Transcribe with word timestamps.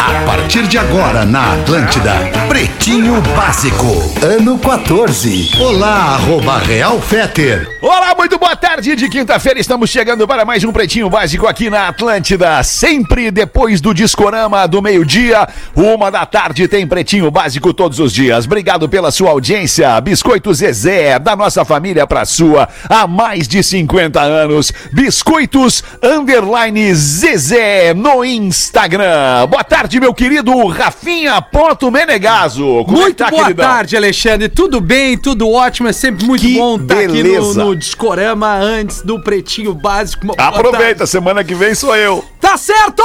A 0.00 0.24
partir 0.24 0.66
de 0.66 0.78
agora 0.78 1.24
na 1.24 1.54
Atlântida, 1.54 2.12
Pretinho 2.48 3.20
Básico, 3.36 3.86
ano 4.22 4.58
14. 4.58 5.50
Olá, 5.58 6.14
arroba 6.14 6.58
Real 6.58 7.00
Feter. 7.00 7.68
Olá, 7.82 8.14
muito 8.16 8.38
boa 8.38 8.54
tarde 8.56 8.94
de 8.94 9.08
quinta-feira. 9.08 9.58
Estamos 9.58 9.90
chegando 9.90 10.26
para 10.26 10.44
mais 10.44 10.64
um 10.64 10.72
Pretinho 10.72 11.10
Básico 11.10 11.46
aqui 11.46 11.68
na 11.68 11.88
Atlântida. 11.88 12.62
Sempre 12.62 13.30
depois 13.30 13.80
do 13.80 13.92
Discorama 13.92 14.66
do 14.68 14.80
meio-dia, 14.80 15.48
uma 15.74 16.10
da 16.10 16.24
tarde 16.24 16.68
tem 16.68 16.86
Pretinho 16.86 17.30
Básico 17.30 17.74
todos 17.74 17.98
os 17.98 18.12
dias. 18.12 18.44
Obrigado 18.46 18.88
pela 18.88 19.10
sua 19.10 19.30
audiência. 19.30 20.00
Biscoito 20.00 20.52
Zezé, 20.54 21.18
da 21.18 21.34
nossa 21.34 21.64
família 21.64 22.06
pra 22.06 22.24
sua, 22.24 22.68
há 22.88 23.06
mais 23.06 23.48
de 23.48 23.62
50 23.62 24.20
anos. 24.20 24.72
Biscoitos 24.92 25.82
Underline 26.02 26.94
Zezé 26.94 27.94
no 27.94 28.24
Instagram. 28.24 29.46
Boa 29.48 29.64
tarde, 29.64 29.87
meu 30.00 30.12
querido 30.12 30.66
Rafinha 30.66 31.40
Porto 31.40 31.90
Menegaso. 31.90 32.84
Como 32.84 32.98
é 32.98 33.00
Muito 33.02 33.16
tá, 33.16 33.30
boa 33.30 33.44
queridão? 33.44 33.64
tarde, 33.66 33.96
Alexandre. 33.96 34.48
Tudo 34.48 34.80
bem, 34.80 35.16
tudo 35.16 35.50
ótimo. 35.50 35.88
É 35.88 35.92
sempre 35.92 36.26
muito 36.26 36.42
Que 36.42 36.58
bom 36.58 36.76
estar 36.76 36.98
aqui 36.98 37.22
no, 37.22 37.54
no 37.54 37.76
Discorama 37.76 38.54
antes 38.56 39.02
do 39.02 39.20
Pretinho 39.22 39.72
Básico. 39.74 40.24
Uma 40.24 40.34
Aproveita, 40.36 40.98
tarde. 40.98 41.10
semana 41.10 41.42
que 41.44 41.54
vem 41.54 41.74
sou 41.74 41.94
eu. 41.96 42.24
Tá 42.40 42.56
certo! 42.56 43.02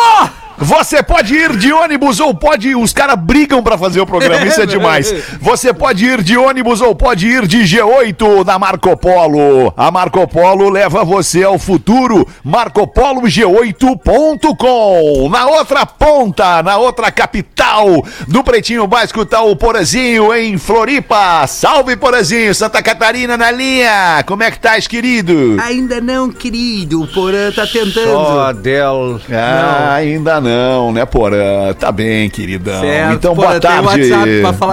Você 0.63 1.03
pode 1.03 1.35
ir 1.35 1.57
de 1.57 1.73
ônibus 1.73 2.19
ou 2.19 2.33
pode. 2.33 2.75
Os 2.75 2.93
caras 2.93 3.15
brigam 3.19 3.61
pra 3.61 3.77
fazer 3.77 3.99
o 4.01 4.05
programa, 4.05 4.45
isso 4.45 4.61
é 4.61 4.65
demais. 4.73 5.13
Você 5.41 5.73
pode 5.73 6.05
ir 6.05 6.21
de 6.23 6.37
ônibus 6.37 6.81
ou 6.81 6.95
pode 6.95 7.27
ir 7.27 7.45
de 7.47 7.59
G8 7.59 8.43
da 8.43 8.57
Marco 8.57 8.95
Polo. 8.95 9.73
A 9.75 9.91
Marco 9.91 10.25
Polo 10.27 10.69
leva 10.69 11.03
você 11.03 11.43
ao 11.43 11.59
futuro. 11.59 12.25
MarcoPoloG8.com. 12.45 15.29
Na 15.29 15.47
outra 15.47 15.85
ponta, 15.85 16.63
na 16.63 16.77
outra 16.77 17.11
capital 17.11 18.03
do 18.27 18.43
Pretinho 18.43 18.87
Básico, 18.87 19.25
tá 19.25 19.41
o 19.41 19.55
Porazinho 19.55 20.33
em 20.33 20.57
Floripa. 20.57 21.45
Salve, 21.47 21.95
Porazinho, 21.95 22.53
Santa 22.55 22.81
Catarina 22.81 23.37
na 23.37 23.51
linha. 23.51 24.23
Como 24.25 24.43
é 24.43 24.51
que 24.51 24.59
tá, 24.59 24.79
querido? 24.81 25.57
Ainda 25.61 25.99
não, 25.99 26.29
querido. 26.29 27.01
O 27.01 27.07
Porã 27.07 27.51
tá 27.51 27.65
tentando. 27.67 28.53
Del. 28.61 29.19
Ah, 29.31 29.95
ainda 29.95 30.39
não, 30.39 30.52
né, 30.93 31.05
Porã? 31.05 31.73
Tá 31.77 31.91
bem, 31.91 32.29
queridão. 32.29 32.81
Certo, 32.81 33.13
então, 33.13 33.35
Porã, 33.35 33.47
boa 33.49 33.59
tarde. 33.59 34.09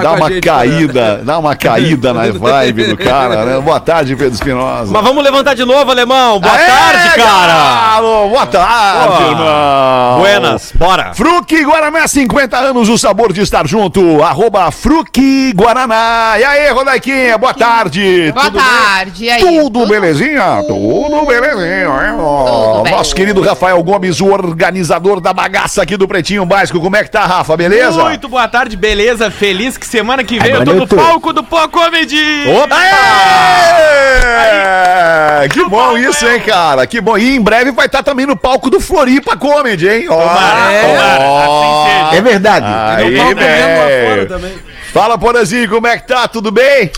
Dá 0.03 0.13
uma 0.13 0.29
gente, 0.31 0.41
caída, 0.41 1.21
dá 1.25 1.39
uma 1.39 1.57
caída 1.57 2.13
na 2.15 2.31
vibe 2.33 2.85
do 2.85 2.97
cara, 2.97 3.45
né? 3.45 3.61
Boa 3.61 3.81
tarde, 3.81 4.17
Pedro 4.17 4.35
Espinosa. 4.35 4.93
Mas 4.93 5.03
vamos 5.03 5.23
levantar 5.23 5.55
de 5.55 5.65
novo, 5.65 5.91
alemão. 5.91 6.41
Boa 6.41 6.55
Aê, 6.55 6.67
tarde, 6.67 7.09
cara. 7.17 7.53
galo! 7.53 8.29
Boa 8.29 8.47
tarde, 8.47 9.17
Pô. 9.17 9.31
irmão. 9.31 10.19
Buenas, 10.21 10.73
bora. 10.75 11.13
Fruque 11.15 11.65
Guaraná, 11.65 12.07
50 12.07 12.57
anos, 12.57 12.89
o 12.89 12.99
sabor 12.99 13.33
de 13.33 13.41
estar 13.41 13.67
junto. 13.67 14.23
Arroba 14.23 14.71
Fruque 14.71 15.53
Guaraná. 15.55 16.35
E 16.39 16.45
aí, 16.45 16.71
Rodaiquinha, 16.73 17.37
boa 17.39 17.55
tarde. 17.55 18.33
Boa 18.33 18.47
Tudo 18.47 18.59
tarde, 18.59 19.25
e 19.25 19.31
aí? 19.31 19.43
bem? 19.43 19.61
Tudo, 19.61 19.87
belezinha? 19.87 20.65
Tudo 20.67 21.27
belezinha, 21.27 21.81
hein? 21.81 22.17
ó? 22.19 22.73
Tudo 22.73 22.83
bem. 22.85 22.93
Nosso 22.93 23.15
querido 23.15 23.41
Rafael 23.41 23.83
Gomes, 23.83 24.21
o 24.21 24.27
organizador 24.27 25.21
da 25.21 25.33
bagaça 25.33 25.60
aqui 25.83 25.97
do 25.97 26.09
Pretinho 26.09 26.45
Básico. 26.47 26.81
Como 26.81 26.97
é 26.97 27.05
que 27.05 27.11
tá, 27.11 27.27
Rafa? 27.27 27.57
Beleza? 27.57 28.03
Muito 28.05 28.29
boa 28.29 28.49
tarde, 28.49 28.77
beleza? 28.77 29.31
Feliz 29.31 29.77
que 29.77 29.87
semana 29.87 30.25
que 30.25 30.39
vem 30.39 30.51
eu 30.51 30.57
tô 30.57 30.63
Agora 30.63 30.79
no 30.79 30.87
tô. 30.87 30.97
palco 30.97 31.33
do 31.33 31.43
Pó 31.45 31.69
Comedy! 31.69 32.17
Aê! 34.21 35.49
Que 35.49 35.65
bom 35.69 35.97
isso, 35.97 36.27
hein, 36.27 36.41
cara? 36.41 36.87
Que 36.87 37.01
bom. 37.01 37.17
E 37.17 37.37
em 37.37 37.41
breve 37.41 37.71
vai 37.73 37.87
estar 37.87 38.03
também 38.03 38.27
no 38.27 38.37
palco 38.37 38.69
do 38.71 38.81
Floripa 38.81 39.37
Comedy, 39.37 39.89
hein? 39.89 40.07
Ó, 40.09 40.17
Tomara, 40.17 40.81
tomara, 40.81 42.07
assim. 42.07 42.17
É 42.17 42.21
verdade. 42.23 42.67
Aí, 42.67 43.17
tá 43.17 43.23
comendo 43.25 43.41
lá 43.41 44.09
fora 44.09 44.27
também. 44.27 44.53
Fala, 44.93 45.17
Porazinho, 45.19 45.69
como 45.69 45.87
é 45.87 45.97
que 45.99 46.07
tá? 46.07 46.27
Tudo 46.27 46.51
bem? 46.51 46.91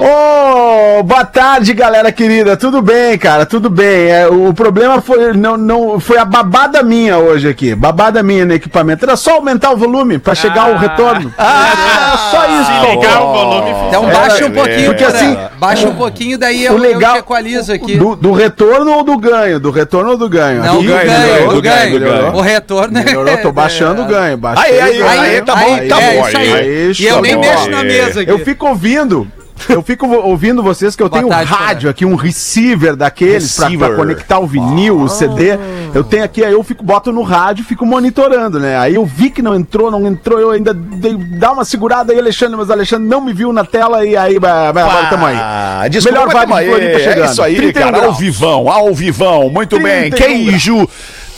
Ô, 0.00 1.02
boa 1.02 1.24
tarde, 1.24 1.74
galera 1.74 2.12
querida. 2.12 2.56
Tudo 2.56 2.80
bem, 2.80 3.18
cara? 3.18 3.44
Tudo 3.44 3.68
bem. 3.68 4.08
É, 4.08 4.28
o 4.28 4.54
problema 4.54 5.00
foi 5.02 5.32
não, 5.32 5.56
não 5.56 5.98
foi 5.98 6.18
a 6.18 6.24
babada 6.24 6.84
minha 6.84 7.18
hoje 7.18 7.48
aqui. 7.48 7.74
Babada 7.74 8.22
minha 8.22 8.44
no 8.44 8.54
equipamento. 8.54 9.04
Era 9.04 9.16
só 9.16 9.34
aumentar 9.34 9.72
o 9.72 9.76
volume 9.76 10.18
pra 10.18 10.36
chegar 10.36 10.70
o 10.70 10.76
retorno. 10.76 11.34
Era 11.36 12.16
só 12.30 12.46
isso. 12.60 12.80
Se 12.80 12.90
ligar 12.96 13.22
o 13.22 13.32
volume, 13.32 13.70
Então 13.88 14.06
baixa 14.06 14.46
um 14.46 14.52
pouquinho, 14.52 14.86
porque 14.86 15.04
assim, 15.04 15.36
Baixa 15.58 15.88
um 15.88 15.94
pouquinho, 15.96 16.38
daí 16.38 16.68
o 16.68 16.72
eu, 16.74 16.76
legal 16.76 17.14
eu 17.16 17.20
equalizo 17.20 17.72
aqui. 17.72 17.96
Do, 17.96 18.14
do 18.14 18.32
retorno 18.32 18.92
ou 18.92 19.02
do 19.02 19.18
ganho? 19.18 19.58
Do 19.58 19.72
retorno 19.72 20.10
ou 20.12 20.16
do 20.16 20.28
ganho? 20.28 20.62
Não, 20.62 20.76
do 20.80 20.88
ganho, 20.88 21.10
melhorou, 21.10 21.54
do 21.54 21.62
ganho. 21.62 21.98
do 21.98 22.06
ganho. 22.06 22.34
O 22.36 22.40
retorno 22.40 22.98
é- 22.98 23.04
Melhorou, 23.04 23.36
tô 23.38 23.50
baixando 23.50 24.02
o 24.02 24.04
ganho. 24.04 24.36
Baixei 24.36 24.80
Aí, 24.80 24.80
o 24.80 24.84
aí, 24.84 24.98
ganho. 24.98 25.20
aí, 25.20 25.42
tá 25.42 25.56
bom, 25.56 25.76
tá 25.88 26.00
é 26.02 26.14
bom. 26.14 26.28
isso 26.28 26.36
aí. 26.38 26.52
Aí, 26.54 26.92
e 27.00 27.06
eu 27.06 27.20
nem 27.20 27.36
mexo 27.36 27.68
na 27.68 27.82
mesa 27.82 28.20
aqui. 28.20 28.30
Eu 28.30 28.38
fico 28.38 28.68
ouvindo. 28.68 29.26
Eu 29.68 29.82
fico 29.82 30.06
ouvindo 30.06 30.62
vocês 30.62 30.94
que 30.94 31.02
eu 31.02 31.08
Boa 31.08 31.20
tenho 31.20 31.32
um 31.32 31.34
tarde, 31.34 31.52
rádio 31.52 31.90
aqui, 31.90 32.04
um 32.04 32.14
receiver 32.14 32.96
daqueles 32.96 33.56
pra 33.56 33.94
conectar 33.94 34.38
o 34.38 34.46
vinil, 34.46 35.00
o 35.00 35.08
CD. 35.08 35.58
Eu 35.94 36.04
tenho 36.04 36.24
aqui, 36.24 36.44
aí 36.44 36.52
eu 36.52 36.62
fico, 36.62 36.84
boto 36.84 37.12
no 37.12 37.22
rádio 37.22 37.62
e 37.62 37.64
fico 37.64 37.84
monitorando, 37.86 38.58
né? 38.60 38.78
Aí 38.78 38.94
eu 38.94 39.04
vi 39.04 39.30
que 39.30 39.42
não 39.42 39.54
entrou, 39.54 39.90
não 39.90 40.06
entrou, 40.06 40.38
eu 40.38 40.50
ainda 40.50 40.72
dei, 40.72 41.16
dá 41.16 41.52
uma 41.52 41.64
segurada 41.64 42.12
aí, 42.12 42.18
Alexandre, 42.18 42.56
mas 42.56 42.68
o 42.68 42.72
Alexandre 42.72 43.08
não 43.08 43.20
me 43.20 43.32
viu 43.32 43.52
na 43.52 43.64
tela 43.64 44.04
e 44.04 44.16
aí, 44.16 44.38
vai, 44.38 44.72
vai, 44.72 44.82
agora 44.82 45.06
tamo 45.06 45.26
aí. 45.26 45.36
Ah, 45.38 45.86
desculpa, 45.88 46.18
Melhor 46.18 46.34
mas 46.34 46.48
vibe 46.48 46.74
aí. 46.74 46.86
É 46.92 47.24
isso 47.24 47.42
aí, 47.42 47.56
31 47.56 47.92
cara. 47.92 48.06
Ao 48.06 48.14
vivão, 48.14 48.68
ao 48.68 48.94
vivão. 48.94 49.50
Muito 49.50 49.78
bem. 49.80 50.10
31 50.10 50.26
Queijo. 50.26 50.88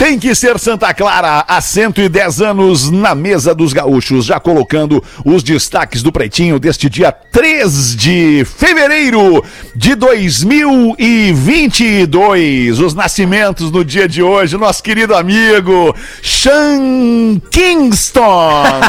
Tem 0.00 0.18
que 0.18 0.34
ser 0.34 0.58
Santa 0.58 0.92
Clara 0.94 1.44
há 1.46 1.60
110 1.60 2.40
anos 2.40 2.90
na 2.90 3.14
mesa 3.14 3.54
dos 3.54 3.74
gaúchos, 3.74 4.24
já 4.24 4.40
colocando 4.40 5.04
os 5.26 5.42
destaques 5.42 6.02
do 6.02 6.10
Pretinho 6.10 6.58
deste 6.58 6.88
dia 6.88 7.12
3 7.12 7.96
de 7.96 8.46
fevereiro 8.46 9.44
de 9.76 9.94
2022. 9.94 12.78
Os 12.78 12.94
nascimentos 12.94 13.70
no 13.70 13.84
dia 13.84 14.08
de 14.08 14.22
hoje, 14.22 14.56
nosso 14.56 14.82
querido 14.82 15.14
amigo 15.14 15.94
Sean 16.22 17.38
Kingston. 17.50 18.62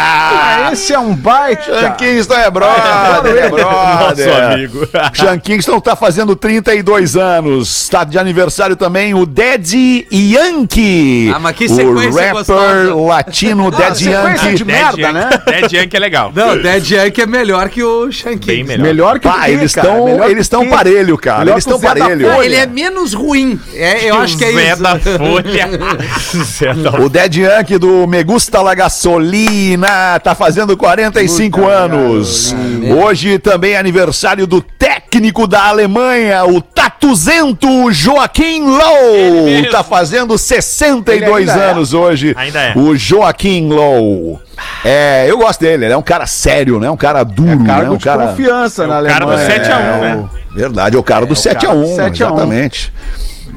Ah, 0.00 0.70
esse 0.72 0.92
é 0.92 0.98
um 0.98 1.14
baita. 1.14 1.64
Sean 1.64 1.92
Kingston 1.92 2.34
é 2.34 2.50
brother, 2.50 3.36
é 3.36 3.48
brother. 3.48 4.26
Nosso 4.26 4.30
amigo. 4.30 4.88
Sean 5.14 5.38
Kingston 5.38 5.80
tá 5.80 5.96
fazendo 5.96 6.36
32 6.36 7.16
anos. 7.16 7.82
Está 7.82 8.04
de 8.04 8.18
aniversário 8.18 8.76
também 8.76 9.07
o 9.14 9.24
Daddy 9.26 10.06
Yankee. 10.12 11.32
Ah, 11.34 11.38
mas 11.38 11.56
que 11.56 11.66
o 11.66 11.68
sequência 11.68 12.10
rapper 12.20 12.32
gostosa. 12.34 12.94
latino 12.94 13.70
sequência 13.72 14.10
Yankee. 14.10 14.54
de 14.54 14.64
merda, 14.64 15.12
né? 15.12 15.30
Dead 15.46 15.72
Yankee 15.72 15.96
é 15.96 16.00
legal. 16.00 16.32
Não, 16.34 16.56
Dead 16.60 16.90
Yankee 16.90 17.20
é 17.22 17.26
melhor 17.26 17.68
que 17.68 17.82
o 17.82 18.10
Shanky. 18.10 18.46
Bem 18.46 18.64
melhor. 18.64 18.82
Melhor 18.82 19.20
que 19.20 19.28
o 19.28 19.30
Pá, 19.30 19.44
quê, 19.44 19.50
eles 19.52 19.74
cara? 19.74 19.88
estão 19.88 20.04
Melhor 20.04 20.24
eles 20.30 20.38
o 20.38 20.42
estão 20.42 20.62
quê? 20.64 20.68
parelho, 20.70 21.18
cara. 21.18 21.38
Melhor 21.40 21.54
eles 21.54 21.64
que 21.64 21.72
o 21.72 21.74
estão 21.76 21.88
Zé 21.90 21.94
da 21.98 22.04
parelho. 22.04 22.30
Folha. 22.32 22.44
Ele 22.46 22.56
é 22.56 22.66
menos 22.66 23.14
ruim. 23.14 23.60
É, 23.74 24.10
eu 24.10 24.16
acho 24.16 24.36
que 24.36 24.44
é 24.44 24.52
Zé 24.52 24.72
isso. 24.72 24.82
da 24.82 24.98
Folha. 24.98 25.68
Zé 26.44 26.74
da 26.74 26.90
O 27.00 27.08
Dead 27.08 27.34
Yankee 27.36 27.78
do 27.78 28.06
Me 28.06 28.22
Gusta 28.24 28.60
La 28.62 28.74
Gasolina 28.74 30.18
tá 30.20 30.34
fazendo 30.34 30.76
45 30.76 31.66
anos. 31.66 32.54
Hoje 33.04 33.38
também 33.38 33.72
é 33.72 33.78
aniversário 33.78 34.46
do 34.46 34.60
técnico 35.10 35.46
da 35.46 35.64
Alemanha, 35.68 36.44
o 36.44 36.60
Tatuzento 36.60 37.90
Joaquim 37.90 38.62
Low. 38.66 39.70
Tá 39.70 39.82
fazendo 39.82 40.36
62 40.36 41.22
Ele 41.22 41.50
ainda 41.50 41.64
é. 41.64 41.70
anos 41.70 41.94
hoje. 41.94 42.34
Ainda 42.36 42.60
é. 42.60 42.72
O 42.76 42.94
Joaquim 42.94 43.68
Low. 43.68 44.40
É, 44.84 45.24
eu 45.28 45.38
gosto 45.38 45.60
dele, 45.60 45.86
ele 45.86 45.94
é 45.94 45.96
um 45.96 46.02
cara 46.02 46.26
sério, 46.26 46.78
né? 46.78 46.90
Um 46.90 46.96
cara 46.96 47.24
duro, 47.24 47.58
né? 47.60 47.66
Cargo 47.66 47.94
Um 47.94 47.96
de 47.96 48.04
cara 48.04 48.26
confiança 48.28 48.86
na 48.86 49.00
o 49.00 49.06
cara 49.06 49.24
do 49.24 49.32
Alemanha. 49.32 49.50
7 49.64 49.72
a 49.72 49.78
1, 49.78 49.80
É, 49.80 50.00
né? 50.00 50.16
o- 50.16 50.54
Verdade, 50.54 50.96
é 50.96 50.98
o 50.98 51.02
cara 51.02 51.24
do 51.26 51.36
7 51.36 51.56
a 51.56 51.60
cara 51.68 51.74
do 51.74 51.84
1, 51.86 51.96
7 51.96 52.24
a 52.24 52.32
1. 52.32 52.36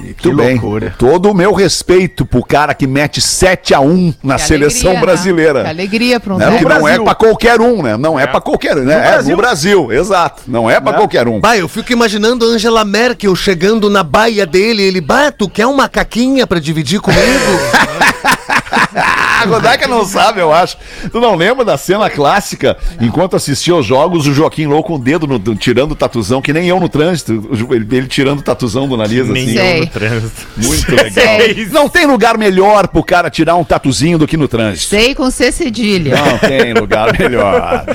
Que 0.02 0.28
Muito 0.28 0.36
bem. 0.36 0.52
loucura. 0.60 0.96
Todo 0.98 1.30
o 1.30 1.34
meu 1.34 1.54
respeito 1.54 2.26
pro 2.26 2.44
cara 2.44 2.74
que 2.74 2.88
mete 2.88 3.22
7 3.22 3.74
a 3.74 3.80
1 3.80 4.14
na 4.24 4.36
Que 4.36 4.42
seleção 4.42 4.92
alegria, 4.92 4.94
né? 4.94 5.02
brasileira. 5.06 5.64
Que 5.64 5.70
alegria 5.70 6.20
pra 6.20 6.34
um 6.34 6.38
Né? 6.38 6.58
Que 6.58 6.66
não 6.66 6.88
é 6.88 7.00
pra 7.00 7.16
qualquer 7.16 7.62
um, 7.62 7.82
né? 7.84 7.98
Não 7.98 8.20
é, 8.20 8.28
pra 8.28 8.42
qualquer 8.42 8.78
um, 8.78 8.84
né? 8.84 8.96
é 8.96 9.12
Brasil. 9.12 9.32
no 9.32 9.38
Brasil, 9.38 9.92
exato. 9.92 10.44
Não 10.48 10.70
é 10.70 10.80
pra 10.80 10.94
qualquer 10.94 11.28
um. 11.28 11.40
Bah, 11.40 11.58
eu 11.58 11.68
fico 11.68 11.92
imaginando 11.94 12.46
Angela 12.46 12.84
Merkel 12.84 13.36
chegando 13.36 13.90
na 13.90 14.04
baia 14.04 14.46
dele. 14.46 14.82
Ele, 14.84 15.02
bah, 15.02 15.32
tu 15.32 15.48
quer 15.50 15.68
uma 15.68 15.88
caquinha 15.88 16.46
pra 16.48 16.60
dividir 16.60 17.00
comigo? 17.00 17.22
A 19.46 19.46
Rodaica 19.46 19.88
não 19.88 20.06
sabe, 20.06 20.40
eu 20.40 20.52
acho. 20.54 20.78
Tu 21.12 21.20
não 21.20 21.36
lembra 21.36 21.66
da 21.66 21.78
cena 21.78 22.10
clássica? 22.10 22.78
Enquanto 23.00 23.36
assistia 23.36 23.74
aos 23.74 23.86
jogos, 23.86 24.28
o 24.28 24.34
Joaquim 24.34 24.68
Lou 24.68 24.84
com 24.84 24.96
o 24.96 25.00
dedo 25.00 25.26
no- 25.26 25.40
tirando 25.56 25.92
o 25.94 25.96
tatuzão, 25.96 26.42
que 26.42 26.54
nem 26.54 26.68
eu 26.68 26.80
no 26.80 26.88
trânsito. 26.90 27.32
Ele, 27.72 27.88
ele 27.98 28.08
tirando 28.08 28.40
o 28.40 28.44
tatuzão 28.44 28.88
do 28.88 28.96
nariz, 28.96 29.28
Nem 29.28 29.44
assim. 29.44 29.58
eu 29.58 29.62
Sei. 29.64 29.80
no 29.82 29.88
trânsito. 29.88 30.48
Muito 30.58 30.96
legal. 30.96 31.12
Sei. 31.12 31.66
Não 31.72 31.90
tem 31.90 32.06
lugar 32.06 32.38
melhor 32.38 32.88
pro 32.88 33.04
cara 33.04 33.30
tirar 33.30 33.56
um 33.56 33.64
tatuzinho 33.64 34.18
do 34.18 34.28
que 34.28 34.38
no 34.38 34.48
trânsito. 34.48 34.90
Sei 34.90 35.16
com 35.16 35.30
C 35.32 35.52
cedilha. 35.52 36.16
Não 36.16 36.38
tem 36.38 36.74
lugar 36.74 37.18
melhor. 37.18 37.86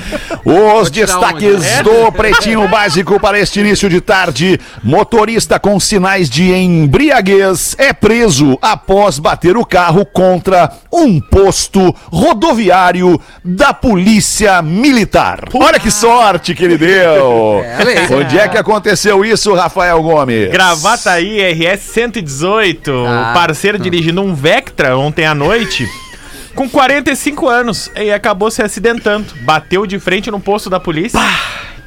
Os 0.43 0.89
destaques 0.91 1.61
do 1.83 2.11
Pretinho 2.11 2.67
Básico 2.67 3.19
para 3.19 3.39
este 3.39 3.59
início 3.59 3.89
de 3.89 4.01
tarde. 4.01 4.59
Motorista 4.83 5.59
com 5.59 5.79
sinais 5.79 6.29
de 6.29 6.51
embriaguez 6.53 7.75
é 7.77 7.93
preso 7.93 8.57
após 8.61 9.19
bater 9.19 9.55
o 9.57 9.65
carro 9.65 10.05
contra 10.05 10.71
um 10.91 11.19
posto 11.37 11.95
rodoviário 12.11 13.21
da 13.45 13.71
Polícia 13.71 14.59
Militar. 14.61 15.41
Olha 15.53 15.79
que 15.79 15.91
sorte 15.91 16.55
que 16.55 16.65
ele 16.65 16.77
deu. 16.77 17.63
Onde 18.17 18.39
é 18.39 18.47
que 18.47 18.57
aconteceu 18.57 19.23
isso, 19.23 19.53
Rafael 19.53 20.01
Gomes? 20.01 20.49
Gravataí 20.49 21.39
RS 21.53 21.81
118, 21.81 22.91
Ah. 22.91 23.29
o 23.29 23.33
parceiro 23.35 23.77
dirigindo 23.77 24.21
um 24.21 24.33
Vectra 24.33 24.97
ontem 24.97 25.25
à 25.25 25.35
noite. 25.35 25.87
Com 26.55 26.67
45 26.67 27.47
anos, 27.47 27.91
e 27.95 28.11
acabou 28.11 28.49
se 28.49 28.63
acidentando. 28.63 29.27
Bateu 29.41 29.85
de 29.85 29.99
frente 29.99 30.31
no 30.31 30.39
posto 30.39 30.71
da 30.71 30.79
polícia 30.79 31.19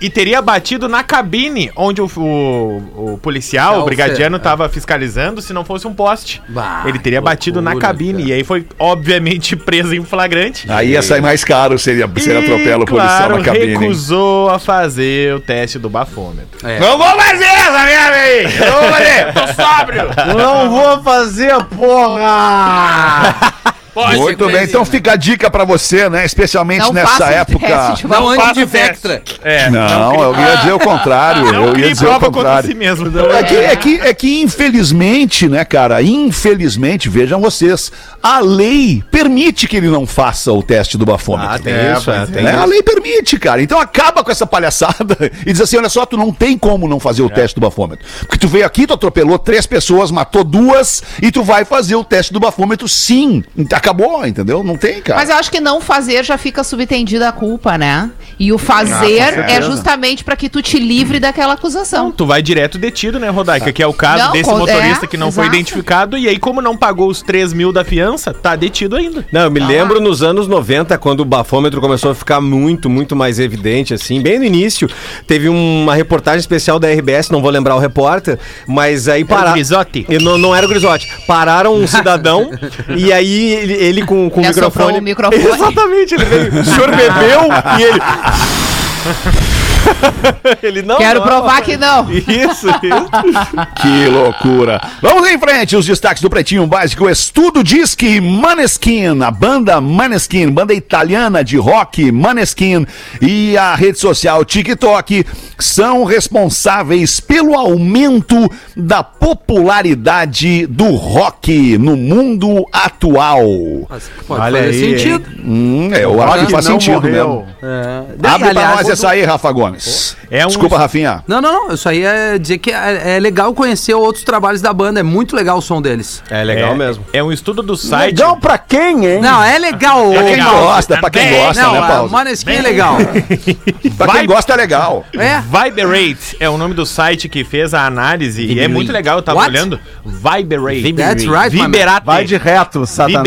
e 0.00 0.08
teria 0.10 0.40
batido 0.40 0.88
na 0.88 1.02
cabine 1.02 1.70
onde 1.76 2.00
o, 2.00 2.06
o- 2.16 3.12
o 3.14 3.18
policial, 3.18 3.74
Não, 3.76 3.82
o 3.82 3.84
brigadiano, 3.84 4.36
estava 4.38 4.68
fiscalizando 4.68 5.42
se 5.42 5.52
não 5.52 5.64
fosse 5.64 5.86
um 5.86 5.94
poste. 5.94 6.42
Bah, 6.48 6.84
Ele 6.86 6.98
teria 6.98 7.20
batido 7.20 7.60
na 7.60 7.76
cabine 7.76 8.22
cara. 8.22 8.28
e 8.30 8.32
aí 8.32 8.44
foi, 8.44 8.66
obviamente, 8.78 9.54
preso 9.56 9.94
em 9.94 10.04
flagrante. 10.04 10.66
Aí 10.70 10.90
ia 10.90 11.02
sair 11.02 11.20
mais 11.20 11.44
caro 11.44 11.78
se 11.78 11.90
ele, 11.90 12.04
se 12.20 12.30
ele 12.30 12.38
atropela 12.44 12.84
o 12.84 12.86
policial 12.86 13.16
claro, 13.18 13.38
na 13.38 13.44
cabine. 13.44 13.66
recusou 13.76 14.50
a 14.50 14.58
fazer 14.58 15.34
o 15.34 15.40
teste 15.40 15.78
do 15.78 15.90
bafômetro. 15.90 16.58
Não 16.80 16.96
vou 16.98 17.06
fazer 17.20 17.44
essa 17.44 17.84
merda 17.84 18.16
aí! 18.16 18.44
Não 18.58 18.80
vou 18.80 18.90
fazer! 18.90 19.32
Tô 19.32 19.62
sóbrio! 19.62 20.02
Não 20.36 20.70
vou 20.70 21.02
fazer, 21.02 21.54
porra! 21.76 23.34
Muito 24.18 24.46
bem, 24.46 24.64
então 24.64 24.84
fica 24.84 25.12
a 25.12 25.16
dica 25.16 25.50
pra 25.50 25.64
você, 25.64 26.08
né? 26.08 26.24
Especialmente 26.24 26.80
Não 26.82 26.92
nessa 26.92 27.26
época. 27.26 27.66
teste 27.66 28.02
de 28.02 28.08
Não 28.08 28.28
ande 28.28 28.40
faça 28.40 28.54
de. 28.54 28.64
Vectra. 28.64 29.22
É, 29.42 29.68
Não, 29.70 30.22
eu 30.22 30.34
ia 30.38 30.56
dizer 30.56 30.72
o 30.72 30.78
contrário. 30.78 31.52
Não 31.52 31.66
eu 31.68 31.78
ia 31.78 31.90
dizer 31.90 32.06
o 32.06 32.20
contrário. 32.20 32.68
si 32.68 32.74
mesmo. 32.74 33.06
É 33.30 33.42
que, 33.42 33.56
é, 33.56 33.76
que, 33.76 34.00
é 34.00 34.14
que, 34.14 34.42
infelizmente, 34.42 35.48
né, 35.48 35.64
cara? 35.64 36.02
Infelizmente, 36.02 37.08
vejam 37.08 37.40
vocês, 37.40 37.90
a 38.22 38.40
lei 38.40 39.02
permite 39.10 39.66
que 39.66 39.76
ele 39.76 39.88
não 39.88 40.06
faça 40.06 40.52
o 40.52 40.62
teste 40.62 40.96
do 40.96 41.04
bafômetro. 41.04 41.54
Ah, 41.54 41.58
tem 41.58 41.72
É, 41.72 41.94
isso, 41.96 42.10
é, 42.10 42.16
pois 42.18 42.30
tem 42.30 42.42
né? 42.42 42.52
A 42.52 42.58
isso. 42.60 42.66
lei 42.66 42.82
permite, 42.82 43.38
cara. 43.38 43.62
Então 43.62 43.80
acaba 43.80 44.22
com 44.22 44.30
essa 44.30 44.46
palhaçada 44.46 45.16
e 45.44 45.52
diz 45.52 45.60
assim: 45.60 45.76
olha 45.76 45.88
só, 45.88 46.06
tu 46.06 46.16
não 46.16 46.32
tem 46.32 46.56
como 46.56 46.88
não 46.88 47.00
fazer 47.00 47.22
o 47.22 47.30
teste 47.30 47.54
do 47.54 47.60
bafômetro. 47.60 48.04
Porque 48.20 48.38
tu 48.38 48.48
veio 48.48 48.64
aqui, 48.66 48.86
tu 48.86 48.94
atropelou 48.94 49.38
três 49.38 49.66
pessoas, 49.66 50.10
matou 50.10 50.44
duas 50.44 51.02
e 51.22 51.30
tu 51.30 51.42
vai 51.42 51.64
fazer 51.64 51.94
o 51.96 52.04
teste 52.04 52.32
do 52.32 52.40
bafômetro 52.40 52.88
sim. 52.88 53.42
Acabou, 53.80 54.26
entendeu? 54.26 54.62
Não 54.62 54.76
tem, 54.76 55.00
cara. 55.00 55.18
Mas 55.18 55.30
eu 55.30 55.36
acho 55.36 55.50
que 55.50 55.58
não 55.58 55.80
fazer 55.80 56.22
já 56.22 56.36
fica 56.36 56.62
subentendida 56.62 57.28
a 57.28 57.32
culpa, 57.32 57.78
né? 57.78 58.10
E 58.38 58.52
o 58.52 58.56
Ah, 58.56 58.58
fazer 58.58 59.18
é 59.48 59.62
justamente 59.62 60.22
pra 60.22 60.36
que 60.36 60.48
tu 60.48 60.60
te 60.62 60.78
livre 60.78 61.18
daquela 61.18 61.54
acusação. 61.54 62.06
Então, 62.08 62.12
tu 62.12 62.26
vai 62.26 62.42
direto 62.42 62.78
detido, 62.78 63.18
né, 63.18 63.28
Rodaica? 63.30 63.72
Que 63.72 63.82
é 63.82 63.86
o 63.86 63.92
caso 63.92 64.24
Não, 64.24 64.32
desse 64.32 64.50
motorista 64.50 65.04
é, 65.04 65.08
que 65.08 65.16
não 65.16 65.32
foi 65.32 65.44
exato. 65.44 65.56
identificado. 65.56 66.18
E 66.18 66.28
aí, 66.28 66.38
como 66.38 66.60
não 66.62 66.76
pagou 66.76 67.08
os 67.08 67.22
3 67.22 67.52
mil 67.52 67.72
da 67.72 67.84
fiança, 67.84 68.32
tá 68.34 68.54
detido 68.54 68.96
ainda. 68.96 69.24
Não, 69.32 69.42
eu 69.42 69.50
me 69.50 69.60
lembro 69.60 70.00
nos 70.00 70.22
anos 70.22 70.46
90, 70.46 70.96
quando 70.98 71.20
o 71.20 71.24
bafômetro 71.24 71.80
começou 71.80 72.10
a 72.10 72.14
ficar 72.14 72.40
muito, 72.40 72.88
muito 72.90 73.16
mais 73.16 73.38
evidente, 73.38 73.94
assim, 73.94 74.20
bem 74.20 74.38
no 74.38 74.44
início. 74.44 74.88
Teve 75.26 75.48
uma 75.48 75.94
reportagem 75.94 76.40
especial 76.40 76.78
da 76.78 76.88
RBS, 76.88 77.30
não 77.30 77.40
vou 77.42 77.50
lembrar 77.50 77.74
o 77.76 77.78
repórter, 77.78 78.38
mas 78.66 79.08
aí 79.08 79.22
o 79.22 79.26
pararam. 79.26 79.52
Grisotti? 79.54 80.06
Não, 80.22 80.36
não 80.38 80.54
era 80.54 80.66
o 80.66 80.68
Grisotti. 80.68 81.08
Pararam 81.26 81.74
um 81.74 81.86
cidadão 81.88 82.50
e 82.96 83.12
aí 83.12 83.69
ele, 83.72 83.84
ele 83.84 84.06
com, 84.06 84.28
com 84.30 84.40
o 84.40 84.42
Ele 84.42 84.48
assoprou 84.50 84.88
microfone. 84.92 84.98
o 84.98 85.02
microfone. 85.02 85.44
Exatamente, 85.54 86.14
ele 86.14 86.24
veio. 86.24 86.60
O 86.60 86.64
senhor 86.64 86.90
bebeu 86.90 87.48
e 87.78 87.82
ele. 87.82 88.00
ele 90.62 90.82
não. 90.82 90.96
Quero 90.98 91.20
não, 91.20 91.26
provar 91.26 91.62
que 91.62 91.76
não. 91.76 92.10
Isso, 92.10 92.68
isso. 92.68 92.70
Que 93.80 94.06
loucura. 94.08 94.80
Vamos 95.00 95.28
em 95.28 95.38
frente, 95.38 95.76
os 95.76 95.86
destaques 95.86 96.22
do 96.22 96.28
Pretinho 96.28 96.66
Básico. 96.66 97.04
O 97.04 97.10
estudo 97.10 97.62
diz 97.64 97.94
que 97.94 98.20
Maneskin, 98.20 99.22
a 99.22 99.30
banda 99.30 99.80
Maneskin, 99.80 100.50
banda 100.50 100.74
italiana 100.74 101.42
de 101.42 101.56
rock 101.56 102.10
Maneskin 102.12 102.86
e 103.20 103.56
a 103.56 103.74
rede 103.74 103.98
social 103.98 104.44
TikTok 104.44 105.24
são 105.58 106.04
responsáveis 106.04 107.20
pelo 107.20 107.54
aumento 107.54 108.50
da 108.76 109.02
popularidade 109.02 110.66
do 110.66 110.94
rock 110.94 111.78
no 111.78 111.96
mundo 111.96 112.66
atual. 112.72 113.42
Mas 113.88 114.10
pode 114.26 114.42
Olha 114.42 114.62
fazer 114.62 114.84
aí, 114.84 114.98
sentido. 114.98 115.30
Hum, 115.44 115.90
é, 115.92 116.04
eu 116.04 116.22
acho 116.22 116.46
que 116.46 116.52
faz 116.52 116.64
sentido 116.64 117.02
mesmo. 117.02 117.46
É. 117.62 118.28
Abre 118.28 118.50
pra 118.50 118.60
Aliás, 118.60 118.76
nós 118.76 118.88
essa 118.88 119.10
aí, 119.10 119.22
Rafa 119.24 119.50
Gomes. 119.52 119.79
Yes. 119.80 120.19
É 120.30 120.44
um- 120.44 120.48
Desculpa, 120.48 120.78
Rafinha. 120.78 121.24
Não, 121.26 121.40
não, 121.40 121.68
não. 121.68 121.74
Isso 121.74 121.88
aí 121.88 122.04
é 122.04 122.38
dizer 122.38 122.58
que 122.58 122.70
é, 122.70 123.16
é 123.16 123.20
legal 123.20 123.52
conhecer 123.52 123.94
outros 123.94 124.22
trabalhos 124.24 124.62
da 124.62 124.72
banda. 124.72 125.00
É 125.00 125.02
muito 125.02 125.34
legal 125.34 125.58
o 125.58 125.62
som 125.62 125.82
deles. 125.82 126.22
É 126.30 126.44
legal 126.44 126.72
é, 126.72 126.76
mesmo. 126.76 127.04
É 127.12 127.22
um 127.22 127.32
estudo 127.32 127.62
do 127.62 127.76
site. 127.76 128.16
Legal 128.16 128.36
pra 128.36 128.56
quem, 128.56 129.04
hein? 129.06 129.20
Não, 129.20 129.42
é 129.42 129.58
legal. 129.58 130.10
Pra 130.12 130.22
quem 130.22 130.30
legal. 130.36 130.60
gosta, 130.62 130.96
pra 130.98 131.10
quem 131.10 131.30
gosta, 131.36 131.62
não, 131.62 131.72
né, 131.72 131.86
Paulo? 131.88 132.10
Maneskin 132.10 132.50
é 132.52 132.62
legal. 132.62 132.96
Pra 133.96 134.12
quem 134.12 134.26
gosta 134.26 134.52
é 134.52 134.56
legal. 134.56 135.04
É. 135.14 135.40
Viberate 135.40 136.36
é 136.38 136.48
o 136.48 136.56
nome 136.56 136.74
do 136.74 136.86
site 136.86 137.28
que 137.28 137.44
fez 137.44 137.74
a 137.74 137.84
análise 137.86 138.42
e 138.44 138.60
é 138.60 138.68
muito 138.68 138.92
legal, 138.92 139.18
eu 139.18 139.22
tava 139.22 139.38
What? 139.40 139.50
olhando. 139.50 139.78
Viberate. 140.04 140.92
That's 140.92 141.24
right. 141.24 141.50
Viberate. 141.50 142.06
Vai 142.06 142.24
de 142.24 142.36
reto, 142.36 142.86
Satanás. 142.86 143.24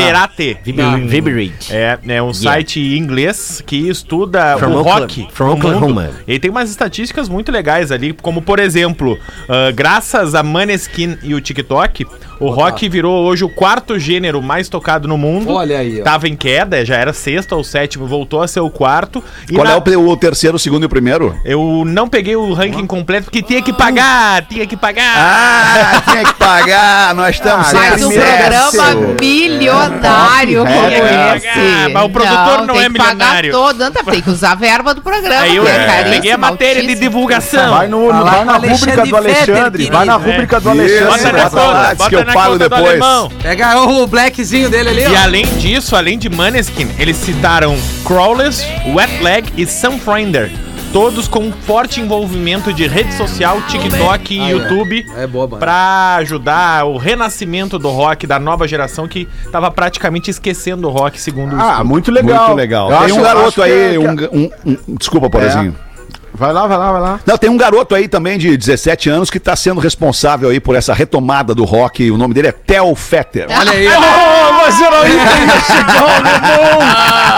Viberate. 0.63 1.07
Vibrate. 1.07 1.73
É, 1.73 1.99
é 2.07 2.23
um 2.23 2.33
site 2.33 2.79
inglês 2.79 3.61
que 3.65 3.89
estuda 3.89 4.57
From 4.57 4.71
o 4.71 4.81
rock. 4.81 5.27
from. 5.31 5.53
Oklahoma. 5.53 6.09
E 6.27 6.39
tem 6.39 6.49
umas 6.49 6.69
estatísticas 6.69 6.92
muito 7.29 7.51
legais 7.51 7.91
ali, 7.91 8.13
como 8.13 8.41
por 8.41 8.59
exemplo, 8.59 9.17
ah, 9.49 9.71
graças 9.71 10.35
a 10.35 10.43
Maneskin 10.43 11.17
e 11.23 11.33
o 11.33 11.41
TikTok, 11.41 12.05
o 12.39 12.49
rock 12.49 12.89
virou 12.89 13.23
hoje 13.25 13.43
o 13.43 13.49
quarto 13.49 13.97
gênero 13.97 14.41
mais 14.41 14.67
tocado 14.67 15.07
no 15.07 15.17
mundo. 15.17 15.53
Olha 15.53 15.79
aí, 15.79 16.01
ó. 16.01 16.03
Tava 16.03 16.27
em 16.27 16.35
queda, 16.35 16.83
já 16.83 16.95
era 16.97 17.13
sexto 17.13 17.53
ou 17.53 17.63
sétimo, 17.63 18.05
voltou 18.05 18.41
a 18.41 18.47
ser 18.47 18.59
o 18.59 18.69
quarto. 18.69 19.23
E 19.49 19.53
Qual 19.53 19.65
na- 19.65 19.73
é 19.73 19.97
o, 19.97 20.07
o 20.09 20.17
terceiro, 20.17 20.57
o 20.57 20.59
segundo 20.59 20.83
e 20.83 20.85
o 20.87 20.89
primeiro? 20.89 21.37
Eu 21.45 21.83
não 21.85 22.09
peguei 22.09 22.35
o 22.35 22.51
ranking 22.53 22.85
completo 22.85 23.25
porque 23.25 23.41
tinha 23.41 23.61
que 23.61 23.71
pagar, 23.71 24.45
tinha 24.47 24.65
que 24.67 24.75
pagar. 24.75 25.13
Ah, 25.15 26.01
tinha 26.11 26.23
que 26.25 26.33
pagar, 26.33 27.15
nós 27.15 27.35
estamos 27.35 27.71
Mas 27.71 28.03
um 28.03 28.09
programa 28.11 29.15
milionário 29.21 30.65
como 30.65 30.87
Tinha 30.87 30.89
que 30.91 31.01
pagar, 31.01 31.37
esse. 31.37 31.93
mas 31.93 32.03
o 32.05 32.09
produtor 32.09 32.57
não 32.67 32.73
tem 32.73 32.83
é 32.83 32.89
que 32.89 32.97
pagar 32.97 33.13
milionário. 33.15 33.51
todo, 33.51 33.77
não, 33.79 33.91
tem 33.91 34.21
que 34.21 34.29
usar 34.29 34.51
a 34.51 34.55
verba 34.55 34.93
do 34.93 35.01
programa. 35.01 35.41
Aí 35.41 35.55
eu 35.55 35.67
é 35.67 36.01
é, 36.01 36.03
peguei 36.09 36.31
a 36.31 36.37
matéria 36.37 36.82
de 36.85 36.91
altíssimo. 36.91 37.09
divulgação. 37.09 37.69
Vai, 37.71 37.87
no, 37.87 38.07
lá 38.07 38.21
vai 38.23 38.45
na 38.45 38.53
rúbrica 38.57 39.05
do 39.05 39.15
Alexandre. 39.15 39.89
Vai 39.91 40.05
na 40.05 40.15
rúbrica 40.15 40.59
do. 40.59 40.69
Alexandre. 40.69 41.41
Bota 41.95 42.09
que 42.09 42.15
eu 42.15 42.25
pago 42.25 42.57
do 42.57 42.69
depois. 42.69 42.99
Pega 43.41 43.81
o 43.81 44.07
blackzinho 44.07 44.69
dele 44.69 44.89
ali, 44.89 45.01
E 45.11 45.15
além 45.15 45.45
disso, 45.57 45.95
além 45.95 46.17
de 46.17 46.29
Maneskin, 46.29 46.89
eles 46.97 47.17
citaram 47.17 47.75
Crawlers, 48.05 48.63
Wet 48.93 49.21
Leg 49.23 49.45
e 49.57 49.65
Sunfinder. 49.65 50.51
Todos 50.91 51.27
com 51.27 51.51
forte 51.51 51.99
envolvimento 51.99 52.71
de 52.71 52.85
rede 52.85 53.11
social, 53.15 53.59
TikTok 53.63 54.31
e 54.37 54.49
YouTube. 54.51 55.03
É 55.17 55.25
boa, 55.25 55.47
banda. 55.47 55.59
Pra 55.59 56.17
ajudar 56.17 56.85
o 56.85 56.97
renascimento 56.97 57.79
do 57.79 57.89
rock 57.89 58.27
da 58.27 58.37
nova 58.39 58.67
geração 58.67 59.07
que 59.07 59.27
tava 59.51 59.71
praticamente 59.71 60.29
esquecendo 60.29 60.87
o 60.87 60.91
rock, 60.91 61.19
segundo 61.19 61.55
o 61.55 61.59
Ah, 61.59 61.71
estudo. 61.71 61.85
muito 61.89 62.11
legal. 62.11 62.45
Muito 62.45 62.57
legal. 62.57 62.91
Eu 62.91 62.97
Tem 62.97 63.05
acho- 63.07 63.15
um 63.19 63.23
garoto 63.23 63.61
aí, 63.63 63.95
é- 63.95 63.99
um, 63.99 64.11
um- 64.31 64.49
um- 64.87 64.95
Desculpa, 64.95 65.31
Porazinho. 65.31 65.75
Vai 66.35 66.51
lá, 66.51 66.65
vai 66.67 66.77
lá, 66.77 66.91
vai 66.91 67.01
lá. 67.01 67.19
Não, 67.25 67.37
tem 67.37 67.49
um 67.49 67.57
garoto 67.57 67.93
aí 67.93 68.07
também 68.07 68.37
de 68.37 68.57
17 68.57 69.09
anos 69.09 69.29
que 69.29 69.39
tá 69.39 69.55
sendo 69.55 69.79
responsável 69.79 70.49
aí 70.49 70.59
por 70.59 70.75
essa 70.75 70.93
retomada 70.93 71.53
do 71.53 71.63
rock. 71.63 72.09
O 72.09 72.17
nome 72.17 72.33
dele 72.33 72.47
é 72.47 72.51
Theo 72.51 72.93
Fetter. 72.95 73.47
Olha 73.49 73.71
aí. 73.71 73.87
Oh, 73.87 74.53
mas 74.53 74.81
era 74.81 74.99
aí 75.01 75.11
que 75.11 75.45
ia 75.45 75.61
chegar 75.61 76.03
o 76.03 76.07
alemão! 76.07 76.79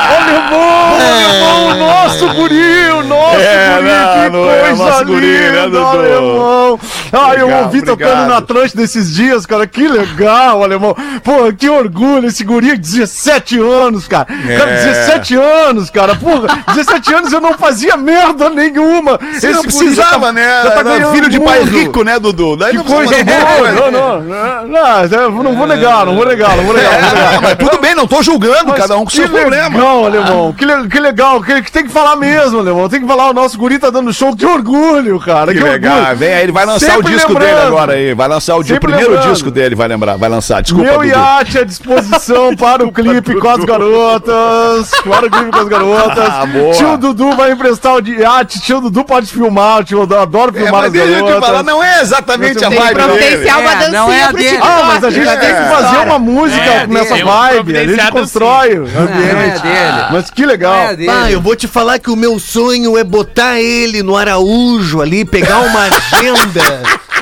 O 0.07 0.17
alemão, 0.17 0.91
o 0.91 1.01
alemão, 1.01 1.67
o 1.67 1.73
nosso 1.75 2.33
guri, 2.35 2.89
o 2.91 3.03
nosso 3.03 3.35
É, 3.41 3.75
guri, 3.75 3.89
não, 3.89 4.23
que 4.23 4.29
não 4.29 4.49
é 4.51 4.59
coisa 4.75 5.03
né, 5.05 5.19
linda, 5.19 5.61
Dudu? 5.69 5.85
alemão! 5.87 6.79
Ah, 7.11 7.33
eu 7.35 7.45
Legal, 7.47 7.63
ouvi 7.63 7.79
tocando 7.81 8.07
obrigado. 8.09 8.27
na 8.29 8.37
Atlântida 8.37 8.81
esses 8.83 9.13
dias, 9.13 9.45
cara, 9.45 9.67
que 9.67 9.87
legal, 9.87 10.63
alemão! 10.63 10.95
Pô, 11.23 11.51
que 11.57 11.69
orgulho, 11.69 12.27
esse 12.27 12.43
guri, 12.43 12.77
17 12.77 13.59
anos, 13.59 14.07
cara! 14.07 14.25
Cara, 14.25 14.71
É. 14.71 14.85
17 14.85 15.35
anos, 15.35 15.89
cara, 15.89 16.15
porra, 16.15 16.63
17 16.73 17.13
anos 17.13 17.33
eu 17.33 17.41
não 17.41 17.53
fazia 17.57 17.97
merda 17.97 18.49
nenhuma! 18.49 18.84
Nenhuma. 18.85 19.19
Você 19.33 19.47
não 19.49 19.55
guri 19.55 19.55
já 19.55 19.61
precisava, 19.61 20.25
tá- 20.27 20.31
né? 20.33 20.61
já 20.63 20.71
tá 20.71 20.83
ganhando 20.83 21.11
filho 21.13 21.29
de 21.29 21.39
pai 21.39 21.63
rico, 21.63 22.03
né, 22.03 22.19
Dudu? 22.19 22.55
Daí 22.57 22.71
Que 22.71 22.77
não 22.77 22.83
coisa 22.85 23.23
boa! 23.23 23.39
fazer 23.39 23.71
Não, 23.73 23.91
não, 23.91 24.21
não, 24.21 25.43
não 25.43 25.55
vou 25.55 25.67
negar, 25.67 26.05
não 26.05 26.15
vou 26.15 26.25
negar, 26.25 26.55
não 26.55 26.63
vou 26.63 26.73
negar. 26.73 27.01
Não 27.01 27.09
vou 27.09 27.13
negar, 27.13 27.33
não 27.33 27.39
vou 27.41 27.49
É, 27.49 27.55
mas 27.55 27.55
tudo 27.69 27.81
bem, 27.81 27.95
não 27.95 28.07
tô 28.07 28.21
julgando, 28.21 28.67
Mas 28.67 28.77
cada 28.77 28.95
um 28.97 28.99
com 28.99 29.05
que 29.07 29.15
seus 29.17 29.29
problemas. 29.29 29.73
legal, 29.73 30.05
alemão. 30.05 30.53
Que, 30.53 30.65
le- 30.65 30.87
que 30.87 30.99
legal. 30.99 31.41
Que, 31.41 31.61
tem 31.71 31.83
que 31.85 31.91
falar 31.91 32.15
mesmo, 32.15 32.59
alemão. 32.59 32.87
Tem 32.89 33.01
que 33.01 33.07
falar, 33.07 33.29
o 33.29 33.33
nosso 33.33 33.57
guri 33.57 33.79
tá 33.79 33.89
dando 33.89 34.13
show. 34.13 34.35
Que 34.35 34.45
orgulho, 34.45 35.19
cara. 35.19 35.53
Que 35.53 35.59
legal, 35.59 36.15
vem 36.15 36.33
aí, 36.33 36.43
ele 36.43 36.51
vai 36.51 36.65
lançar 36.65 36.97
o 36.99 37.03
disco 37.03 37.33
dele 37.35 37.59
agora 37.59 37.93
aí. 37.93 38.13
Vai 38.13 38.27
lançar 38.27 38.55
o, 38.55 38.63
primeiro 38.63 39.17
disco 39.19 39.49
dele, 39.51 39.75
vai 39.75 39.87
lembrar, 39.87 40.17
vai 40.17 40.29
lançar. 40.29 40.61
Desculpa, 40.61 40.85
Meu 40.89 40.99
Dudu. 40.99 41.09
iate 41.09 41.59
à 41.59 41.63
disposição 41.63 42.55
para 42.57 42.85
o 42.85 42.91
clipe 42.91 43.35
com 43.35 43.49
as 43.49 43.63
garotas. 43.65 44.91
Para 45.03 45.25
o 45.27 45.29
clipe 45.31 45.51
com 45.51 45.59
as 45.59 45.67
garotas. 45.67 46.25
Ah. 46.35 46.45
Tio 46.75 46.97
Dudu 46.97 47.35
vai 47.35 47.51
emprestar 47.51 47.95
o 47.95 47.99
iate. 48.07 48.59
Tio 48.59 48.74
Dudu 48.81 49.03
pode 49.03 49.27
filmar. 49.27 49.83
Tio 49.83 49.99
Dudu 50.01 50.17
adora 50.17 50.51
É, 50.51 50.53
filmar 50.61 50.73
mas 50.73 50.85
as 50.85 50.91
deixa 50.91 51.07
eu 51.07 51.15
te 51.15 51.23
garotas. 51.23 51.45
falar, 51.49 51.63
não 51.63 51.83
é 51.83 52.01
exatamente 52.01 52.63
a 52.65 52.69
vibe 52.69 52.79
dele. 52.95 52.95
providenciar 53.07 53.59
uma 53.59 53.71
É, 53.71 53.75
dancinha 53.75 53.91
não 53.91 54.11
é 54.11 54.23
a 54.23 54.27
pro 54.27 54.37
dele. 54.37 54.49
TikTok. 54.49 54.71
Ah, 54.71 54.83
mas 54.87 55.03
a 55.03 55.09
gente 55.09 55.27
É. 55.27 55.35
tem 55.37 55.49
que 55.55 55.69
fazer 55.69 55.97
uma 55.97 56.19
música 56.19 56.61
É, 56.65 56.87
nessa 56.87 57.13
tem 57.15 57.23
um 57.23 57.27
vibe. 57.27 57.77
A 57.77 57.85
gente 57.87 58.11
constrói 58.11 58.79
o 58.79 58.87
é 58.87 58.97
ambiente. 58.99 59.61
dele. 59.61 60.05
Mas 60.11 60.29
que 60.29 60.45
legal. 60.45 60.75
É. 60.75 60.95
Ah, 61.09 61.31
eu 61.31 61.41
vou 61.41 61.55
te 61.55 61.67
falar 61.67 61.99
que 61.99 62.09
o 62.09 62.15
meu 62.15 62.39
sonho 62.39 62.97
é 62.97 63.03
botar 63.03 63.59
ele 63.59 64.01
no 64.03 64.15
Araújo 64.17 65.01
ali, 65.01 65.25
pegar 65.25 65.59
uma 65.59 65.81
agenda. 65.81 66.61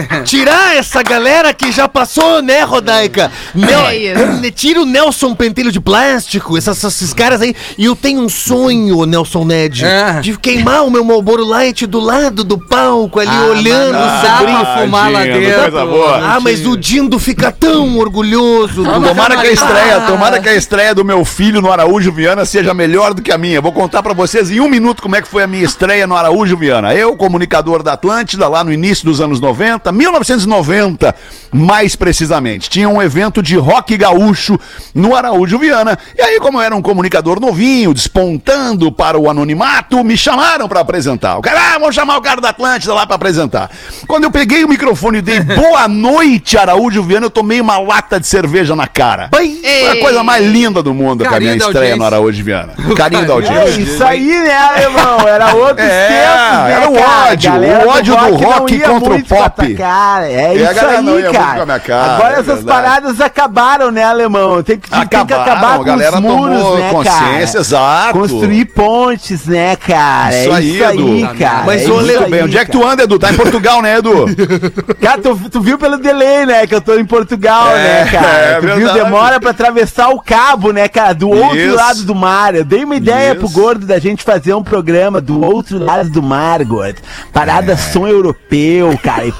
Tirar 0.24 0.76
essa 0.76 1.02
galera 1.02 1.52
que 1.52 1.70
já 1.72 1.88
passou, 1.88 2.40
né, 2.42 2.62
Rodaica? 2.62 3.30
Nel- 3.54 3.86
É. 3.88 4.50
Tira 4.54 4.80
o 4.82 4.84
Nelson 4.86 5.34
Pentelho 5.34 5.72
de 5.72 5.80
plástico, 5.80 6.56
essas- 6.56 6.82
esses 6.84 7.12
caras 7.12 7.40
aí. 7.40 7.54
E 7.78 7.84
eu 7.86 7.96
tenho 7.96 8.20
um 8.20 8.28
sonho, 8.28 9.04
Nelson 9.06 9.44
Ned, 9.44 9.84
É. 9.84 10.20
de 10.20 10.36
queimar 10.38 10.84
o 10.84 10.90
meu 10.90 11.04
Marlboro 11.04 11.44
Light 11.44 11.86
do 11.86 11.98
lado 12.00 12.44
do 12.44 12.58
palco 12.58 13.18
ali, 13.18 13.30
Ah, 13.30 13.46
olhando 13.46 13.98
o 13.98 14.38
sobrinho. 14.38 14.66
fumar 14.82 15.10
lá 15.10 15.22
dentro. 15.24 15.98
Ah, 16.22 16.38
mas 16.40 16.64
o 16.66 16.76
Dindo 16.76 17.18
fica 17.18 17.50
tão 17.50 17.98
orgulhoso. 17.98 18.82
do- 18.84 18.92
Tomara 19.08 19.36
que 19.36 19.46
a 19.48 19.52
estreia, 19.52 20.00
tomara 20.02 20.40
que 20.40 20.48
a 20.48 20.54
estreia 20.54 20.94
do 20.94 21.04
meu 21.04 21.24
filho 21.24 21.60
no 21.60 21.70
Araújo 21.72 22.12
Viana 22.12 22.44
seja 22.44 22.74
melhor 22.74 23.14
do 23.14 23.22
que 23.22 23.32
a 23.32 23.38
minha. 23.38 23.60
Vou 23.60 23.72
contar 23.72 24.02
pra 24.02 24.12
vocês 24.12 24.50
em 24.50 24.60
um 24.60 24.68
minuto 24.68 25.02
como 25.02 25.16
é 25.16 25.22
que 25.22 25.28
foi 25.28 25.42
a 25.42 25.46
minha 25.46 25.64
estreia 25.64 26.06
no 26.06 26.14
Araújo 26.16 26.56
Viana. 26.56 26.94
Eu, 26.94 27.16
comunicador 27.16 27.82
da 27.82 27.94
Atlântida, 27.94 28.48
lá 28.48 28.62
no 28.62 28.72
início 28.72 29.04
dos 29.04 29.20
anos 29.20 29.40
90, 29.40 29.81
1990, 29.90 31.14
mais 31.50 31.96
precisamente. 31.96 32.68
Tinha 32.70 32.88
um 32.88 33.00
evento 33.02 33.42
de 33.42 33.56
rock 33.56 33.96
gaúcho 33.96 34.58
no 34.94 35.16
Araújo 35.16 35.58
Viana. 35.58 35.98
E 36.16 36.22
aí, 36.22 36.38
como 36.38 36.58
eu 36.58 36.62
era 36.62 36.76
um 36.76 36.82
comunicador 36.82 37.40
novinho, 37.40 37.92
despontando 37.94 38.92
para 38.92 39.18
o 39.18 39.28
anonimato, 39.28 40.04
me 40.04 40.16
chamaram 40.16 40.68
pra 40.68 40.80
apresentar. 40.80 41.38
O 41.38 41.42
cara, 41.42 41.74
ah, 41.74 41.78
vamos 41.78 41.94
chamar 41.94 42.16
o 42.18 42.22
cara 42.22 42.40
da 42.40 42.50
Atlântida 42.50 42.92
lá 42.94 43.06
pra 43.06 43.16
apresentar. 43.16 43.70
Quando 44.06 44.24
eu 44.24 44.30
peguei 44.30 44.64
o 44.64 44.68
microfone 44.68 45.18
e 45.18 45.22
dei 45.22 45.40
boa 45.56 45.88
noite, 45.88 46.56
Araújo 46.58 47.02
Viana, 47.02 47.26
eu 47.26 47.30
tomei 47.30 47.60
uma 47.60 47.78
lata 47.78 48.20
de 48.20 48.26
cerveja 48.26 48.76
na 48.76 48.86
cara. 48.86 49.28
Foi 49.34 49.60
a 49.90 50.00
coisa 50.00 50.22
mais 50.22 50.44
linda 50.46 50.82
do 50.82 50.92
mundo 50.94 51.24
com 51.24 51.34
a 51.34 51.40
minha 51.40 51.56
estreia 51.56 51.96
no. 51.96 52.04
Araújo 52.04 52.42
Viana. 52.44 52.74
Carinho 52.96 53.22
da 53.26 53.32
É 53.32 53.36
audiência. 53.36 53.80
isso 53.80 54.04
aí, 54.04 54.26
né, 54.26 54.54
alemão? 54.56 55.26
Era 55.26 55.54
outros 55.54 55.86
É, 55.92 56.08
tempos, 56.08 56.64
né, 56.64 56.72
era 56.72 56.90
o 56.90 56.94
cara? 56.94 57.32
ódio, 57.32 57.52
o 57.52 57.88
ódio 57.88 58.16
do 58.16 58.34
rock 58.36 58.74
ia 58.74 58.88
contra 58.88 59.08
o 59.08 59.12
muito 59.12 59.28
com 59.66 59.66
a 59.66 59.68
tua 59.68 59.68
pop. 59.68 59.74
Cara. 59.74 60.30
É, 60.30 60.46
a 60.46 60.54
isso 60.72 60.82
não 60.84 60.90
aí, 60.90 61.02
muito 61.02 61.32
cara. 61.32 61.54
com 61.56 61.62
a 61.62 61.66
minha 61.66 61.80
cara, 61.80 62.14
Agora 62.14 62.28
é 62.30 62.32
essas 62.40 62.46
verdade. 62.46 62.66
paradas 62.66 63.20
acabaram, 63.20 63.90
né, 63.90 64.02
alemão? 64.04 64.62
Tem 64.62 64.78
que, 64.78 64.88
tem 64.90 64.98
que 65.00 65.04
Acabaram, 65.16 65.42
acabar 65.42 65.74
a 65.74 65.78
com 65.78 65.84
galera 65.84 66.14
os 66.16 66.20
muros, 66.22 66.78
né, 66.78 66.90
consciência, 66.90 67.20
cara? 67.52 67.60
exato. 67.60 68.18
Construir 68.18 68.64
pontes, 68.66 69.46
né, 69.46 69.76
cara? 69.76 70.30
Isso 70.40 70.50
é 70.50 70.54
aí, 70.54 70.74
isso 70.74 70.84
aí, 70.84 71.20
Edu. 71.22 71.38
cara. 71.38 71.62
Mas, 71.66 71.82
é 71.82 71.90
ô, 71.90 71.94
Muito 72.00 72.30
bem. 72.30 72.44
Onde 72.44 72.58
é 72.58 72.64
que 72.64 72.70
tu 72.70 72.86
anda, 72.86 73.02
Edu? 73.04 73.18
Tá 73.18 73.30
em 73.30 73.36
Portugal, 73.36 73.82
né, 73.82 73.98
Edu? 73.98 74.26
Cara, 75.00 75.20
tu, 75.20 75.36
tu 75.50 75.60
viu 75.60 75.78
pelo 75.78 75.98
delay, 75.98 76.46
né? 76.46 76.66
Que 76.66 76.74
eu 76.74 76.80
tô 76.80 76.94
em 76.98 77.04
Portugal, 77.04 77.70
É, 77.76 78.04
né, 78.04 78.10
cara? 78.10 78.26
é 78.28 78.54
tu 78.56 78.60
viu? 78.66 78.76
verdade. 78.76 78.98
Demora 78.98 79.40
pra 79.40 79.50
atravessar 79.50 80.08
o 80.10 80.20
cabo, 80.20 80.72
né, 80.72 80.88
cara? 80.88 81.12
Do 81.14 81.28
outro 81.30 81.56
Isso. 81.58 81.74
lado 81.76 82.02
do 82.04 82.14
mar. 82.14 82.54
Eu 82.54 82.64
dei 82.64 82.84
uma 82.84 82.96
ideia 82.96 83.34
pro 83.34 83.46
Isso. 83.46 83.54
gordo 83.54 83.86
da 83.86 83.98
gente 83.98 84.22
fazer 84.22 84.54
um 84.54 84.62
programa 84.62 85.20
do 85.20 85.40
outro 85.44 85.78
lado 85.82 86.10
do 86.10 86.22
mar, 86.22 86.64
gordo. 86.64 86.96
Parada 87.32 87.72
É. 87.72 87.76
som 87.76 88.06
europeu, 88.06 88.98
cara. 89.02 89.24
E! 89.26 89.32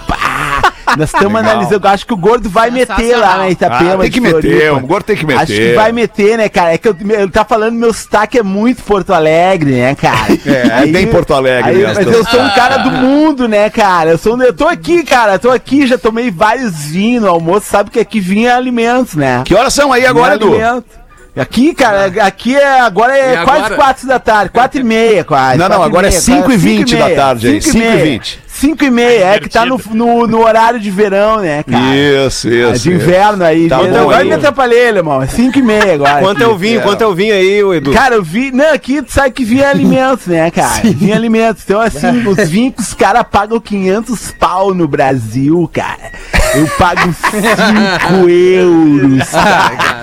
Nós 0.97 1.13
estamos 1.13 1.41
analisando. 1.41 1.87
Eu 1.87 1.91
acho 1.91 2.07
que 2.07 2.13
o 2.15 2.17
gordo 2.17 2.49
vai 2.49 2.71
meter 2.71 3.17
lá 3.17 3.39
na 3.39 3.51
Itapema. 3.51 3.95
Ah, 3.95 3.99
tem 3.99 4.11
que 4.11 4.21
meter, 4.21 4.73
o 4.73 4.81
gordo 4.81 5.05
tem 5.05 5.17
que 5.17 5.27
meter. 5.27 5.43
Acho 5.43 5.53
que 5.53 5.73
vai 5.75 5.93
meter, 5.93 6.39
né, 6.39 6.49
cara? 6.49 6.75
É 6.75 6.79
que 6.79 6.89
eu, 6.89 6.97
ele 7.01 7.31
tá 7.31 7.45
falando 7.45 7.75
meu 7.75 7.93
sotaque 7.93 8.39
é 8.39 8.43
muito 8.43 8.83
Porto 8.83 9.13
Alegre, 9.13 9.73
né, 9.73 9.95
cara? 9.95 10.33
É, 10.45 10.83
é 10.83 10.87
bem 10.87 11.07
Porto 11.07 11.35
Alegre 11.35 11.71
aí- 11.71 11.77
mesmo. 11.79 11.95
Mas 11.95 12.07
eu 12.15 12.25
sou 12.25 12.41
um 12.41 12.51
cara 12.51 12.79
do 12.79 12.91
mundo, 12.91 13.49
né, 13.49 13.71
cara? 13.71 14.11
Eu, 14.11 14.19
sou, 14.19 14.41
eu 14.43 14.53
tô 14.53 14.67
aqui, 14.69 15.03
cara. 15.03 15.35
Eu 15.35 15.39
tô 15.39 15.51
aqui, 15.51 15.87
já 15.87 15.97
tomei 15.99 16.31
vários 16.31 16.87
vinhos 16.87 17.23
no 17.23 17.29
almoço. 17.31 17.67
Sabe 17.69 17.91
que 17.91 17.99
aqui 18.01 18.21
vinho 18.21 18.49
é 18.49 18.53
alimentos, 18.53 19.15
né? 19.15 19.43
Que 19.45 19.55
horas 19.55 19.73
são 19.73 19.93
aí 19.93 20.05
agora, 20.05 20.35
é 20.35 20.37
Edu? 20.37 20.49
alimento. 20.55 21.03
Aqui, 21.35 21.73
cara, 21.75 22.13
aqui 22.27 22.55
é 22.55 22.81
agora 22.81 23.17
é 23.17 23.33
E 23.33 23.45
quase 23.45 23.61
agora? 23.61 23.75
4 23.77 24.07
da 24.07 24.19
tarde, 24.19 24.51
4 24.51 24.81
e 24.81 24.85
meia 24.85 25.25
quase. 25.25 25.57
Não, 25.57 25.67
não, 25.67 25.77
quatro 25.77 25.87
e 25.87 25.91
agora 25.91 26.07
é 26.09 26.11
meia, 26.11 26.21
5 26.21 26.53
e 26.53 26.57
20 26.59 26.91
cinco 26.91 27.03
da 27.03 27.15
tarde 27.15 27.49
aí, 27.49 27.63
cinco 27.63 27.77
e 27.77 27.81
5 27.81 27.85
e 27.85 27.89
meia. 27.97 28.05
20. 28.05 28.42
5 28.63 28.85
e 28.85 28.91
meia, 28.93 29.25
é 29.35 29.41
que 29.41 29.49
tá 29.49 29.67
no, 29.67 29.81
no, 29.91 30.27
no 30.29 30.39
horário 30.45 30.79
de 30.79 30.89
verão, 30.89 31.41
né, 31.41 31.65
cara? 31.65 31.97
Isso, 31.97 32.49
É 32.49 32.73
isso. 32.73 32.83
de 32.85 32.93
inverno 32.93 33.43
aí. 33.45 33.69
Tá 33.69 33.81
Então, 33.83 33.91
bom 33.93 34.01
agora 34.03 34.19
aí. 34.23 34.29
me 34.29 34.35
atrapalhei, 34.35 34.89
irmão. 34.89 35.21
É 35.21 35.27
5 35.27 35.59
e 35.59 35.63
meia 35.63 35.95
agora. 35.95 36.21
Quanto 36.21 36.43
é 36.43 36.47
o 36.47 36.57
vinho? 36.57 36.79
É. 36.79 36.83
Quanto 36.83 37.03
é 37.03 37.07
o 37.09 37.13
vinho 37.15 37.35
aí, 37.35 37.59
Edu? 37.77 37.93
Cara, 37.93 38.15
eu 38.15 38.23
vi. 38.23 38.53
Não, 38.53 38.73
aqui 38.73 39.03
tu 39.03 39.11
sabe 39.13 39.33
que 39.33 39.45
vinho 39.45 39.65
é 39.65 39.67
alimentos, 39.67 40.27
né, 40.27 40.49
cara? 40.53 40.81
Vinho 40.85 41.13
é 41.13 41.17
alimentos. 41.17 41.63
Então, 41.65 41.81
assim, 41.81 42.23
os 42.27 42.49
vinhos 42.49 42.75
que 42.77 42.83
os 42.83 42.95
caras 42.95 43.25
pagam 43.29 43.59
500 43.59 44.31
pau 44.39 44.73
no 44.73 44.87
Brasil, 44.87 45.69
cara. 45.73 46.13
Eu 46.55 46.67
pago 46.79 47.01
5 48.13 48.29
euros, 48.29 49.29
cara. 49.29 50.03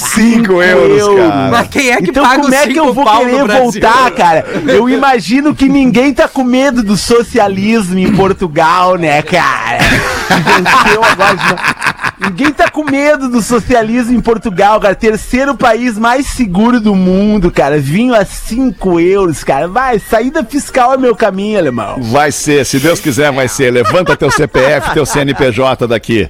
5 0.00 0.62
euros, 0.62 1.16
cara. 1.16 1.50
Mas 1.50 1.68
quem 1.68 1.90
é 1.90 1.96
que 1.98 2.10
então, 2.10 2.22
paga 2.22 2.42
como 2.42 2.54
é 2.54 2.66
que 2.66 2.76
eu 2.76 2.92
vou 2.92 3.04
querer 3.04 3.44
voltar, 3.46 4.10
cara? 4.12 4.44
Eu 4.66 4.88
imagino 4.88 5.54
que 5.54 5.68
ninguém 5.68 6.12
tá 6.12 6.26
com 6.28 6.42
medo 6.44 6.82
do 6.82 6.96
socialismo 6.96 7.98
em 7.98 8.12
Portugal, 8.14 8.96
né, 8.96 9.22
cara? 9.22 9.78
Venceu 10.28 11.04
agora 11.04 11.36
de- 11.36 11.90
Ninguém 12.22 12.52
tá 12.52 12.70
com 12.70 12.84
medo 12.84 13.30
do 13.30 13.40
socialismo 13.40 14.14
em 14.14 14.20
Portugal, 14.20 14.78
cara. 14.78 14.94
Terceiro 14.94 15.56
país 15.56 15.96
mais 15.96 16.26
seguro 16.26 16.78
do 16.78 16.94
mundo, 16.94 17.50
cara. 17.50 17.78
Vinho 17.78 18.14
a 18.14 18.26
5 18.26 19.00
euros, 19.00 19.42
cara. 19.42 19.66
Vai, 19.66 19.98
saída 19.98 20.44
fiscal 20.44 20.92
é 20.94 20.96
meu 20.98 21.16
caminho, 21.16 21.58
alemão. 21.58 21.96
Vai 22.02 22.30
ser, 22.30 22.66
se 22.66 22.78
Deus 22.78 23.00
quiser, 23.00 23.32
vai 23.32 23.48
ser. 23.48 23.70
Levanta 23.72 24.16
teu 24.18 24.30
CPF, 24.30 24.92
teu 24.92 25.06
CNPJ 25.06 25.86
daqui. 25.88 26.28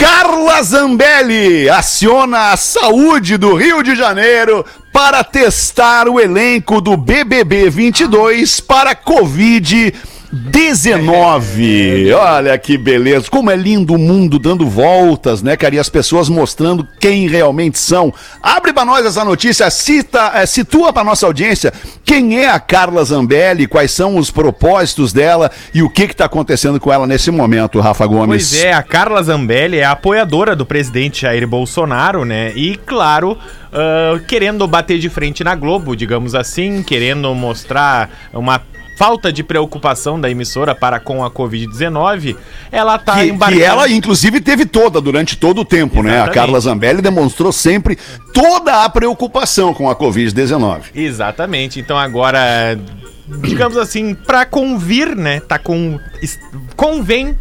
Carla 0.00 0.62
Zambelli 0.62 1.68
aciona 1.68 2.52
a 2.52 2.56
saúde 2.56 3.36
do 3.36 3.56
Rio 3.56 3.82
de 3.82 3.96
Janeiro 3.96 4.64
para 4.92 5.24
testar 5.24 6.08
o 6.08 6.20
elenco 6.20 6.80
do 6.80 6.96
BBB 6.96 7.68
22 7.68 8.60
para 8.60 8.94
Covid. 8.94 9.92
19. 10.32 12.12
Olha 12.12 12.58
que 12.58 12.76
beleza. 12.76 13.30
Como 13.30 13.50
é 13.50 13.56
lindo 13.56 13.94
o 13.94 13.98
mundo 13.98 14.38
dando 14.38 14.66
voltas, 14.66 15.42
né, 15.42 15.56
cara? 15.56 15.74
E 15.74 15.78
as 15.78 15.88
pessoas 15.88 16.28
mostrando 16.28 16.86
quem 17.00 17.28
realmente 17.28 17.78
são. 17.78 18.12
Abre 18.42 18.72
pra 18.72 18.84
nós 18.84 19.06
essa 19.06 19.24
notícia, 19.24 19.70
cita, 19.70 20.32
eh, 20.34 20.46
situa 20.46 20.92
pra 20.92 21.02
nossa 21.02 21.26
audiência 21.26 21.72
quem 22.04 22.38
é 22.38 22.48
a 22.48 22.58
Carla 22.58 23.04
Zambelli, 23.04 23.66
quais 23.66 23.90
são 23.90 24.16
os 24.16 24.30
propósitos 24.30 25.12
dela 25.12 25.50
e 25.74 25.82
o 25.82 25.90
que 25.90 26.08
que 26.08 26.16
tá 26.16 26.24
acontecendo 26.24 26.80
com 26.80 26.92
ela 26.92 27.06
nesse 27.06 27.30
momento, 27.30 27.80
Rafa 27.80 28.06
Gomes. 28.06 28.50
Pois 28.50 28.64
é, 28.64 28.72
a 28.72 28.82
Carla 28.82 29.22
Zambelli 29.22 29.78
é 29.78 29.84
apoiadora 29.84 30.56
do 30.56 30.64
presidente 30.64 31.22
Jair 31.22 31.46
Bolsonaro, 31.46 32.24
né? 32.24 32.52
E, 32.54 32.76
claro, 32.76 33.36
ah, 33.72 34.18
querendo 34.26 34.66
bater 34.66 34.98
de 34.98 35.08
frente 35.08 35.44
na 35.44 35.54
Globo, 35.54 35.94
digamos 35.94 36.34
assim, 36.34 36.82
querendo 36.82 37.34
mostrar 37.34 38.10
uma 38.32 38.60
falta 38.98 39.32
de 39.32 39.44
preocupação 39.44 40.20
da 40.20 40.28
emissora 40.28 40.74
para 40.74 40.98
com 40.98 41.24
a 41.24 41.30
Covid-19, 41.30 42.36
ela 42.72 42.98
tá 42.98 43.14
Que, 43.14 43.28
embarcando... 43.28 43.60
que 43.60 43.64
ela, 43.64 43.88
inclusive, 43.88 44.40
teve 44.40 44.66
toda, 44.66 45.00
durante 45.00 45.36
todo 45.36 45.60
o 45.60 45.64
tempo, 45.64 46.02
né? 46.02 46.10
A 46.10 46.14
Exatamente. 46.14 46.34
Carla 46.34 46.60
Zambelli 46.60 47.00
demonstrou 47.00 47.52
sempre 47.52 47.96
toda 48.34 48.82
a 48.82 48.88
preocupação 48.88 49.72
com 49.72 49.88
a 49.88 49.94
Covid-19. 49.94 50.80
Exatamente. 50.96 51.78
Então 51.78 51.96
agora, 51.96 52.76
digamos 53.40 53.76
assim, 53.76 54.14
pra 54.14 54.44
convir, 54.44 55.14
né? 55.14 55.38
Tá 55.38 55.60
com 55.60 56.00
convém 56.74 57.36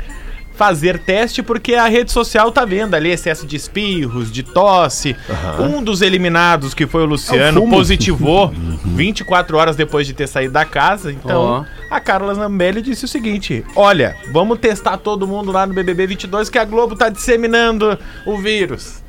fazer 0.57 0.97
teste 0.99 1.43
porque 1.43 1.75
a 1.75 1.87
rede 1.87 2.11
social 2.11 2.51
tá 2.51 2.65
vendo 2.65 2.95
ali 2.95 3.11
excesso 3.11 3.45
de 3.45 3.55
espirros, 3.55 4.31
de 4.31 4.41
tosse. 4.43 5.15
Um 5.59 5.83
dos 5.83 6.01
eliminados, 6.01 6.73
que 6.73 6.87
foi 6.87 7.03
o 7.03 7.05
Luciano, 7.05 7.61
fumo. 7.61 7.75
positivou 7.77 8.51
24 8.83 9.55
horas 9.55 9.75
depois 9.75 10.07
de 10.07 10.13
ter 10.13 10.27
saído 10.27 10.53
da 10.53 10.65
casa. 10.65 11.11
Então, 11.11 11.65
a 11.91 11.99
Carla 11.99 12.33
Zambelli 12.33 12.81
disse 12.81 13.05
o 13.05 13.07
seguinte: 13.07 13.63
"Olha, 13.75 14.15
vamos 14.31 14.57
testar 14.59 14.97
todo 14.97 15.27
mundo 15.27 15.51
lá 15.51 15.65
no 15.67 15.73
BBB 15.73 16.07
22 16.07 16.49
que 16.49 16.57
a 16.57 16.65
Globo 16.65 16.95
tá 16.95 17.07
disseminando 17.09 17.97
o 18.25 18.37
vírus". 18.37 19.03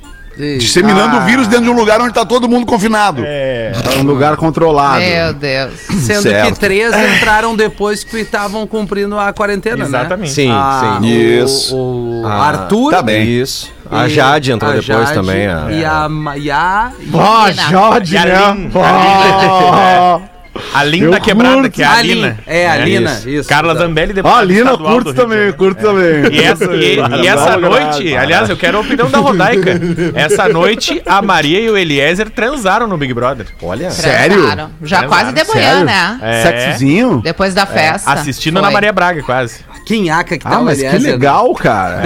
Disseminando 0.59 1.17
Ah. 1.17 1.21
o 1.21 1.25
vírus 1.27 1.49
dentro 1.49 1.65
de 1.65 1.71
um 1.71 1.75
lugar 1.75 2.01
onde 2.01 2.15
tá 2.15 2.25
todo 2.25 2.49
mundo 2.49 2.65
confinado. 2.65 3.23
É. 3.25 3.73
É 3.95 3.99
um 3.99 4.03
lugar 4.05 4.37
controlado. 4.37 5.01
Meu 5.01 5.35
Deus. 5.35 5.73
Sendo 6.05 6.23
Certo. 6.23 6.53
que 6.55 6.61
três 6.61 6.93
entraram 7.17 7.57
depois 7.57 8.05
que 8.05 8.19
estavam 8.19 8.67
cumprindo 8.67 9.19
a 9.19 9.33
quarentena, 9.33 9.85
Exatamente. 9.85 10.31
Sim, 10.33 10.51
Ah, 10.53 10.99
sim. 11.01 11.07
o- 11.07 11.45
Isso. 11.45 11.77
O, 11.77 12.23
Ah, 12.27 12.47
Arthur. 12.49 12.91
tá 12.93 13.03
bem. 13.03 13.25
Isso. 13.27 13.73
A 13.91 14.07
Jade 14.07 14.53
entrou 14.53 14.71
a 14.71 14.75
depois 14.75 14.87
Jade 15.09 15.15
também. 15.15 15.47
a- 15.47 15.67
E 15.71 15.85
a. 15.85 16.09
E 16.37 16.51
a 16.51 16.93
Ah, 17.15 17.49
Lina. 17.49 17.63
Jade, 17.71 18.15
E 18.15 18.19
a 18.19 18.25
né? 18.27 18.53
Lin- 18.53 18.71
Ah. 18.77 20.21
A 20.75 20.85
linda 20.85 21.17
Eu 21.17 21.21
quebrada, 21.21 21.55
curto. 21.57 21.71
que 21.71 21.83
é 21.83 21.87
a 21.87 21.93
A 21.93 22.03
Lina. 22.03 22.29
Lin- 22.29 22.37
é, 22.47 22.69
a 22.69 22.77
Lina, 22.77 23.21
isso. 23.27 23.49
Carla 23.49 23.75
Zambelli 23.75 24.13
depois. 24.13 24.35
Ah, 24.35 24.43
Lina, 24.43 24.77
curto 24.77 25.15
também, 25.15 25.53
curto 25.53 25.81
também. 25.81 26.33
E 26.33 26.41
essa, 26.43 26.65
e- 26.75 26.99
e 27.23 27.27
essa 27.29 27.57
noite, 27.57 28.17
aliás, 28.17 28.49
eu 28.51 28.57
quero 28.57 28.79
a 28.79 28.81
opinião 28.81 29.11
da 29.11 29.19
Rodaica. 29.19 29.81
Essa 30.15 30.49
noite, 30.49 31.03
a 31.07 31.21
Maria 31.23 31.61
e 31.61 31.71
o 31.71 31.77
Eliezer 31.77 32.31
transaram 32.31 32.87
no 32.87 32.97
Big 32.97 33.13
Brother. 33.15 33.47
Olha. 33.63 33.91
Sério? 33.91 34.37
Transaram. 34.39 34.71
Já 34.83 34.99
Transaram. 34.99 35.09
quase 35.33 35.33
de 35.33 35.53
manhã, 35.55 35.69
Sério? 35.71 35.85
né? 35.85 36.19
É, 36.23 36.43
Sexozinho? 36.43 37.21
Depois 37.23 37.55
da 37.55 37.67
festa. 37.67 38.13
assistindo 38.13 38.55
Foi. 38.55 38.63
na 38.63 38.71
Maria 38.71 38.93
Braga, 38.93 39.23
quase. 39.23 39.61
Quinhaca 39.87 40.37
que 40.37 40.45
tá 40.45 40.57
Ah, 40.57 40.61
mas 40.61 40.79
que 40.79 40.85
né? 40.85 40.99
legal, 40.99 41.53
cara. 41.55 42.03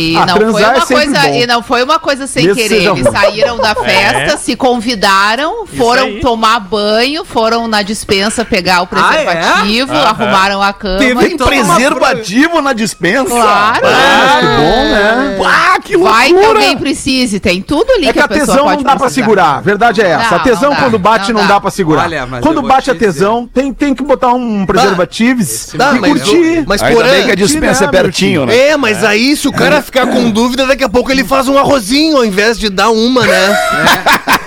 E 0.00 0.16
Ah, 0.16 0.24
não 0.26 0.36
foi 0.52 0.62
é 0.62 0.68
uma 0.68 0.86
sempre 0.86 0.94
coisa, 1.06 1.20
bom. 1.28 1.34
e 1.34 1.46
não 1.46 1.62
foi 1.62 1.82
uma 1.82 1.98
coisa 1.98 2.26
sem 2.26 2.44
Mesmo 2.46 2.56
que 2.62 2.68
querer. 2.68 2.86
Eles 2.88 3.06
saíram 3.12 3.58
da 3.58 3.74
festa, 3.84 4.32
É. 4.32 4.36
se 4.36 4.56
convidaram, 4.56 5.66
foram 5.66 6.04
aí. 6.04 6.20
tomar 6.20 6.58
banho, 6.60 7.24
foram 7.24 7.68
na 7.68 7.82
dispensa 7.82 8.44
pegar 8.44 8.82
o 8.82 8.88
Ah, 8.92 9.14
é? 9.16 9.24
preservativo, 9.24 9.92
arrumaram 9.94 10.62
a 10.62 10.72
cama. 10.72 10.98
Teve 10.98 11.28
Tem 11.28 11.36
preservativo 11.36 12.60
na 12.62 12.72
dispensa. 12.72 13.26
Claro. 13.30 13.80
Ah, 13.86 14.38
Que 14.40 14.46
bom, 14.46 14.84
né? 14.84 15.38
Ah, 15.44 15.78
que 15.82 15.96
Vai 15.96 16.26
que 16.28 16.32
loucura. 16.34 16.58
alguém 16.60 16.76
precise, 16.78 17.40
tem 17.40 17.60
tudo 17.60 17.90
ali 17.92 18.08
É 18.08 18.12
que 18.12 18.20
a 18.20 18.28
pessoa 18.28 18.46
tesão 18.46 18.64
pode 18.64 18.76
não 18.78 18.82
dá 18.84 18.90
pra 18.90 19.00
precisar. 19.00 19.22
segurar. 19.22 19.56
A 19.56 19.60
verdade 19.60 20.00
é 20.00 20.06
essa. 20.10 20.30
Não, 20.30 20.36
a 20.36 20.40
tesão 20.40 20.74
quando 20.76 20.98
bate 20.98 21.32
não 21.32 21.42
dá. 21.42 21.46
dá 21.54 21.60
pra 21.60 21.70
segurar. 21.70 22.04
Olha, 22.04 22.26
quando 22.40 22.62
bate 22.62 22.84
te 22.84 22.90
a 22.90 22.94
tesão, 22.94 23.48
tem, 23.52 23.72
tem 23.72 23.94
que 23.94 24.02
botar 24.02 24.32
um 24.32 24.64
preservativo 24.64 25.42
e 25.42 25.76
mas, 25.78 26.00
curtir. 26.00 26.64
mas 26.66 26.82
porém. 26.82 27.24
que 27.26 27.30
a 27.32 27.34
dispensa 27.34 27.84
é 27.84 27.86
né, 27.86 27.92
pertinho, 27.92 28.46
né? 28.46 28.56
É, 28.70 28.76
mas 28.76 29.02
aí 29.04 29.36
se 29.36 29.48
o 29.48 29.52
cara 29.52 29.82
ficar 29.90 30.06
com 30.06 30.30
dúvida, 30.30 30.66
daqui 30.66 30.84
a 30.84 30.88
pouco 30.88 31.10
ele 31.10 31.24
faz 31.24 31.48
um 31.48 31.58
arrozinho 31.58 32.16
ao 32.16 32.24
invés 32.24 32.56
de 32.56 32.70
dar 32.70 32.90
uma, 32.90 33.26
né? 33.26 33.56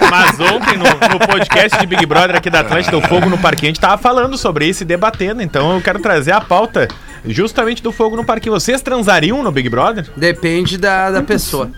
Mas 0.10 0.40
ontem, 0.40 0.78
no, 0.78 0.86
no 0.86 1.20
podcast 1.28 1.78
de 1.78 1.86
Big 1.86 2.06
Brother 2.06 2.36
aqui 2.38 2.50
da 2.50 2.62
Atlântida, 2.62 2.98
o 2.98 3.02
Fogo 3.02 3.30
no 3.30 3.38
Parquinho, 3.38 3.68
a 3.68 3.74
gente 3.74 3.80
tava 3.80 3.98
falando 3.98 4.38
sobre 4.38 4.66
isso 4.66 4.84
e 4.84 4.86
debatendo. 4.86 5.42
Então 5.42 5.76
eu 5.76 5.82
quero 5.82 6.00
trazer 6.00 6.32
a 6.32 6.40
pauta 6.40 6.88
justamente 7.26 7.84
do 7.84 7.92
Fogo 7.92 8.16
no 8.16 8.24
Parquinho. 8.24 8.54
Vocês 8.54 8.82
transariam 8.82 9.44
no 9.44 9.52
Big 9.52 9.68
Brother? 9.70 10.08
Depende 10.16 10.78
da, 10.78 11.12
da 11.12 11.22
pessoa. 11.22 11.70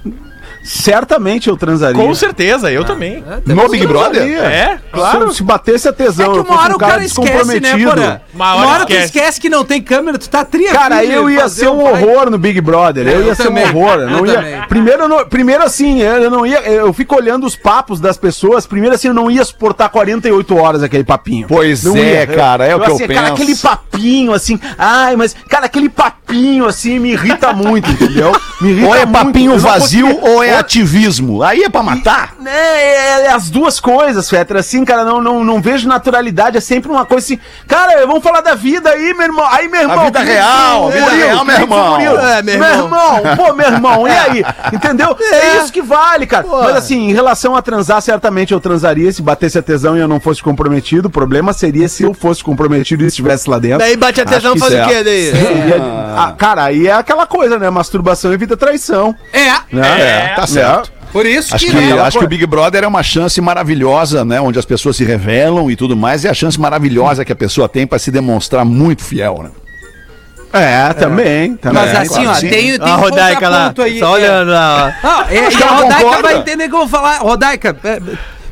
Certamente 0.65 1.47
eu 1.47 1.55
transaria. 1.55 2.01
Com 2.01 2.13
certeza, 2.15 2.71
eu 2.71 2.83
também. 2.83 3.23
No 3.45 3.69
Big 3.69 3.85
Brother? 3.85 4.23
É, 4.23 4.79
claro. 4.91 5.29
Se, 5.31 5.37
se 5.37 5.43
batesse 5.43 5.87
a 5.87 5.91
É 5.91 5.93
tesão, 5.93 6.33
que 6.33 6.39
eu 6.39 6.43
uma 6.43 6.59
hora 6.59 6.73
um 6.73 6.75
o 6.75 6.79
cara 6.79 6.93
cara 6.93 7.05
esquece, 7.05 7.59
né. 7.59 7.77
Porã? 7.85 8.19
Uma 8.33 8.53
Uma 8.55 8.55
hora 8.55 8.67
hora 8.79 8.85
tu 8.85 8.93
esquece. 8.93 9.39
que 9.39 9.47
não 9.49 9.63
tem 9.63 9.81
câmera, 9.81 10.17
tu 10.17 10.27
tá 10.27 10.43
tria. 10.43 10.71
Cara, 10.71 11.03
eu 11.05 11.29
ia 11.29 11.47
ser 11.47 11.69
um 11.69 11.83
pai. 11.83 12.03
horror 12.03 12.31
no 12.31 12.37
Big 12.39 12.59
Brother. 12.61 13.05
Eu, 13.07 13.19
Eu 13.21 13.25
ia 13.27 13.35
ser 13.35 13.43
também. 13.43 13.63
um 13.71 13.77
horror. 13.77 13.99
Eu 13.99 14.09
não 14.09 14.19
Eu 14.19 14.25
ia... 14.25 14.33
também. 14.33 14.61
Primeiro, 14.67 15.03
eu 15.03 15.07
não- 15.07 15.25
primeiro 15.25 15.63
assim, 15.63 16.01
eu 16.01 16.31
não 16.31 16.45
ia. 16.45 16.59
Eu 16.61 16.91
fico 16.93 17.15
olhando 17.15 17.45
os 17.45 17.55
papos 17.55 17.99
das 17.99 18.17
pessoas. 18.17 18.65
Primeiro 18.65 18.95
assim, 18.95 19.07
eu 19.07 19.13
não 19.13 19.29
ia 19.29 19.45
suportar 19.45 19.89
48 19.89 20.55
horas 20.57 20.81
aquele 20.81 21.03
papinho. 21.03 21.47
Pois 21.47 21.83
Não 21.83 21.95
é, 21.95 22.21
ia. 22.21 22.27
cara, 22.27 22.65
é 22.65 22.75
o 22.75 22.79
que 22.79 22.89
eu 22.89 22.95
assim, 22.95 23.07
Cara, 23.07 23.21
penso. 23.21 23.33
aquele 23.33 23.55
papinho 23.55 24.33
assim. 24.33 24.59
Ai, 24.77 25.15
mas, 25.15 25.35
cara, 25.47 25.67
aquele 25.67 25.89
papinho 25.89 26.65
assim 26.65 26.97
me 26.99 27.11
irrita 27.11 27.53
muito, 27.53 27.89
entendeu? 27.91 28.35
Me 28.59 28.71
irrita 28.71 28.87
Ou 28.87 28.95
é 28.95 29.05
papinho 29.05 29.53
Eu 29.53 29.59
vazio 29.59 30.19
ou 30.21 30.41
é 30.43 30.54
ativismo. 30.59 31.43
Aí 31.43 31.63
é 31.63 31.69
pra 31.69 31.83
matar. 31.83 32.33
É, 32.45 32.49
é, 32.49 33.21
é 33.25 33.31
as 33.31 33.49
duas 33.49 33.79
coisas, 33.79 34.29
Fetra. 34.29 34.59
Assim, 34.59 34.83
cara, 34.85 35.03
não, 35.03 35.21
não, 35.21 35.43
não 35.43 35.61
vejo 35.61 35.87
naturalidade. 35.87 36.57
É 36.57 36.61
sempre 36.61 36.89
uma 36.91 37.05
coisa 37.05 37.25
assim. 37.25 37.39
Cara, 37.67 38.05
vamos 38.05 38.23
falar 38.23 38.41
da 38.41 38.55
vida 38.55 38.89
aí, 38.89 39.13
meu 39.13 39.23
irmão. 39.27 39.45
Aí, 39.49 39.67
meu 39.67 39.81
irmão. 39.81 40.05
vida 40.05 40.19
que- 40.19 40.25
real, 40.25 40.87
a 40.87 40.91
vida 40.91 41.05
Murilo, 41.05 41.25
real, 41.27 41.45
meu 41.45 41.55
irmão. 41.55 41.99
É, 41.99 42.41
meu 42.41 42.57
meu 42.59 42.67
irmão. 42.69 43.17
irmão. 43.17 43.35
Pô, 43.35 43.53
meu 43.53 43.65
irmão, 43.67 44.07
e 44.07 44.11
aí? 44.11 44.45
Entendeu? 44.73 45.15
É, 45.19 45.57
isso 45.57 45.71
que 45.71 45.81
vale, 45.81 46.25
cara. 46.25 46.45
Mas 46.47 46.75
assim, 46.75 47.09
em 47.09 47.13
relação 47.13 47.55
a 47.55 47.61
transar, 47.61 48.01
certamente 48.01 48.53
eu 48.53 48.59
transaria 48.59 49.11
se 49.11 49.21
batesse 49.21 49.57
a 49.57 49.61
tesão 49.61 49.97
e 49.97 49.99
eu 49.99 50.07
não 50.07 50.19
fosse 50.19 50.41
comprometido. 50.41 51.07
O 51.07 51.11
problema 51.11 51.53
seria 51.53 51.87
se 51.87 52.03
eu 52.03 52.13
fosse 52.13 52.43
comprometido 52.43 53.03
e 53.03 53.07
estivesse 53.07 53.49
lá 53.49 53.59
dentro. 53.59 53.79
Daí 53.79 53.95
bate 53.97 54.21
a 54.21 54.25
tesão 54.25 54.53
que 54.53 54.59
faz 54.59 54.73
o 54.73 54.87
quê 54.87 55.03
daí? 55.03 55.31
Seria- 55.31 55.75
Ah, 56.17 56.33
cara, 56.37 56.63
aí 56.65 56.87
é 56.87 56.93
aquela 56.93 57.25
coisa, 57.25 57.57
né? 57.59 57.69
Masturbação 57.69 58.31
evita 58.33 58.55
traição. 58.55 59.15
É, 59.33 59.45
Né? 59.71 60.01
É, 60.01 60.33
tá 60.35 60.44
certo. 60.47 60.91
por 61.11 61.25
isso 61.25 61.53
Acho 61.53 61.65
que, 61.65 61.71
que, 61.71 61.77
né, 61.77 61.99
acho 61.99 62.19
que 62.19 62.25
o 62.25 62.27
Big 62.27 62.45
Brother 62.45 62.83
é 62.83 62.87
uma 62.87 63.03
chance 63.03 63.39
maravilhosa, 63.41 64.23
né? 64.25 64.39
Onde 64.41 64.59
as 64.59 64.65
pessoas 64.65 64.95
se 64.95 65.03
revelam 65.03 65.69
e 65.71 65.75
tudo 65.75 65.95
mais. 65.95 66.25
É 66.25 66.29
a 66.29 66.33
chance 66.33 66.59
maravilhosa 66.59 67.23
que 67.25 67.31
a 67.31 67.35
pessoa 67.35 67.67
tem 67.69 67.85
pra 67.87 67.99
se 67.99 68.11
demonstrar 68.11 68.65
muito 68.65 69.03
fiel, 69.03 69.41
né? 69.43 69.51
É, 70.53 70.93
também. 70.93 71.57
também. 71.57 71.83
Mas 71.83 71.95
assim, 71.95 72.23
claro 72.23 72.29
ó, 72.29 72.39
tem, 72.39 72.49
tem 72.49 72.77
A 72.79 72.95
um 72.95 72.99
Rodaica 72.99 73.49
lá, 73.49 73.73
aí. 73.77 73.99
só 73.99 74.05
é. 74.05 74.21
olhando 74.21 74.51
lá. 74.51 74.95
ó. 75.03 75.07
Não, 75.07 75.21
é, 75.23 75.33
e 75.33 75.63
a 75.63 75.67
Rodaica 75.67 76.03
concorda. 76.03 76.21
vai 76.21 76.37
entender 76.37 76.69
que 76.69 76.75
eu 76.75 76.79
vou 76.79 76.87
falar. 76.87 77.17
Rodaica, 77.17 77.75
é, 77.83 77.99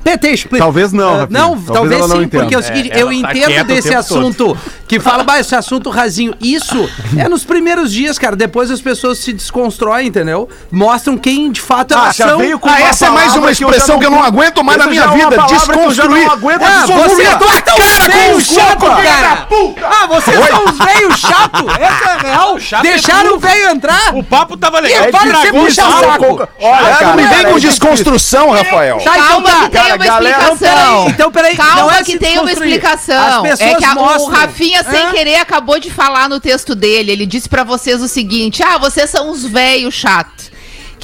PT, 0.03 0.29
explica. 0.31 0.57
Talvez 0.63 0.91
não, 0.91 1.15
É, 1.15 1.19
Rafinha. 1.21 1.39
Não, 1.39 1.49
Talvez 1.51 1.73
talvez, 1.73 1.99
ela 1.99 2.07
não 2.09 2.15
sim, 2.17 2.23
entenda. 2.23 2.43
porque 2.43 2.55
é 2.55 2.57
o 2.57 2.63
seguinte, 2.63 2.91
É, 2.91 3.01
eu 3.01 3.07
tá 3.07 3.13
entendo 3.13 3.63
desse 3.67 3.93
assunto 3.95 4.57
que 4.87 4.99
fala, 4.99 5.23
bah, 5.23 5.39
esse 5.39 5.55
assunto 5.55 5.89
rasinho. 5.89 6.35
Isso 6.41 6.89
é 7.17 7.27
nos 7.29 7.43
primeiros 7.45 7.91
dias, 7.91 8.19
cara. 8.19 8.35
Depois 8.35 8.69
as 8.69 8.81
pessoas 8.81 9.17
se 9.19 9.31
desconstroem, 9.33 10.07
entendeu? 10.07 10.49
Mostram 10.71 11.17
quem 11.17 11.51
de 11.51 11.61
fato 11.61 11.93
Ah, 11.95 12.03
elas 12.03 12.15
já 12.17 12.27
são. 12.29 12.37
veio 12.37 12.59
com 12.59 12.67
Ah, 12.69 12.73
uma 12.73 12.79
essa 12.81 13.05
é 13.05 13.09
mais 13.09 13.27
uma 13.27 13.33
palavra 13.33 13.55
que 13.55 13.63
eu 13.63 13.69
expressão 13.69 13.95
já 13.95 13.99
que 13.99 14.05
eu 14.05 14.11
não 14.11 14.23
aguento 14.23 14.63
mais 14.63 14.77
na 14.77 14.87
minha 14.87 15.01
é 15.03 15.05
uma 15.05 15.29
vida. 15.29 15.43
Desconstruir. 15.47 16.25
não 16.25 16.31
aguento 16.33 16.61
Ah, 16.63 16.85
você 16.85 17.21
é 17.23 17.35
tão 17.35 17.47
Cara, 17.47 18.11
com 18.11 18.39
chato, 18.39 18.69
soco, 18.81 18.95
filha 18.97 19.11
cara. 19.11 19.47
Ah, 19.83 20.07
vocês 20.07 20.37
são 20.47 20.63
uns 20.65 20.77
velhos 20.77 21.19
chato. 21.19 21.65
Essa 21.79 22.11
é 22.11 22.29
real. 22.29 22.59
chato 22.59 22.85
é 22.85 22.89
Deixaram 22.91 23.35
o 23.35 23.39
velho 23.39 23.69
entrar. 23.71 24.15
O 24.15 24.23
papo 24.23 24.57
tava 24.57 24.79
E 24.79 24.81
legal. 24.81 25.07
para 25.11 25.31
de 25.31 25.37
ser 25.41 25.49
o 25.49 25.53
puxa 25.63 25.81
saco. 25.81 26.47
Olha, 26.59 26.97
Ah, 26.99 27.03
não 27.05 27.15
me 27.15 27.23
vem 27.27 27.43
com 27.45 27.57
é 27.57 27.59
desconstrução, 27.59 28.51
Rafael. 28.51 28.97
Tá, 28.97 29.17
então 29.17 29.27
Calma 29.43 29.49
tá. 29.49 29.69
Tem 29.97 30.09
uma 30.09 30.19
galera, 30.19 30.43
explicação. 30.53 31.09
Então 31.09 31.31
peraí. 31.31 31.55
Calma 31.55 31.75
não 31.75 31.91
é 31.91 32.03
que 32.03 32.17
tem 32.17 32.39
uma 32.39 32.51
explicação. 32.51 33.45
É 33.45 33.75
que 33.75 33.85
a- 33.85 33.93
o. 33.95 34.25
Rafinha, 34.27 34.83
sem 34.83 35.05
Hã? 35.07 35.11
querer, 35.11 35.35
acabou 35.37 35.79
de 35.79 35.89
falar 35.91 36.27
no 36.29 36.39
texto 36.39 36.75
dele. 36.75 37.11
Ele 37.11 37.25
disse 37.25 37.47
pra 37.49 37.63
vocês 37.63 38.01
o 38.01 38.07
seguinte: 38.07 38.63
ah, 38.63 38.77
vocês 38.77 39.09
são 39.09 39.29
uns 39.31 39.43
velhos 39.45 39.93
chatos. 39.93 40.51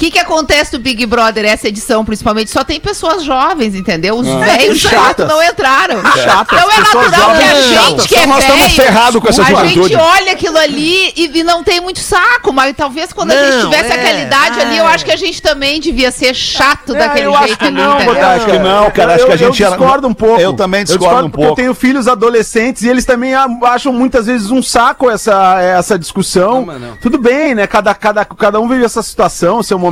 O 0.00 0.02
que, 0.02 0.12
que 0.12 0.18
acontece 0.18 0.72
no 0.72 0.78
Big 0.78 1.04
Brother, 1.04 1.44
essa 1.44 1.68
edição, 1.68 2.02
principalmente? 2.06 2.50
Só 2.50 2.64
tem 2.64 2.80
pessoas 2.80 3.22
jovens, 3.22 3.74
entendeu? 3.74 4.16
Os 4.16 4.26
velhos 4.26 4.78
Chatas. 4.78 4.98
chatos 4.98 5.28
não 5.28 5.42
entraram. 5.42 6.02
Chatas, 6.02 6.58
Então 6.58 6.70
é 6.70 6.76
pessoas 6.80 7.10
natural 7.10 7.36
que 7.36 7.42
a 7.42 7.54
gente 7.60 7.74
chatas. 7.74 8.06
que 8.06 8.14
é 8.14 8.18
Então 8.20 8.30
nós 8.30 8.42
estamos 8.44 8.62
velho, 8.62 8.74
ferrados 8.82 9.20
com 9.20 9.28
essa 9.28 9.42
A 9.42 9.66
gente 9.66 9.94
olha 9.94 10.32
aquilo 10.32 10.56
ali 10.56 11.12
e, 11.14 11.38
e 11.40 11.44
não 11.44 11.62
tem 11.62 11.82
muito 11.82 11.98
saco, 12.00 12.50
mas 12.50 12.74
talvez 12.74 13.12
quando 13.12 13.32
a 13.32 13.34
gente 13.36 13.56
Não, 13.62 13.70
tivesse 13.70 13.90
é. 13.90 13.94
aquela 14.00 14.20
idade 14.20 14.58
ali, 14.62 14.78
eu 14.78 14.86
acho 14.86 15.04
que 15.04 15.12
a 15.12 15.16
gente 15.16 15.42
também 15.42 15.78
devia 15.82 16.10
ser 16.10 16.32
chato 16.34 16.94
daquele 16.94 17.24
É, 17.24 17.26
eu 17.26 17.34
acho 17.34 17.46
jeito 17.48 17.58
que 17.58 17.64
ali, 17.66 17.74
não, 17.76 17.94
entendeu? 17.96 18.14
Bodaca. 18.14 18.34
Acho 18.36 18.46
que 18.46 18.58
não, 18.58 18.90
cara, 18.92 19.14
acho 19.16 19.22
Eu- 19.24 19.26
que 19.26 19.32
a 19.34 19.36
gente 19.36 19.60
eu 19.60 19.66
era- 19.66 19.76
discordo 19.76 20.08
um 20.08 20.14
pouco. 20.14 20.40
Eu 20.40 20.54
também 20.54 20.82
discordo 20.82 21.26
um 21.26 21.30
porque 21.30 21.36
pouco. 21.44 21.52
Eu 21.52 21.56
tenho 21.56 21.74
filhos 21.74 22.08
adolescentes 22.08 22.84
e 22.84 22.88
eles 22.88 23.04
também 23.04 23.34
acham 23.34 23.92
muitas 23.92 24.24
vezes 24.24 24.50
um 24.50 24.62
saco 24.62 25.10
essa, 25.10 25.60
essa 25.60 25.98
discussão. 25.98 26.64
Não, 26.64 26.78
não. 26.78 26.96
Tudo 26.96 27.18
bem, 27.18 27.54
né? 27.54 27.66
Cada, 27.66 27.94
cada, 27.94 28.24
cada 28.24 28.58
um 28.58 28.66
vive 28.66 28.82
essa 28.82 29.02
situação, 29.02 29.58
o 29.58 29.62
seu 29.62 29.78
momento, 29.78 29.89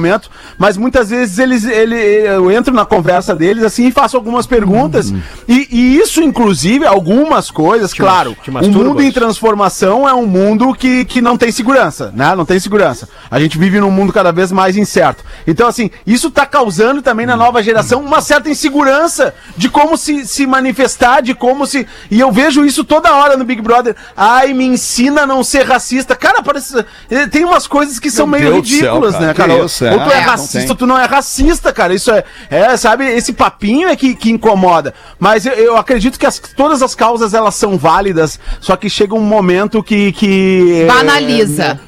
mas 0.58 0.76
muitas 0.76 1.10
vezes 1.10 1.38
eles, 1.38 1.64
ele, 1.64 1.96
eu 1.96 2.50
entro 2.50 2.72
na 2.74 2.84
conversa 2.84 3.34
deles 3.34 3.62
assim 3.64 3.88
e 3.88 3.92
faço 3.92 4.16
algumas 4.16 4.46
perguntas. 4.46 5.12
E, 5.46 5.68
e 5.70 5.96
isso, 5.98 6.22
inclusive, 6.22 6.84
algumas 6.86 7.50
coisas, 7.50 7.92
claro. 7.92 8.36
te 8.42 8.50
O 8.50 8.70
mundo 8.70 9.02
em 9.02 9.10
transformação 9.10 10.08
é 10.08 10.14
um 10.14 10.26
mundo 10.26 10.74
que, 10.74 11.04
que 11.04 11.20
não 11.20 11.36
tem 11.36 11.50
segurança, 11.50 12.12
né? 12.14 12.34
Não 12.34 12.44
tem 12.44 12.58
segurança. 12.58 13.08
A 13.30 13.40
gente 13.40 13.58
vive 13.58 13.80
num 13.80 13.90
mundo 13.90 14.12
cada 14.12 14.32
vez 14.32 14.52
mais 14.52 14.76
incerto. 14.76 15.24
Então, 15.46 15.66
assim, 15.68 15.90
isso 16.06 16.30
tá 16.30 16.46
causando 16.46 17.02
também 17.02 17.26
na 17.26 17.36
nova 17.36 17.62
geração 17.62 18.00
uma 18.00 18.20
certa 18.20 18.48
insegurança 18.50 19.34
de 19.56 19.68
como 19.68 19.96
se, 19.96 20.26
se 20.26 20.46
manifestar, 20.46 21.20
de 21.22 21.34
como 21.34 21.66
se. 21.66 21.86
E 22.10 22.20
eu 22.20 22.30
vejo 22.30 22.64
isso 22.64 22.84
toda 22.84 23.14
hora 23.14 23.36
no 23.36 23.44
Big 23.44 23.60
Brother. 23.62 23.94
Ai, 24.16 24.52
me 24.52 24.64
ensina 24.64 25.22
a 25.22 25.26
não 25.26 25.42
ser 25.42 25.64
racista. 25.64 26.14
Cara, 26.16 26.42
parece. 26.42 26.84
eh, 27.10 27.26
Tem 27.26 27.44
umas 27.44 27.66
coisas 27.66 27.98
que 27.98 28.10
são 28.10 28.26
Meu 28.26 28.40
meio 28.40 28.52
Deus 28.52 28.62
do 28.62 28.68
céu, 28.68 28.78
ridículas, 28.78 29.14
cara. 29.14 29.26
né, 29.26 29.34
cara? 29.34 29.64
isso, 29.64 29.84
é. 29.88 29.94
ou 29.94 30.00
tu 30.00 30.10
é, 30.10 30.14
É, 30.16 30.20
não 30.20 30.30
racista, 30.30 30.72
ou 30.72 30.76
tu 30.76 30.86
não 30.86 30.98
é 30.98 31.04
racista, 31.04 31.72
cara. 31.72 31.94
Isso 31.94 32.10
é, 32.10 32.24
é 32.50 32.76
sabe, 32.76 33.06
esse 33.06 33.32
papinho 33.32 33.88
é 33.88 33.96
que, 33.96 34.14
que 34.14 34.30
incomoda. 34.30 34.94
Mas 35.18 35.46
eu, 35.46 35.52
eu 35.52 35.76
acredito 35.76 36.18
que 36.18 36.26
as- 36.26 36.38
todas 36.56 36.82
as 36.82 36.94
causas 36.94 37.34
elas 37.34 37.54
são 37.54 37.76
válidas, 37.78 38.38
só 38.60 38.76
que 38.76 38.88
chega 38.90 39.14
um 39.14 39.20
momento 39.20 39.82
que. 39.82 40.12
que 40.12 40.84
Banaliza. 40.86 41.80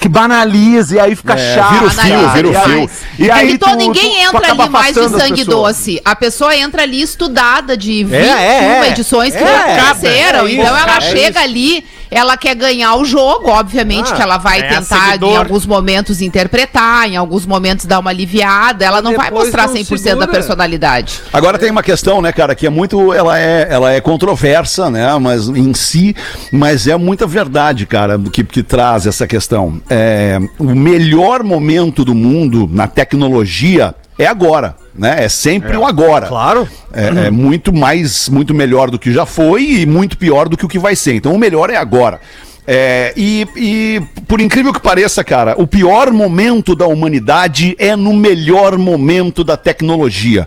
que 0.00 0.08
banaliza 0.08 0.96
e 0.96 0.98
aí 1.00 1.14
fica 1.14 1.34
É, 1.34 1.54
chato. 1.54 1.72
vira 1.74 1.86
o 1.86 1.90
fio, 1.90 2.28
vira 2.30 2.48
o 2.48 2.52
E 2.52 2.56
aí- 2.56 2.88
fio. 2.88 2.90
E 3.26 3.30
aí 3.30 3.52
então 3.52 3.70
tu- 3.70 3.76
ninguém 3.76 4.02
tu- 4.10 4.16
tu 4.16 4.28
entra 4.28 4.38
acaba 4.38 4.62
ali 4.64 4.72
mais 4.72 4.94
de 4.96 5.08
sangue 5.10 5.44
doce. 5.44 6.00
A 6.04 6.16
pessoa 6.16 6.56
entra 6.56 6.82
ali 6.82 7.00
estudada 7.02 7.76
de 7.76 8.02
21 8.02 8.16
é, 8.24 8.86
é. 8.86 8.88
edições 8.88 9.32
que 9.34 9.42
É, 9.42 9.78
aconteceram. 9.80 10.46
é 10.46 10.52
então 10.52 10.64
isso, 10.64 10.76
ela 10.76 10.96
é 10.96 11.00
chega 11.02 11.40
ali, 11.40 11.84
ela 12.12 12.36
quer 12.36 12.54
ganhar 12.54 12.94
o 12.96 13.04
jogo, 13.04 13.48
obviamente 13.48 14.12
Ah, 14.12 14.16
que 14.16 14.22
ela 14.22 14.36
vai 14.38 14.60
ganhar 14.60 14.80
tentar 14.80 15.04
seguidor. 15.06 15.30
em 15.30 15.36
alguns 15.36 15.64
momentos 15.66 16.20
interpretar, 16.20 17.08
em 17.08 17.16
alguns 17.16 17.46
momentos 17.46 17.86
dar 17.86 17.98
uma 17.98 18.10
aliviada, 18.10 18.84
ela 18.84 19.00
não 19.00 19.14
vai 19.16 19.30
mostrar 19.30 19.66
não 19.66 19.74
100% 19.74 19.88
da 19.90 19.98
segura. 19.98 20.28
personalidade. 20.28 21.20
Agora 21.32 21.58
tem 21.58 21.70
uma 21.70 21.82
questão, 21.82 22.20
né, 22.20 22.30
cara, 22.32 22.54
que 22.54 22.66
é 22.66 22.70
muito, 22.70 23.12
ela 23.12 23.38
é, 23.38 23.66
ela 23.70 23.92
é 23.92 24.00
controversa, 24.00 24.90
né, 24.90 25.16
mas 25.18 25.48
em 25.48 25.72
si, 25.72 26.14
mas 26.52 26.86
é 26.86 26.96
muita 26.96 27.26
verdade, 27.26 27.86
cara, 27.86 28.18
que, 28.18 28.44
que 28.44 28.62
traz 28.62 29.06
essa 29.06 29.26
questão. 29.26 29.80
É, 29.88 30.38
o 30.58 30.74
melhor 30.74 31.42
momento 31.42 32.04
do 32.04 32.14
mundo 32.14 32.68
na 32.70 32.86
tecnologia 32.86 33.94
é 34.18 34.26
agora, 34.26 34.76
né? 34.94 35.24
É 35.24 35.28
sempre 35.28 35.76
o 35.76 35.86
agora. 35.86 36.26
Claro. 36.26 36.68
É, 36.92 37.26
é 37.26 37.30
muito 37.30 37.72
mais, 37.72 38.28
muito 38.28 38.54
melhor 38.54 38.90
do 38.90 38.98
que 38.98 39.12
já 39.12 39.24
foi 39.24 39.80
e 39.80 39.86
muito 39.86 40.18
pior 40.18 40.48
do 40.48 40.56
que 40.56 40.66
o 40.66 40.68
que 40.68 40.78
vai 40.78 40.94
ser. 40.94 41.14
Então 41.14 41.34
o 41.34 41.38
melhor 41.38 41.70
é 41.70 41.76
agora. 41.76 42.20
É, 42.66 43.12
e, 43.16 43.46
e, 43.56 44.02
por 44.28 44.40
incrível 44.40 44.72
que 44.72 44.80
pareça, 44.80 45.24
cara, 45.24 45.54
o 45.58 45.66
pior 45.66 46.12
momento 46.12 46.76
da 46.76 46.86
humanidade 46.86 47.74
é 47.78 47.96
no 47.96 48.12
melhor 48.12 48.78
momento 48.78 49.42
da 49.42 49.56
tecnologia. 49.56 50.46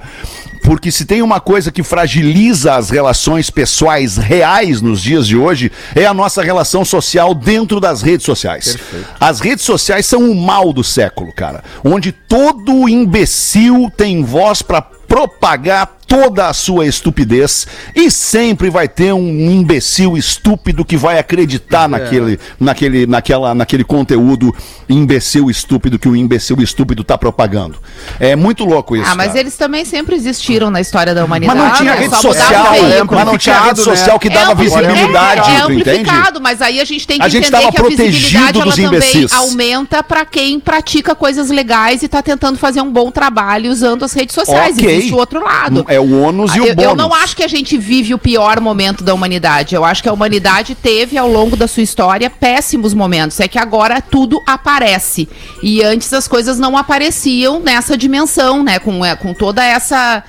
Porque 0.66 0.92
se 0.92 1.06
tem 1.06 1.22
uma 1.22 1.40
coisa 1.40 1.72
que 1.72 1.84
fragiliza 1.84 2.74
as 2.76 2.90
relações 2.90 3.52
pessoais 3.52 4.18
reais 4.18 4.82
nos 4.82 5.00
dias 5.02 5.28
de 5.28 5.38
hoje, 5.38 5.72
é 5.96 6.06
a 6.06 6.14
nossa 6.14 6.42
relação 6.42 6.84
social 6.84 7.36
dentro 7.36 7.80
das 7.80 8.02
redes 8.02 8.26
sociais. 8.26 8.78
As 9.20 9.40
redes 9.40 9.64
sociais 9.64 10.08
são 10.08 10.30
o 10.30 10.36
mal 10.36 10.74
do 10.74 10.84
século, 10.84 11.32
cara. 11.32 11.64
Onde 11.84 12.12
todo 12.12 12.90
imbecil 12.90 13.92
tem 13.96 14.24
voz 14.24 14.64
pra 14.64 14.82
propagar 14.82 15.98
toda 16.08 16.48
a 16.48 16.54
sua 16.54 16.86
estupidez 16.86 17.68
e 17.96 18.10
sempre 18.12 18.70
vai 18.70 18.88
ter 18.88 19.14
um 19.14 19.28
imbecil 19.52 20.16
estúpido 20.18 20.86
que 20.86 20.96
vai 20.96 21.18
acreditar 21.18 21.88
naquele, 21.90 22.40
naquele, 22.60 23.06
naquela, 23.08 23.56
naquele 23.56 23.84
conteúdo 23.84 24.54
imbecil 24.88 25.50
estúpido 25.50 25.98
que 25.98 26.08
o 26.08 26.16
imbecil 26.16 26.58
estúpido 26.62 27.04
tá 27.04 27.18
propagando. 27.18 27.78
É 28.20 28.36
muito 28.36 28.64
louco 28.66 28.96
isso. 28.96 29.10
ah, 29.10 29.16
mas 29.16 29.28
cara. 29.28 29.40
eles 29.40 29.58
também 29.58 29.84
sempre 29.84 30.16
existiram 30.16 30.70
na 30.70 30.80
história 30.80 31.14
da 31.14 31.26
humanidade. 31.26 31.58
Mas 31.60 31.70
não 31.70 31.78
tinha 31.78 31.92
é 31.94 32.00
rede 32.00 32.16
social, 32.22 32.66
mas 33.10 33.26
não 33.26 33.38
tinha 33.38 33.56
rede 33.56 33.70
Amplificado, 33.72 33.84
social 33.84 34.20
que 34.20 34.30
dava 34.30 34.52
ampli- 34.54 34.66
visibilidade, 34.70 35.50
é, 35.50 35.54
é 35.56 35.62
amplificado, 35.62 36.42
mas 36.42 36.62
aí 36.62 36.80
a 36.80 36.86
gente 36.86 37.08
tem 37.08 37.18
que 37.18 37.26
A 37.26 37.30
gente 37.30 37.48
entender 37.48 37.64
tava 37.64 37.72
que 37.72 37.82
a 37.82 37.84
visibilidade 37.84 38.14
protegido 38.14 38.62
ela 38.62 38.66
dos 38.66 38.76
também 38.76 38.98
imbecis. 38.98 39.34
aumenta 39.34 40.04
pra 40.04 40.26
quem 40.26 40.60
pratica 40.60 41.16
coisas 41.16 41.50
legais 41.50 42.04
e 42.04 42.08
tá 42.08 42.22
tentando 42.22 42.58
fazer 42.58 42.82
um 42.82 42.92
bom 42.92 43.10
trabalho 43.12 43.72
usando 43.72 44.06
as 44.06 44.14
redes 44.14 44.36
sociais. 44.36 44.78
Ok. 44.78 44.90
Existe 44.90 45.14
o 45.14 45.18
outro 45.18 45.44
lado. 45.44 45.86
É 45.88 45.95
o 46.00 46.22
ônus 46.22 46.56
e 46.56 46.60
o 46.60 46.66
eu, 46.66 46.76
bônus. 46.76 46.92
eu 46.92 46.96
não 46.96 47.14
acho 47.14 47.36
que 47.36 47.44
a 47.44 47.48
gente 47.48 47.78
vive 47.78 48.14
o 48.14 48.18
pior 48.18 48.60
momento 48.60 49.04
da 49.04 49.14
humanidade. 49.14 49.76
Eu 49.76 49.84
acho 49.84 50.02
que 50.02 50.10
a 50.10 50.14
humanidade 50.14 50.76
teve, 50.76 51.18
ao 51.18 51.30
longo 51.30 51.56
da 51.56 51.68
sua 51.68 51.84
história, 51.84 52.30
péssimos 52.30 52.94
momentos. 52.94 53.40
É 53.40 53.48
que 53.48 53.60
agora 53.60 54.02
tudo 54.02 54.42
aparece. 54.46 55.28
E 55.62 55.84
antes 55.84 56.12
as 56.14 56.28
coisas 56.28 56.60
não 56.60 56.78
apareciam 56.78 57.60
nessa 57.60 57.98
dimensão, 57.98 58.64
né? 58.64 58.80
Com, 58.80 59.04
é, 59.04 59.16
com 59.16 59.34
toda 59.34 59.64
essa. 59.64 60.24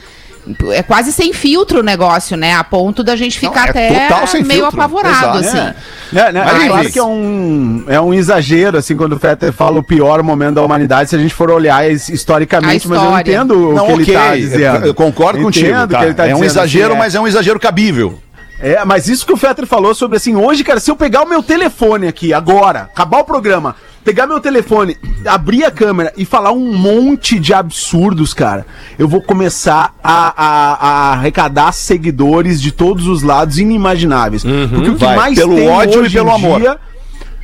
É 0.73 0.83
quase 0.83 1.13
sem 1.13 1.33
filtro 1.33 1.81
o 1.81 1.83
negócio, 1.83 2.37
né? 2.37 2.55
A 2.55 2.63
ponto 2.63 3.03
da 3.03 3.17
gente 3.17 3.43
Não, 3.43 3.51
ficar 3.53 3.67
é 3.67 3.71
até 3.71 4.09
total 4.09 4.27
sem 4.29 4.45
meio 4.45 4.61
filtro. 4.61 4.81
apavorado, 4.81 5.39
Exato. 5.41 5.59
assim. 5.59 5.75
É, 6.19 6.33
né, 6.33 6.43
Mas, 6.45 6.63
é 6.63 6.69
claro 6.69 6.91
que 6.93 6.99
é 6.99 7.03
um, 7.03 7.85
é 7.89 8.01
um 8.01 8.15
exagero, 8.15 8.79
assim, 8.79 8.97
quando 8.97 9.15
o 9.15 9.19
Fetter 9.19 9.53
fala 9.53 9.79
o 9.81 9.83
pior 9.83 10.23
momento 10.23 10.55
da 10.55 10.63
humanidade, 10.63 11.11
se 11.11 11.17
a 11.17 11.19
gente 11.19 11.35
for 11.35 11.51
olhar 11.51 11.91
is- 11.91 12.09
historicamente, 12.09 12.87
mas 12.87 13.03
eu 13.03 13.19
entendo 13.19 13.71
o 13.71 13.75
Não, 13.75 13.87
que 13.87 13.93
ok, 13.95 14.05
ele 14.05 14.13
tá 14.15 14.37
dizendo. 14.37 14.87
eu, 14.87 14.95
concordo 14.95 15.39
Entendo 15.41 15.45
contigo. 15.47 15.79
o 15.83 15.87
que 15.89 15.95
tá? 15.95 16.05
ele 16.05 16.15
tá 16.15 16.27
é 16.29 16.35
um 16.37 16.45
exagero, 16.45 16.87
assim, 16.91 16.95
é. 16.95 16.99
mas 16.99 17.15
é 17.17 17.21
um 17.21 17.27
exagero 17.27 17.59
cabível. 17.59 18.21
É, 18.61 18.83
mas 18.85 19.09
isso 19.09 19.27
que 19.27 19.33
o 19.33 19.37
Fetter 19.37 19.67
falou 19.67 19.95
sobre 19.95 20.17
assim, 20.17 20.35
hoje, 20.37 20.63
cara, 20.65 20.81
se 20.81 20.91
eu 20.91 20.97
pegar 20.97 21.23
o 21.25 21.29
meu 21.29 21.43
telefone 21.43 22.07
aqui 22.09 22.33
agora, 22.33 22.83
acabar 22.83 23.19
o 23.19 23.25
programa, 23.25 23.75
pegar 24.07 24.27
meu 24.29 24.39
telefone, 24.39 24.97
abrir 25.27 25.65
a 25.65 25.71
câmera 25.71 26.13
e 26.17 26.25
falar 26.25 26.53
um 26.53 26.73
monte 26.73 27.41
de 27.41 27.53
absurdos, 27.53 28.33
cara, 28.33 28.65
eu 28.97 29.09
vou 29.09 29.21
começar 29.21 29.93
a, 30.03 30.33
a- 30.37 30.75
a 30.75 31.13
arrecadar 31.15 31.73
seguidores 31.73 32.63
de 32.63 32.71
todos 32.71 33.09
os 33.09 33.23
lados 33.23 33.59
inimagináveis. 33.59 34.45
Porque 34.45 34.91
o 34.91 34.95
que 34.95 35.05
Vai, 35.05 35.17
mais 35.17 35.35
pelo 35.37 35.57
tem 35.57 35.69
ódio 35.69 35.95
e 36.03 36.05
hoje 36.05 36.15
pelo 36.15 36.29
em 36.31 36.35
amor. 36.35 36.61
dia- 36.61 36.79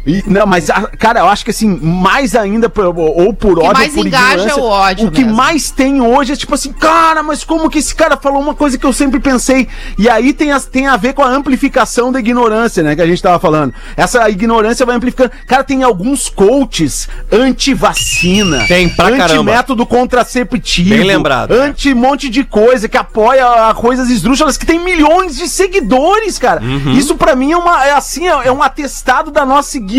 e- 0.06 0.22
não, 0.26 0.46
mas, 0.46 0.68
a- 0.70 0.88
cara, 0.98 1.20
eu 1.20 1.28
acho 1.28 1.44
que 1.44 1.50
assim, 1.50 1.68
mais 1.80 2.34
ainda, 2.34 2.68
por- 2.68 2.86
ou 2.98 3.32
por 3.32 3.58
ódio 3.58 3.72
mais 3.74 3.88
ou 3.90 3.98
por 4.02 4.06
engaja 4.06 4.32
ignorância, 4.34 4.56
o 4.62 4.66
ódio 4.66 5.08
O 5.08 5.10
que 5.10 5.20
mesmo. 5.22 5.36
mais 5.36 5.70
tem 5.70 6.00
hoje 6.00 6.32
é 6.32 6.36
tipo 6.36 6.54
assim, 6.54 6.72
cara, 6.72 7.22
mas 7.22 7.44
como 7.44 7.70
que 7.70 7.78
esse 7.78 7.94
cara 7.94 8.16
falou 8.16 8.40
uma 8.42 8.54
coisa 8.54 8.76
que 8.76 8.84
eu 8.84 8.92
sempre 8.92 9.20
pensei? 9.20 9.68
E 9.98 10.08
aí 10.08 10.32
tem, 10.32 10.50
as, 10.52 10.64
tem 10.64 10.86
a 10.86 10.96
ver 10.96 11.12
com 11.14 11.22
a 11.22 11.28
amplificação 11.28 12.10
da 12.12 12.18
ignorância, 12.20 12.82
né, 12.82 12.94
que 12.96 13.02
a 13.02 13.06
gente 13.06 13.22
tava 13.22 13.38
falando. 13.38 13.72
Essa 13.96 14.28
ignorância 14.28 14.84
vai 14.84 14.96
amplificando. 14.96 15.30
Cara, 15.46 15.62
tem 15.64 15.82
alguns 15.82 16.28
coaches 16.28 17.08
anti-vacina. 17.30 18.64
Tem 18.66 18.88
pra 18.88 19.10
caramba. 19.16 19.52
Anti-método 19.52 19.86
contraceptivo. 19.86 20.90
Bem 20.90 21.04
lembrado. 21.04 21.52
Anti-monte 21.52 22.28
de 22.28 22.44
coisa, 22.44 22.88
que 22.88 22.96
apoia 22.96 23.68
a 23.68 23.74
coisas 23.74 24.10
esdrúxulas, 24.10 24.56
que 24.56 24.66
tem 24.66 24.78
milhões 24.82 25.36
de 25.36 25.48
seguidores, 25.48 26.38
cara. 26.38 26.60
Uhum. 26.62 26.92
Isso 26.92 27.14
pra 27.16 27.34
mim 27.34 27.52
é 27.52 27.56
uma, 27.56 27.84
é 27.84 27.92
assim, 27.92 28.26
é 28.28 28.32
é 28.44 28.50
um 28.52 28.62
atestado 28.62 29.30
da 29.30 29.44
nossa 29.46 29.76
ignorância 29.76 29.91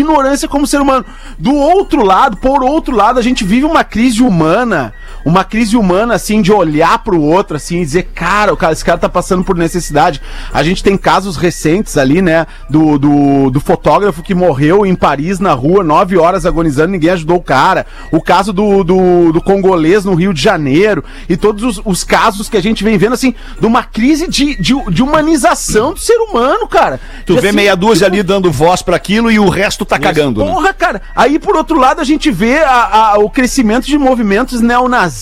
como 0.48 0.66
ser 0.66 0.80
humano. 0.80 1.04
Do 1.38 1.54
outro 1.54 2.02
lado, 2.04 2.36
por 2.36 2.64
outro 2.64 2.94
lado, 2.94 3.18
a 3.18 3.22
gente 3.22 3.44
vive 3.44 3.64
uma 3.64 3.84
crise 3.84 4.22
humana, 4.22 4.92
uma 5.24 5.42
crise 5.44 5.76
humana, 5.76 6.14
assim, 6.14 6.42
de 6.42 6.52
olhar 6.52 6.98
pro 7.02 7.20
outro, 7.20 7.56
assim, 7.56 7.80
e 7.80 7.84
dizer, 7.84 8.10
cara, 8.14 8.52
o 8.52 8.56
cara, 8.56 8.72
esse 8.72 8.84
cara 8.84 8.98
tá 8.98 9.08
passando 9.08 9.42
por 9.44 9.56
necessidade. 9.56 10.20
A 10.52 10.62
gente 10.62 10.82
tem 10.82 10.96
casos 10.96 11.36
recentes 11.36 11.96
ali, 11.96 12.20
né, 12.20 12.46
do, 12.68 12.98
do, 12.98 13.50
do 13.50 13.60
fotógrafo 13.60 14.22
que 14.22 14.34
morreu 14.34 14.84
em 14.84 14.94
Paris, 14.94 15.38
na 15.40 15.52
rua, 15.52 15.82
nove 15.82 16.16
horas 16.18 16.44
agonizando, 16.44 16.92
ninguém 16.92 17.10
ajudou 17.10 17.36
o 17.38 17.42
cara. 17.42 17.86
O 18.12 18.20
caso 18.20 18.52
do, 18.52 18.84
do, 18.84 19.32
do 19.32 19.40
congolês 19.42 20.04
no 20.04 20.14
Rio 20.14 20.34
de 20.34 20.42
Janeiro, 20.42 21.02
e 21.28 21.36
todos 21.36 21.62
os, 21.64 21.80
os 21.84 22.04
casos 22.04 22.48
que 22.48 22.56
a 22.56 22.62
gente 22.62 22.84
vem 22.84 22.98
vendo, 22.98 23.14
assim, 23.14 23.34
de 23.58 23.66
uma 23.66 23.82
crise 23.82 24.28
de, 24.28 24.54
de, 24.60 24.74
de 24.90 25.02
humanização 25.02 25.92
do 25.94 26.00
ser 26.00 26.16
humano, 26.18 26.66
cara. 26.68 27.00
Tu 27.24 27.34
De, 27.34 27.40
vê 27.40 27.48
assim, 27.48 27.56
meia 27.56 27.74
dúzia 27.74 28.06
tipo, 28.06 28.14
ali 28.14 28.22
dando 28.22 28.52
voz 28.52 28.82
pra 28.82 28.96
aquilo 28.96 29.30
e 29.30 29.38
o 29.38 29.48
resto 29.48 29.84
tá 29.84 29.98
cagando. 29.98 30.44
né? 30.44 30.52
Porra, 30.52 30.72
cara. 30.74 31.02
Aí, 31.14 31.38
por 31.38 31.56
outro 31.56 31.78
lado, 31.78 32.00
a 32.00 32.04
gente 32.04 32.30
vê 32.30 32.58
a- 32.58 33.12
a- 33.14 33.18
o 33.18 33.30
crescimento 33.30 33.86
de 33.86 33.96
movimentos 33.96 34.60
neonazistas, 34.60 35.13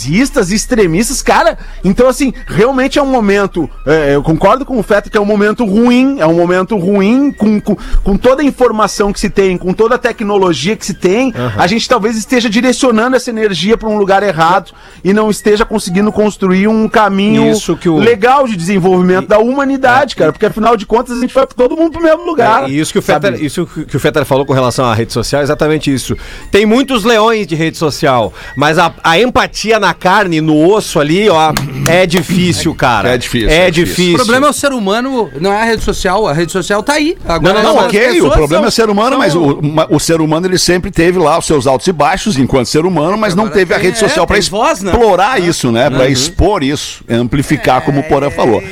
extremistas. 0.50 1.22
Cara, 1.22 1.59
então, 1.85 2.09
assim, 2.09 2.33
realmente 2.46 2.98
é 2.98 3.02
um 3.02 3.07
momento. 3.07 3.68
é, 3.87 4.14
eu 4.14 4.22
concordo 4.22 4.64
com 4.64 4.78
o 4.78 4.83
Feto 4.83 5.11
que 5.11 5.16
é 5.16 5.20
um 5.20 5.24
momento 5.24 5.64
ruim. 5.64 6.16
É 6.20 6.26
um 6.26 6.35
momento 6.35 6.76
ruim 6.76 7.31
com, 7.33 7.61
com, 7.61 7.76
com 8.02 8.16
toda 8.16 8.42
a 8.42 8.44
informação 8.44 9.12
que 9.12 9.20
se 9.20 9.31
tem, 9.31 9.57
com 9.57 9.72
toda 9.72 9.94
a 9.94 9.98
tecnologia 9.98 10.76
que 10.76 10.85
se 10.87 10.94
tem. 10.94 11.33
A 11.57 11.66
gente 11.66 11.88
talvez 11.88 12.16
esteja 12.16 12.48
direcionando 12.48 13.16
essa 13.16 13.31
energia 13.31 13.76
para 13.76 13.88
um 13.88 13.96
lugar 13.98 14.22
errado 14.22 14.72
e 15.05 15.12
não 15.12 15.31
esteja 15.31 15.64
conseguindo 15.64 16.11
construir 16.12 16.68
um 16.68 16.88
caminho 16.88 17.42
o- 17.52 17.98
legal 17.98 18.46
de 18.46 18.57
desenvolvimento 18.57 19.28
da 19.28 19.38
humanidade, 19.38 20.16
cara. 20.16 20.33
Porque 20.33 20.46
afinal 20.46 20.76
de 20.76 20.87
contas 20.87 21.16
a 21.16 21.20
gente 21.20 21.35
vai 21.35 21.46
todo 21.46 21.76
mundo 21.76 21.92
pro 21.92 22.02
mesmo 22.02 22.24
lugar. 22.24 22.64
É, 22.64 22.70
e 22.70 22.78
isso 22.78 22.92
que 22.92 22.98
o 22.98 23.02
sabe? 23.02 23.26
Fetter, 23.26 23.44
isso 23.44 23.66
que 23.66 23.96
o 23.96 24.00
Fetter 24.00 24.24
falou 24.24 24.44
com 24.46 24.52
relação 24.52 24.85
à 24.85 24.94
rede 24.94 25.12
social, 25.12 25.40
é 25.40 25.44
exatamente 25.44 25.92
isso. 25.92 26.16
Tem 26.50 26.64
muitos 26.66 27.05
leões 27.05 27.46
de 27.46 27.55
rede 27.55 27.76
social, 27.76 28.33
mas 28.57 28.78
a, 28.78 28.92
a 29.02 29.18
empatia 29.20 29.78
na 29.83 29.92
carne, 29.92 30.40
no 30.40 30.66
osso 30.73 30.99
ali, 31.01 31.29
ó, 31.29 31.53
é 31.90 32.07
difícil, 32.07 32.75
cara. 32.75 33.11
É 33.14 33.18
difícil, 33.18 33.51
É, 33.51 33.66
é 33.66 33.71
difícil. 33.71 33.95
difícil. 33.95 34.12
O 34.14 34.16
problema 34.16 34.47
é 34.47 34.51
o 34.51 34.53
ser 34.53 34.73
humano, 34.73 35.31
não 35.40 35.53
é 35.53 35.61
a 35.61 35.64
rede 35.64 35.83
social. 35.83 36.27
A 36.27 36.33
rede 36.33 36.51
social 36.53 36.83
tá 36.83 36.95
aí. 36.95 37.16
Agora, 37.27 37.55
Não, 37.62 37.75
não, 37.75 37.81
as 37.81 37.87
ok, 37.87 38.21
o 38.23 38.31
problema 38.31 38.49
são- 38.49 38.64
é 38.64 38.68
o 38.68 38.71
ser 38.71 38.88
humano, 38.90 39.11
são- 39.11 39.18
mas 39.18 39.35
o, 39.35 39.61
o 39.97 40.01
ser 40.01 40.21
humano 40.21 40.47
ele 40.47 40.57
sempre 40.59 40.90
teve 40.90 41.18
lá 41.18 41.38
os 41.38 41.45
seus 41.47 41.66
altos 41.66 41.87
e 41.88 41.92
baixos 41.92 42.38
enquanto 42.38 42.66
ser 42.66 42.87
humano, 42.87 43.18
mas 43.18 43.35
não 43.35 43.49
teve 43.49 43.75
a 43.75 43.79
rede 43.79 43.99
social 43.99 44.25
é, 44.25 44.27
pra 44.27 44.37
tem 44.38 44.49
voz, 44.49 44.81
né? 44.83 44.92
explorar 44.92 45.40
isso, 45.40 45.71
né? 45.73 45.90
Pra 45.90 46.09
expor 46.09 46.62
isso, 46.62 47.03
amplificar, 47.11 47.83
como 47.83 48.01
o 48.01 48.05
Porã 48.05 48.31
falou. 48.31 48.62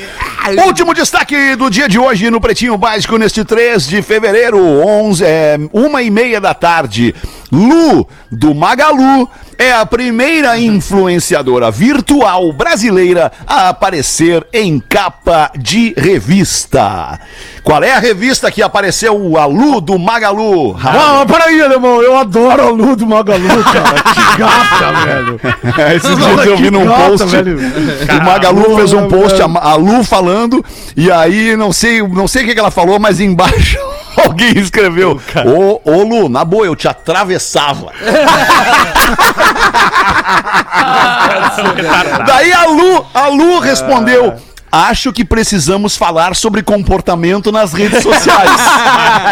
Último 0.67 0.95
destaque 0.95 1.55
do 1.57 1.69
dia 1.69 1.89
de 1.89 1.99
hoje 1.99 2.31
no 2.31 2.41
Pretinho 2.41 2.77
Básico, 2.79 3.19
neste 3.19 3.45
3 3.45 3.87
de 3.87 4.01
fevereiro, 4.01 4.59
11, 4.59 5.23
é, 5.25 5.59
uma 5.73 6.03
e 6.03 6.11
meia 6.11 6.41
da 6.41 6.55
tarde. 6.55 7.15
Lu, 7.53 8.07
do 8.31 8.55
Magalu, 8.55 9.29
é 9.59 9.73
a 9.73 9.85
primeira 9.85 10.59
influenciadora 10.59 11.71
virtual 11.71 12.53
brasileira 12.53 13.31
a 13.47 13.69
aparecer 13.71 14.47
em 14.53 14.79
capa 14.81 15.51
de 15.59 15.93
revista. 15.97 17.19
Qual 17.63 17.83
é 17.83 17.93
a 17.93 17.99
revista 17.99 18.51
que 18.51 18.63
apareceu 18.63 19.37
a 19.37 19.45
Lu 19.47 19.81
do 19.81 19.99
Magalu? 19.99 20.77
Ah, 20.83 21.25
peraí, 21.27 21.61
alemão, 21.61 22.01
eu 22.03 22.17
adoro 22.17 22.69
a 22.69 22.71
Lu 22.71 22.97
do 22.97 23.07
Magalu, 23.07 23.65
cara. 23.65 24.03
Que 24.03 24.39
gata, 24.39 24.93
velho. 25.05 25.41
Esses 25.97 26.17
dias 26.17 26.47
eu 26.47 26.57
vi 26.57 26.71
num 26.71 26.87
gata, 26.87 27.11
post. 27.11 27.27
velho. 27.27 27.59
O 27.59 28.25
Magalu 28.25 28.77
fez 28.77 28.93
um 28.93 29.09
post, 29.09 29.41
a, 29.43 29.75
Lu 29.75 30.05
falando, 30.05 30.65
e 30.97 31.11
aí 31.11 31.57
não 31.57 31.73
sei, 31.73 32.01
não 32.03 32.29
sei 32.29 32.45
o 32.45 32.55
que 32.55 32.59
ela 32.59 32.71
falou, 32.71 32.99
mas 32.99 33.21
embaixo 33.21 33.79
alguém 34.27 34.59
escreveu: 34.59 35.21
Ô, 35.47 35.81
ô 35.85 36.03
Lu, 36.03 36.29
na 36.29 36.45
boa, 36.45 36.67
eu 36.67 36.77
te 36.77 36.89
atravessava. 36.89 37.93
Daí 42.27 42.53
a 42.53 42.67
Lu, 42.67 43.07
a 43.13 43.29
Lu 43.29 43.59
respondeu. 43.59 44.35
Acho 44.73 45.13
que 45.13 45.25
precisamos 45.25 45.97
falar 45.97 46.37
sobre 46.37 46.63
comportamento 46.63 47.51
nas 47.51 47.73
redes 47.73 48.03
sociais. 48.03 48.51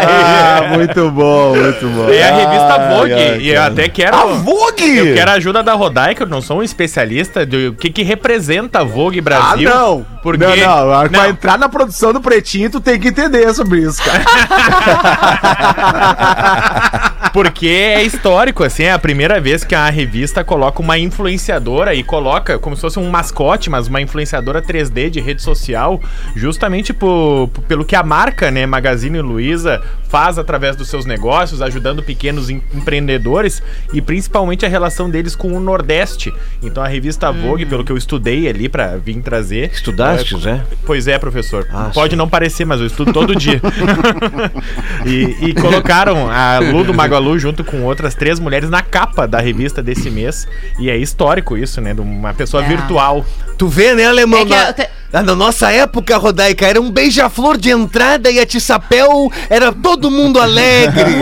Ah, 0.01 0.69
muito 0.77 1.11
bom, 1.11 1.55
muito 1.57 1.87
bom. 1.89 2.09
É 2.11 2.29
a 2.29 2.37
revista 2.37 2.89
Vogue. 2.95 3.13
ai, 3.15 3.39
e 3.41 3.49
eu 3.51 3.63
até 3.63 3.89
quero. 3.89 4.17
A 4.17 4.25
Vogue! 4.27 4.97
Eu 4.97 5.15
quero 5.15 5.31
a 5.31 5.35
ajuda 5.35 5.63
da 5.63 5.73
Rodaica, 5.75 6.25
eu 6.25 6.29
não 6.29 6.41
sou 6.43 6.59
um 6.59 6.63
especialista 6.63 7.45
do 7.47 7.73
que, 7.75 7.91
que 7.91 8.03
representa 8.03 8.81
a 8.81 8.85
Vogue 8.85 9.21
Ah, 9.21 9.23
Brasil. 9.23 9.71
não. 9.71 10.05
Porque... 10.23 10.45
Não, 10.45 10.57
não. 10.57 11.09
Pra 11.09 11.23
Não. 11.23 11.31
entrar 11.31 11.59
na 11.59 11.69
produção 11.69 12.13
do 12.13 12.21
Pretinho, 12.21 12.71
tu 12.71 12.81
tem 12.81 12.99
que 12.99 13.09
entender 13.09 13.53
sobre 13.55 13.81
isso, 13.81 14.03
cara. 14.03 14.25
Porque 17.33 17.69
é 17.69 18.03
histórico, 18.03 18.65
assim, 18.65 18.85
é 18.85 18.93
a 18.93 18.99
primeira 18.99 19.41
vez 19.41 19.63
que 19.65 19.75
a 19.75 19.89
revista 19.89 20.43
coloca 20.43 20.81
uma 20.83 20.99
influenciadora 20.99 21.95
e 21.95 22.03
coloca 22.03 22.59
como 22.59 22.75
se 22.75 22.83
fosse 22.83 22.99
um 22.99 23.09
mascote, 23.11 23.71
mas 23.71 23.87
uma 23.87 24.01
influenciadora 24.01 24.61
3D 24.63 25.11
de 25.11 25.21
rede 25.29 25.43
social, 25.43 26.01
justamente 26.35 26.93
por, 26.93 27.49
por- 27.53 27.63
pelo 27.65 27.85
que 27.85 27.95
a 27.95 28.03
marca, 28.03 28.51
né, 28.51 28.67
Magazine 28.67 29.21
Luiza, 29.21 29.81
faz 30.09 30.39
através 30.39 30.75
dos 30.75 30.89
seus 30.89 31.05
negócios, 31.05 31.61
ajudando 31.61 32.03
pequenos 32.03 32.49
em- 32.51 32.63
empreendedores 32.75 33.63
e 33.93 34.01
principalmente 34.01 34.65
a 34.65 34.69
relação 34.69 35.11
deles 35.11 35.37
com 35.37 35.53
o 35.53 35.61
Nordeste. 35.61 36.33
Então 36.63 36.83
a 36.83 36.89
revista 36.89 37.31
Vogue, 37.31 37.67
pelo 37.67 37.85
que 37.85 37.93
eu 37.93 37.97
estudei 37.97 38.49
ali 38.49 38.69
pra 38.69 38.97
vir 38.97 39.21
trazer. 39.23 39.71
Estudaste, 39.73 40.35
é, 40.35 40.39
Zé? 40.39 40.63
Pois 40.87 41.07
é, 41.07 41.19
professor. 41.19 41.67
Ah, 41.73 41.91
Pode 41.93 42.17
não 42.17 42.29
parecer, 42.29 42.65
mas 42.65 42.81
eu 42.81 42.87
estudo 42.87 43.13
todo 43.13 43.35
dia. 43.37 43.61
e, 45.05 45.49
e 45.49 45.55
colocaram 45.55 46.31
a 46.31 46.59
Lu 46.59 46.85
do 46.85 46.95
Magalu 46.95 47.39
junto 47.39 47.63
com 47.65 47.83
outras 47.83 48.15
três 48.15 48.39
mulheres 48.41 48.71
na 48.71 48.83
capa 48.83 49.27
da 49.27 49.41
revista 49.41 49.83
desse 49.83 50.11
mês. 50.11 50.47
E 50.79 50.89
é 50.91 50.97
histórico 50.97 51.57
isso, 51.57 51.81
né? 51.81 51.93
De 51.95 52.01
uma 52.01 52.33
pessoa 52.35 52.65
É. 52.65 52.69
virtual. 52.69 53.25
Tu 53.57 53.67
vê, 53.69 53.95
né, 53.95 54.07
alemão? 54.07 54.41
É 54.41 54.73
que 54.73 54.89
na, 55.13 55.18
te- 55.21 55.27
na- 55.27 55.35
nossa 55.35 55.71
época, 55.73 56.17
Rodaica, 56.17 56.67
era 56.67 56.81
um 56.81 56.91
beija-flor 56.91 57.57
de 57.57 57.71
entrada 57.71 58.31
e 58.31 58.39
a 58.39 58.47
Tissapel 58.47 59.31
era 59.49 59.73
todo 59.73 60.11
mundo 60.11 60.41
alegre. 60.41 61.17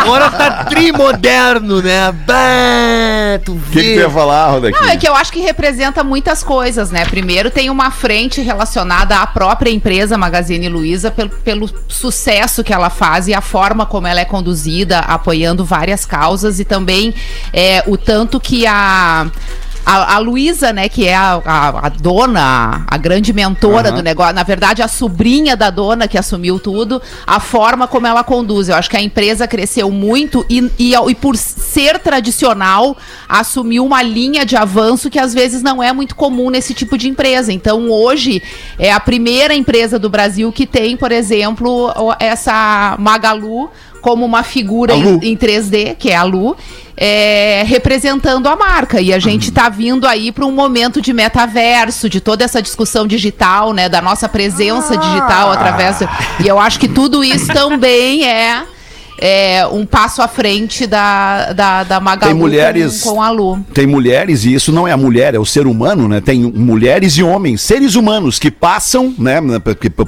Agora 0.00 0.30
tá 0.30 0.64
trimoderno, 0.64 1.80
né? 1.82 2.12
Bah, 2.26 3.38
tu 3.44 3.52
O 3.52 3.60
que, 3.70 3.80
que 3.82 3.94
tu 3.94 4.00
ia 4.00 4.10
falar, 4.10 4.50
Rodaquinha? 4.50 4.80
Não, 4.80 4.88
é 4.88 4.96
que 4.96 5.08
eu 5.08 5.14
acho 5.14 5.32
que 5.32 5.40
representa 5.40 6.02
muitas 6.04 6.42
coisas, 6.42 6.90
né? 6.90 7.04
Primeiro 7.04 7.50
tem 7.50 7.70
uma 7.70 7.90
frente 7.90 8.40
relacionada 8.40 9.18
à 9.18 9.26
própria 9.26 9.70
empresa 9.70 10.16
Magazine 10.18 10.68
Luiza 10.68 11.10
pelo, 11.10 11.30
pelo 11.30 11.70
sucesso 11.88 12.62
que 12.62 12.72
ela 12.72 12.90
faz 12.90 13.28
e 13.28 13.34
a 13.34 13.40
forma 13.40 13.86
como 13.86 14.06
ela 14.06 14.20
é 14.20 14.24
conduzida, 14.24 14.98
apoiando 15.00 15.64
várias 15.64 16.04
causas 16.04 16.60
e 16.60 16.64
também 16.64 17.14
é, 17.52 17.82
o 17.86 17.96
tanto 17.96 18.38
que 18.40 18.66
a 18.66 19.26
a, 19.86 20.14
a 20.14 20.18
Luísa, 20.18 20.72
né, 20.72 20.88
que 20.88 21.06
é 21.06 21.14
a, 21.14 21.40
a- 21.44 21.86
a 21.86 21.88
dona, 21.88 22.84
a 22.86 22.96
grande 22.96 23.32
mentora 23.32 23.90
do 23.92 24.02
negócio, 24.02 24.34
na 24.34 24.42
verdade, 24.42 24.82
a 24.82 24.88
sobrinha 24.88 25.56
da 25.56 25.70
dona 25.70 26.08
que 26.08 26.16
assumiu 26.16 26.58
tudo, 26.58 27.00
a 27.26 27.38
forma 27.40 27.86
como 27.86 28.06
ela 28.06 28.24
conduz. 28.24 28.68
Eu 28.68 28.76
acho 28.76 28.88
que 28.88 28.96
a 28.96 29.02
empresa 29.02 29.46
cresceu 29.46 29.90
muito 29.90 30.44
e, 30.48 30.70
e, 30.78 30.94
e 30.94 31.14
por 31.14 31.36
ser 31.36 31.98
tradicional, 31.98 32.96
assumiu 33.28 33.84
uma 33.84 34.02
linha 34.02 34.44
de 34.46 34.56
avanço 34.56 35.10
que 35.10 35.18
às 35.18 35.34
vezes 35.34 35.62
não 35.62 35.82
é 35.82 35.92
muito 35.92 36.14
comum 36.14 36.50
nesse 36.50 36.72
tipo 36.74 36.96
de 36.96 37.08
empresa. 37.08 37.52
Então, 37.52 37.90
hoje, 37.90 38.42
é 38.78 38.92
a 38.92 39.00
primeira 39.00 39.54
empresa 39.54 39.98
do 39.98 40.08
Brasil 40.08 40.50
que 40.52 40.66
tem, 40.66 40.96
por 40.96 41.12
exemplo, 41.12 41.92
essa 42.18 42.96
Magalu 42.98 43.70
como 44.00 44.24
uma 44.26 44.42
figura 44.42 44.94
em, 44.94 45.32
em 45.32 45.36
3D, 45.36 45.96
que 45.98 46.10
é 46.10 46.16
a 46.16 46.24
Lu, 46.24 46.54
é, 46.96 47.64
representando 47.66 48.46
a 48.46 48.56
marca. 48.56 49.00
E 49.00 49.12
a 49.12 49.18
gente 49.18 49.48
está 49.48 49.68
vindo 49.68 50.06
aí 50.06 50.30
para 50.30 50.44
um 50.44 50.52
momento 50.52 51.00
de 51.00 51.12
metaverso, 51.12 52.08
de 52.08 52.20
toda 52.20 52.44
essa 52.44 52.62
discussão 52.62 53.06
digital, 53.06 53.72
né? 53.72 53.88
Da 53.88 54.00
nossa 54.00 54.28
presença 54.28 54.96
digital 54.96 55.52
através. 55.52 56.00
E 56.42 56.48
eu 56.48 56.58
acho 56.58 56.78
que 56.78 56.88
tudo 56.88 57.24
isso 57.24 57.52
também 57.52 58.24
é. 58.26 58.64
É, 59.26 59.66
um 59.66 59.86
passo 59.86 60.20
à 60.20 60.28
frente 60.28 60.86
da, 60.86 61.52
da, 61.54 61.82
da 61.82 61.98
Magalu 62.00 62.30
Tem 62.32 62.38
mulheres- 62.38 63.00
com, 63.02 63.14
com 63.14 63.22
a 63.22 63.30
Lu. 63.30 63.58
Tem 63.72 63.86
mulheres, 63.86 64.44
e 64.44 64.52
isso 64.52 64.70
não 64.70 64.86
é 64.86 64.92
a 64.92 64.96
mulher, 64.98 65.34
é 65.34 65.38
o 65.38 65.46
ser 65.46 65.66
humano, 65.66 66.06
né? 66.06 66.20
Tem 66.20 66.42
mulheres 66.42 67.14
e 67.16 67.22
homens, 67.22 67.62
seres 67.62 67.94
humanos 67.94 68.38
que 68.38 68.50
passam, 68.50 69.14
né, 69.18 69.38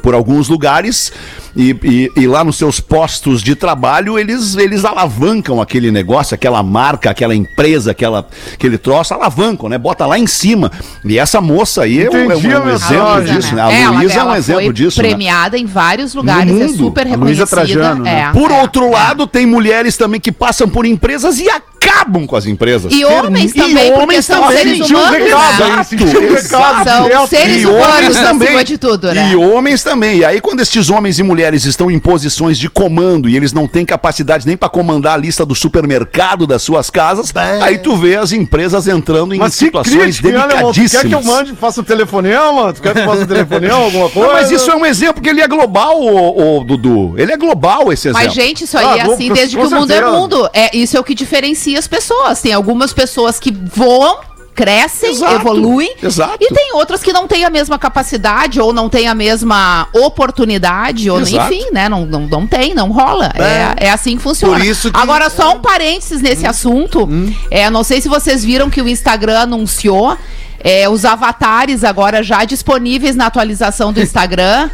por, 0.02 0.12
alguns 0.14 0.48
lugares 0.50 1.10
e, 1.56 1.70
e- 1.82 2.12
e 2.14 2.26
lá 2.26 2.44
nos 2.44 2.56
seus 2.56 2.78
postos 2.78 3.42
de 3.42 3.54
trabalho 3.54 4.18
eles, 4.18 4.54
eles 4.56 4.84
alavancam 4.84 5.62
aquele 5.62 5.90
negócio, 5.90 6.34
aquela 6.34 6.62
marca, 6.62 7.08
aquela 7.10 7.34
empresa, 7.34 7.92
aquela, 7.92 8.26
aquele 8.52 8.76
troço, 8.76 9.14
alavancam, 9.14 9.68
né? 9.70 9.78
Bota 9.78 10.04
lá 10.04 10.18
em 10.18 10.26
cima. 10.26 10.70
E 11.04 11.18
essa 11.18 11.40
moça 11.40 11.84
aí 11.84 12.02
é 12.04 12.10
um, 12.10 12.14
é 12.30 12.36
um- 12.36 12.50
é 12.50 12.58
um 12.60 12.68
exemplo 12.70 13.24
disso, 13.24 13.54
né? 13.54 13.62
A 13.62 13.72
Ela- 13.72 13.96
Luísa 13.98 14.14
é 14.14 14.18
um 14.18 14.26
ela 14.26 14.38
exemplo 14.38 14.62
foi 14.64 14.72
disso, 14.74 15.00
né? 15.02 15.08
premiada 15.08 15.56
em 15.56 15.64
vários 15.64 16.12
lugares, 16.14 16.60
é 16.60 16.68
super 16.68 17.06
A 17.06 17.16
Luísa 17.16 17.44
reconhecida. 17.44 17.46
Trajano, 17.46 18.02
né? 18.04 18.20
é, 18.28 18.32
Por 18.32 18.50
é, 18.50 18.60
outro 18.60 18.84
é. 18.94 19.05
Lado, 19.06 19.26
tem 19.26 19.46
mulheres 19.46 19.96
também 19.96 20.20
que 20.20 20.32
passam 20.32 20.68
por 20.68 20.84
empresas 20.84 21.38
e 21.38 21.48
acabam 21.48 21.75
com 22.26 22.36
as 22.36 22.46
empresas. 22.46 22.92
E 22.92 23.04
homens 23.04 23.52
também, 23.52 23.92
porque 23.92 24.22
são 24.22 24.48
seres 24.50 24.78
Sentiu 24.78 24.96
o 24.98 25.00
humanos, 25.00 25.18
recado, 25.18 25.64
né? 25.64 25.76
hein? 25.78 25.84
Sentiu 25.84 26.20
o 26.22 26.34
recado. 26.34 26.88
São 26.88 27.06
Celso. 27.06 27.26
seres 27.28 27.62
E 27.62 27.66
humanos 27.66 27.86
homens 27.96 28.16
também. 28.16 28.48
acima 28.48 28.64
de 28.64 28.78
tudo, 28.78 29.12
né? 29.12 29.30
E 29.32 29.36
homens 29.36 29.82
também. 29.82 30.18
E 30.18 30.24
aí, 30.24 30.40
quando 30.40 30.60
estes 30.60 30.88
homens 30.90 31.18
e 31.18 31.22
mulheres 31.22 31.64
estão 31.64 31.90
em 31.90 31.98
posições 31.98 32.58
de 32.58 32.68
comando 32.70 33.28
e 33.28 33.36
eles 33.36 33.52
não 33.52 33.66
têm 33.66 33.84
capacidade 33.84 34.46
nem 34.46 34.56
para 34.56 34.68
comandar 34.68 35.14
a 35.14 35.16
lista 35.16 35.44
do 35.44 35.54
supermercado 35.54 36.46
das 36.46 36.62
suas 36.62 36.90
casas, 36.90 37.32
aí 37.62 37.78
tu 37.78 37.96
vê 37.96 38.16
as 38.16 38.32
empresas 38.32 38.86
entrando 38.88 39.34
em 39.34 39.38
Mas 39.38 39.54
situações 39.54 39.96
crítico, 40.20 40.28
hein, 40.28 40.36
alemão? 40.36 40.72
Tu 40.72 40.74
delicadíssimas. 40.76 41.02
quer 41.02 41.08
que 41.08 41.14
eu 41.14 41.22
mande, 41.22 41.52
faça 41.54 41.80
um 41.80 41.84
telefonema? 41.84 42.72
Tu 42.72 42.82
quer 42.82 42.92
que 42.94 43.00
eu 43.00 43.04
faça 43.04 43.22
um 43.22 43.26
telefonema, 43.26 43.74
alguma 43.76 44.08
coisa? 44.08 44.28
Não, 44.28 44.34
mas 44.34 44.50
isso 44.50 44.70
é 44.70 44.76
um 44.76 44.86
exemplo 44.86 45.22
que 45.22 45.28
ele 45.28 45.40
é 45.40 45.48
global, 45.48 46.00
ô, 46.00 46.58
ô, 46.60 46.64
Dudu. 46.64 47.14
Ele 47.16 47.32
é 47.32 47.36
global, 47.36 47.92
esse 47.92 48.08
exemplo. 48.08 48.24
Mas, 48.26 48.34
gente, 48.34 48.64
isso 48.64 48.76
aí 48.78 48.86
Ah, 48.86 48.96
é 48.98 49.00
assim 49.02 49.32
desde 49.32 49.56
que 49.56 49.62
o 49.64 49.70
mundo 49.70 49.90
é 49.92 50.00
mundo. 50.10 50.48
É, 50.52 50.76
isso 50.76 50.96
é 50.96 51.00
o 51.00 51.04
que 51.04 51.14
diferencia 51.14 51.75
as 51.76 51.86
pessoas. 51.86 52.40
Tem 52.40 52.52
algumas 52.52 52.92
pessoas 52.92 53.38
que 53.38 53.50
voam, 53.52 54.18
crescem, 54.54 55.10
Exato, 55.10 55.34
evoluem. 55.34 55.94
exato. 56.02 56.38
E 56.40 56.48
tem 56.52 56.72
outras 56.74 57.02
que 57.02 57.12
não 57.12 57.26
têm 57.28 57.44
a 57.44 57.50
mesma 57.50 57.78
capacidade, 57.78 58.58
ou 58.60 58.72
não 58.72 58.88
têm 58.88 59.06
a 59.06 59.14
mesma 59.14 59.86
oportunidade, 59.92 61.10
ou 61.10 61.20
Exato. 61.20 61.52
enfim, 61.52 61.66
né? 61.72 61.88
Não, 61.88 62.06
não, 62.06 62.20
não 62.22 62.46
tem, 62.46 62.74
não 62.74 62.90
rola. 62.90 63.32
É, 63.36 63.86
é 63.86 63.90
assim 63.90 64.16
que 64.16 64.22
funciona. 64.22 64.58
Que- 64.60 64.72
Agora, 64.94 65.28
só 65.30 65.52
um 65.54 65.60
parênteses 65.60 66.22
nesse 66.22 66.46
assunto. 66.46 67.08
É, 67.50 67.68
não 67.70 67.84
sei 67.84 68.00
se 68.00 68.08
vocês 68.08 68.42
viram 68.44 68.70
que 68.70 68.80
o 68.80 68.88
Instagram 68.88 69.40
anunciou. 69.40 70.16
é, 70.64 70.88
os 70.88 71.04
avatares 71.04 71.84
agora 71.84 72.22
já 72.22 72.44
disponíveis 72.44 73.14
na 73.14 73.26
atualização 73.26 73.92
do 73.92 74.00
Instagram. 74.02 74.68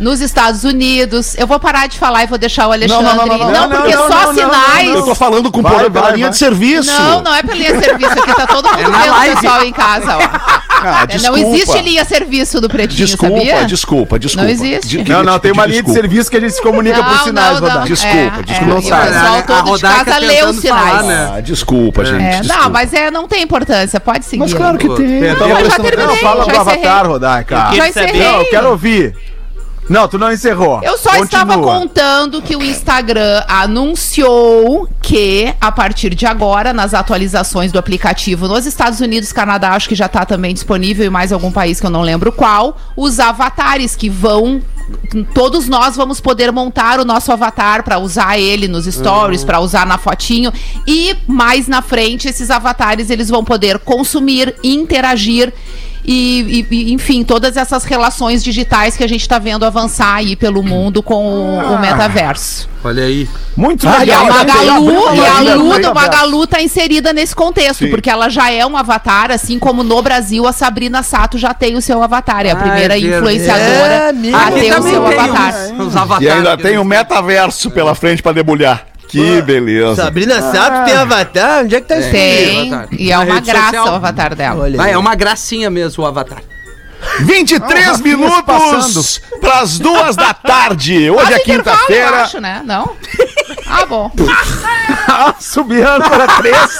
Nos 0.00 0.20
Estados 0.20 0.64
Unidos. 0.64 1.36
Eu 1.36 1.46
vou 1.46 1.60
parar 1.60 1.86
de 1.86 1.98
falar 1.98 2.24
e 2.24 2.26
vou 2.26 2.38
deixar 2.38 2.66
o 2.68 2.72
Alexandre. 2.72 3.04
não, 3.04 3.14
não, 3.26 3.38
não, 3.38 3.50
não, 3.52 3.68
porque 3.68 3.94
não, 3.94 4.08
só 4.08 4.08
não, 4.08 4.32
não, 4.32 4.34
sinais. 4.34 4.88
não, 4.88 4.94
Eu 4.96 5.04
tô 5.04 5.14
falando 5.14 5.50
com 5.52 5.60
Vai, 5.62 5.72
por, 5.84 5.90
pela 5.90 6.04
vai, 6.06 6.14
linha 6.14 6.24
vai. 6.26 6.30
de 6.32 6.38
serviço. 6.38 6.90
Não, 6.90 7.22
não 7.22 7.34
é 7.34 7.42
pela 7.42 7.54
linha 7.58 7.78
serviço 7.80 8.12
aqui, 8.12 8.34
tá 8.34 8.46
todo 8.46 8.68
mundo 8.70 8.90
na 8.90 8.98
vendo 8.98 9.12
o 9.32 9.34
pessoal 9.40 9.64
em 9.64 9.72
casa, 9.72 10.16
ó. 10.16 10.60
Ah, 10.82 11.04
É, 11.10 11.18
não 11.18 11.36
existe 11.36 11.78
linha 11.82 12.02
serviço 12.06 12.58
do 12.58 12.66
Pretinho, 12.66 13.06
Desculpa, 13.06 13.36
sabia? 13.36 13.64
desculpa, 13.66 14.18
desculpa. 14.18 14.44
Não 14.44 14.50
existe. 14.50 15.02
De- 15.02 15.10
Não, 15.12 15.22
não, 15.22 15.38
te 15.38 15.42
tem 15.42 15.52
uma 15.52 15.66
linha 15.66 15.82
de 15.82 15.92
serviço 15.92 16.30
que 16.30 16.38
a 16.38 16.40
gente 16.40 16.54
se 16.54 16.62
comunica 16.62 17.02
por 17.04 17.18
sinais, 17.18 17.58
Rodaica. 17.60 17.84
Desculpa, 17.84 18.16
é, 18.16 18.42
desculpa. 18.42 18.64
É, 18.64 18.66
Não 18.66 18.76
e 18.76 18.78
o 18.78 18.88
sabe. 18.88 19.06
pessoal 19.12 19.34
A 19.36 19.42
todo 19.42 19.76
de 19.76 19.82
casa 19.82 20.18
lê 20.18 20.42
os 20.42 20.56
sinais. 20.56 20.88
falar, 20.88 21.02
né? 21.02 21.32
Ah, 21.36 21.40
desculpa, 21.42 22.02
gente. 22.06 22.22
É, 22.24 22.40
desculpa. 22.40 22.62
não, 22.62 22.70
mas 22.70 22.94
é, 22.94 23.10
não 23.10 23.28
tem 23.28 23.42
importância, 23.42 24.00
pode 24.00 24.24
seguir. 24.24 24.40
Mas 24.40 24.54
claro 24.54 24.78
que 24.78 24.88
tem. 24.88 24.96
Tem, 25.20 25.34
Não, 25.34 25.48
mas 25.50 25.68
já 25.68 25.76
terminei, 25.78 26.06
Não, 26.06 26.16
fala 26.16 26.44
já 26.46 26.52
do. 26.52 26.60
Avatar, 26.60 27.06
Rodaica. 27.06 27.68
Eu 27.72 27.76
Já 27.76 27.88
encerrei. 27.90 28.22
Não, 28.22 28.38
eu 28.40 28.48
quero 28.48 28.70
ouvir. 28.70 29.14
Não, 29.90 30.06
tu 30.06 30.16
não 30.20 30.32
encerrou. 30.32 30.80
Eu 30.84 30.96
só 30.96 31.10
Continua. 31.10 31.24
estava 31.24 31.58
contando 31.58 32.40
que 32.40 32.54
o 32.54 32.62
Instagram 32.62 33.42
anunciou 33.48 34.88
que, 35.02 35.52
a 35.60 35.72
partir 35.72 36.14
de 36.14 36.24
agora, 36.26 36.72
nas 36.72 36.94
atualizações 36.94 37.72
do 37.72 37.78
aplicativo 37.78 38.46
nos 38.46 38.66
Estados 38.66 39.00
Unidos, 39.00 39.32
Canadá, 39.32 39.70
acho 39.70 39.88
que 39.88 39.96
já 39.96 40.06
está 40.06 40.24
também 40.24 40.54
disponível 40.54 41.04
e 41.04 41.10
mais 41.10 41.32
algum 41.32 41.50
país 41.50 41.80
que 41.80 41.86
eu 41.86 41.90
não 41.90 42.02
lembro 42.02 42.30
qual, 42.30 42.78
os 42.96 43.18
avatares 43.18 43.96
que 43.96 44.08
vão. 44.08 44.62
Todos 45.34 45.66
nós 45.66 45.96
vamos 45.96 46.20
poder 46.20 46.52
montar 46.52 47.00
o 47.00 47.04
nosso 47.04 47.32
avatar 47.32 47.82
para 47.82 47.98
usar 47.98 48.38
ele 48.38 48.68
nos 48.68 48.86
stories, 48.86 49.42
para 49.42 49.58
usar 49.58 49.84
na 49.86 49.98
fotinho 49.98 50.52
e 50.86 51.16
mais 51.26 51.66
na 51.66 51.82
frente 51.82 52.28
esses 52.28 52.48
avatares 52.48 53.10
eles 53.10 53.28
vão 53.28 53.44
poder 53.44 53.80
consumir, 53.80 54.54
interagir 54.62 55.52
e, 56.04 56.66
e- 56.70 56.92
enfim, 56.92 57.22
todas 57.24 57.56
essas 57.56 57.84
relações 57.84 58.42
digitais 58.42 58.96
que 58.96 59.04
a 59.04 59.08
gente 59.08 59.20
está 59.22 59.38
vendo 59.38 59.64
avançar 59.64 60.14
aí 60.16 60.34
pelo 60.36 60.62
mundo 60.62 61.02
com 61.02 61.24
o, 61.24 61.74
o 61.74 61.78
metaverso. 61.80 62.68
Olha 62.82 63.04
aí. 63.04 63.28
Muito 63.56 63.86
Ah, 63.86 64.04
E 64.06 64.10
a 64.10 64.22
Legal, 64.22 64.26
Magalu, 64.26 64.86
legal, 64.86 65.14
e 65.14 65.20
a 65.26 65.38
legal, 65.40 65.56
Lu 65.58 65.72
legal. 65.72 65.92
do 65.92 66.00
Magalu 66.00 66.46
tá 66.46 66.62
inserida 66.62 67.12
nesse 67.12 67.36
contexto, 67.36 67.84
Sim. 67.84 67.90
porque 67.90 68.08
ela 68.08 68.30
já 68.30 68.50
é 68.50 68.64
um 68.64 68.74
avatar, 68.74 69.30
assim 69.30 69.58
como 69.58 69.82
no 69.82 70.00
Brasil 70.00 70.46
a 70.46 70.52
Sabrina 70.52 71.02
Sato 71.02 71.36
já 71.36 71.52
tem 71.52 71.76
o 71.76 71.82
seu 71.82 72.02
avatar. 72.02 72.46
É 72.46 72.50
a 72.50 72.54
Ah, 72.54 72.56
primeira 72.56 72.96
é 72.96 73.00
verdade. 73.00 73.16
influenciadora 73.16 73.94
É 73.94 74.34
a 74.34 74.50
ter 74.50 74.78
o 74.78 74.82
seu 74.82 75.06
avatar. 75.06 76.22
E 76.22 76.28
ainda 76.30 76.56
tem 76.56 76.78
o 76.78 76.84
metaverso 76.84 77.70
pela 77.70 77.94
frente 77.94 78.22
pra 78.22 78.32
debulhar. 78.32 78.86
Que 79.10 79.42
beleza. 79.42 79.96
Sabrina 80.04 80.40
Sato 80.52 80.84
tem 80.84 80.94
avatar? 80.94 81.64
Onde 81.64 81.74
é 81.76 81.80
que 81.80 81.86
tá 81.88 81.98
isso? 81.98 82.10
Tem, 82.10 82.72
avatar. 82.72 82.88
e 82.98 83.10
é 83.10 83.16
Na 83.16 83.22
uma 83.24 83.34
rede 83.34 83.46
graça 83.50 83.64
social. 83.66 83.86
o 83.86 83.94
avatar 83.96 84.34
dela. 84.34 84.62
Olha 84.62 84.76
Vai, 84.76 84.88
aí. 84.88 84.94
é 84.94 84.98
uma 84.98 85.14
gracinha 85.14 85.68
mesmo 85.70 86.04
o 86.04 86.06
avatar. 86.06 86.42
23 87.20 87.86
Rafinha 87.86 88.16
minutos 88.16 89.20
para 89.40 89.60
as 89.60 89.78
duas 89.78 90.16
da 90.16 90.34
tarde. 90.34 91.10
Hoje 91.10 91.32
é 91.32 91.36
intervalo, 91.36 91.38
eu 91.38 91.44
quinta-feira. 91.44 92.22
acho, 92.22 92.40
né? 92.40 92.62
Não? 92.64 92.94
Ah, 93.70 93.86
bom. 93.86 94.10
Subiando 95.38 96.08
para 96.08 96.26
três. 96.26 96.78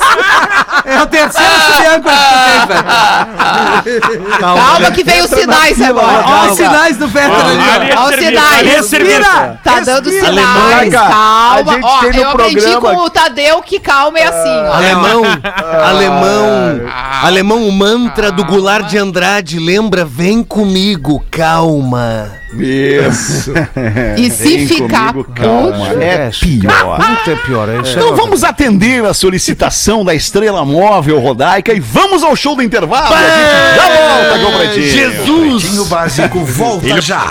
É 0.85 1.03
o 1.03 1.07
terceiro 1.07 1.53
subiâncora 1.74 2.16
que 2.16 2.35
tu 2.35 3.83
tem, 3.85 4.00
velho. 4.00 4.38
Calma 4.38 4.90
que 4.90 5.05
veio 5.05 5.24
os 5.24 5.31
sinais 5.31 5.81
agora. 5.81 6.24
Olha 6.26 6.50
os 6.50 6.57
sinais 6.57 6.96
do 6.96 7.09
Fetter 7.09 7.31
ali, 7.31 7.59
ó. 7.59 7.83
é 7.83 7.96
Olha 7.96 8.05
os 8.07 8.12
ali 8.12 8.24
é 8.24 8.29
sinais. 8.29 8.87
serviço. 8.87 9.31
Tá 9.62 9.81
dando 9.81 10.11
sinais. 10.11 10.92
Calma. 10.92 11.79
Ó, 11.83 12.05
eu 12.05 12.31
aprendi 12.31 12.76
com 12.81 12.96
o 12.96 13.11
Tadeu 13.11 13.62
que 13.62 13.79
calma 13.79 14.18
é 14.18 14.26
assim, 14.26 14.48
ó. 14.48 14.72
Alemão, 14.74 15.22
alemão, 15.85 16.81
alemão, 17.22 17.68
o 17.68 17.72
mantra 17.72 18.33
do 18.33 18.44
Goulart 18.44 18.87
de 18.87 18.98
Andrade, 18.98 19.59
lembra? 19.59 20.05
Vem 20.05 20.42
comigo, 20.42 21.22
calma. 21.31 22.39
Isso. 22.58 23.52
E 24.16 24.30
se 24.30 24.66
ficar 24.66 25.12
comigo, 25.12 25.32
calma. 25.32 25.86
puto, 25.88 26.00
É 26.00 26.30
pior. 26.30 26.98
Muito 27.06 27.30
é 27.30 27.36
pior, 27.36 27.68
é. 27.68 27.78
Então 27.90 28.16
vamos 28.16 28.42
atender 28.42 29.04
a 29.04 29.14
solicitação 29.14 30.04
da 30.04 30.14
estrela 30.14 30.64
móvel 30.64 31.20
Rodaica 31.20 31.72
e 31.72 31.80
vamos 31.80 32.22
ao 32.22 32.34
show 32.34 32.56
do 32.56 32.62
intervalo. 32.62 33.14
A 33.14 33.18
gente 33.18 33.76
já 33.76 33.88
volta 33.88 34.38
com 34.38 34.54
o 34.54 34.58
Pretinho. 34.58 34.90
Jesus! 34.90 35.62
Pretinho 35.62 35.84
Básico 35.84 36.44
volta 36.44 37.00
já. 37.00 37.26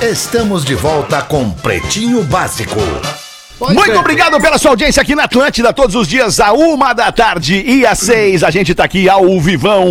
Estamos 0.00 0.64
de 0.64 0.74
volta 0.74 1.22
com 1.22 1.48
Pretinho 1.50 2.24
Básico. 2.24 2.80
Muito 3.70 3.98
obrigado 3.98 4.40
pela 4.40 4.58
sua 4.58 4.72
audiência 4.72 5.00
aqui 5.00 5.14
na 5.14 5.24
Atlântida, 5.24 5.72
todos 5.72 5.94
os 5.94 6.08
dias, 6.08 6.40
a 6.40 6.52
uma 6.52 6.92
da 6.92 7.12
tarde 7.12 7.62
e 7.64 7.86
às 7.86 7.98
seis. 7.98 8.42
A 8.42 8.50
gente 8.50 8.74
tá 8.74 8.84
aqui 8.84 9.08
ao 9.08 9.40
vivão, 9.40 9.86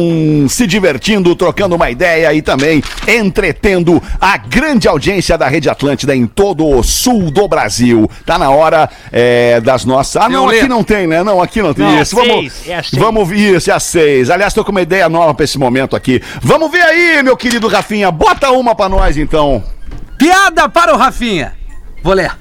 se 0.50 0.68
divertindo, 0.68 1.36
trocando 1.36 1.76
uma 1.76 1.90
ideia 1.90 2.34
e 2.34 2.42
também 2.42 2.84
entretendo 3.08 4.02
a 4.20 4.38
grande 4.38 4.88
audiência 4.88 5.38
da 5.38 5.48
Rede 5.48 5.70
Atlântida 5.70 6.16
em 6.16 6.26
todo 6.28 6.68
o 6.68 6.84
sul 6.84 7.32
do 7.32 7.48
Brasil. 7.48 8.10
Tá 8.26 8.38
na 8.38 8.50
hora 8.50 8.90
é, 9.12 9.62
das 9.62 9.86
nossas. 9.86 10.22
Ah, 10.22 10.30
não, 10.30 10.50
aqui 10.50 10.68
não 10.68 10.84
tem, 10.84 11.08
né? 11.08 11.24
Não, 11.24 11.42
aqui 11.42 11.62
não 11.62 11.74
tem. 11.74 11.86
Não, 11.86 12.02
isso. 12.02 12.16
Vamos, 12.16 12.52
seis, 12.54 12.68
é 12.68 13.00
vamos 13.00 13.28
ver 13.28 13.56
isso, 13.56 13.72
é 13.72 13.74
às 13.74 13.84
seis. 13.84 14.30
Aliás, 14.30 14.54
tô 14.54 14.64
com 14.66 14.72
uma 14.72 14.82
ideia 14.82 15.08
nova 15.08 15.34
pra 15.34 15.44
esse 15.44 15.58
momento 15.58 15.96
aqui. 15.96 16.22
Vamos 16.42 16.72
ver 16.72 16.82
aí, 16.82 17.24
meu 17.24 17.38
querido 17.38 17.68
Rafinha. 17.68 18.12
Bota 18.12 18.52
uma 18.52 18.76
pra 18.76 18.90
nós, 18.90 19.18
então. 19.18 19.64
Piada 20.18 20.68
para 20.70 20.94
o 20.94 20.98
Rafinha. 20.98 21.54
Vou 22.04 22.14
ler. 22.14 22.32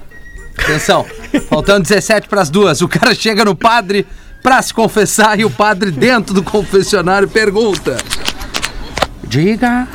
Atenção. 0.57 1.05
Faltando 1.49 1.81
17 1.83 2.27
para 2.27 2.41
as 2.41 2.49
duas. 2.49 2.81
O 2.81 2.87
cara 2.87 3.13
chega 3.15 3.45
no 3.45 3.55
padre 3.55 4.05
para 4.43 4.61
se 4.61 4.73
confessar 4.73 5.39
e 5.39 5.45
o 5.45 5.49
padre 5.49 5.91
dentro 5.91 6.33
do 6.33 6.43
confessionário 6.43 7.27
pergunta: 7.27 7.97
Diga, 9.23 9.87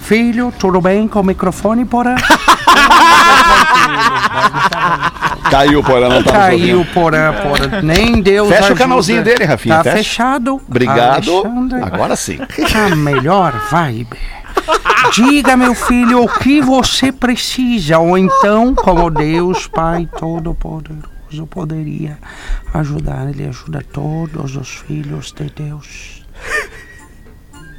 filho, 0.00 0.52
tudo 0.58 0.80
bem 0.80 1.08
com 1.08 1.20
o 1.20 1.24
microfone, 1.24 1.84
porã? 1.84 2.14
Caiu, 5.50 5.82
porra, 5.82 6.08
não 6.08 6.22
tá 6.22 6.32
Caiu, 6.32 6.78
ouvindo. 6.78 6.92
porã, 6.92 7.32
porã. 7.32 7.82
Nem 7.82 8.20
Deus 8.20 8.48
Fecha 8.48 8.62
o 8.62 8.64
ajuda. 8.66 8.78
canalzinho 8.78 9.22
dele, 9.22 9.44
Rafinha, 9.44 9.76
Tá 9.76 9.82
fecha. 9.84 9.96
fechado. 9.96 10.60
Obrigado. 10.68 11.30
Alexandre. 11.30 11.82
Agora 11.82 12.16
sim. 12.16 12.38
A 12.74 12.96
melhor 12.96 13.52
vibe. 13.70 14.08
Diga, 15.12 15.56
meu 15.56 15.74
filho, 15.74 16.22
o 16.22 16.28
que 16.28 16.60
você 16.60 17.12
precisa, 17.12 17.98
ou 17.98 18.16
então, 18.18 18.74
como 18.74 19.10
Deus 19.10 19.66
Pai 19.66 20.08
Todo-Poderoso 20.18 21.46
poderia 21.48 22.18
ajudar. 22.72 23.28
Ele 23.28 23.46
ajuda 23.46 23.84
todos 23.92 24.56
os 24.56 24.68
filhos 24.68 25.32
de 25.32 25.50
Deus. 25.50 26.24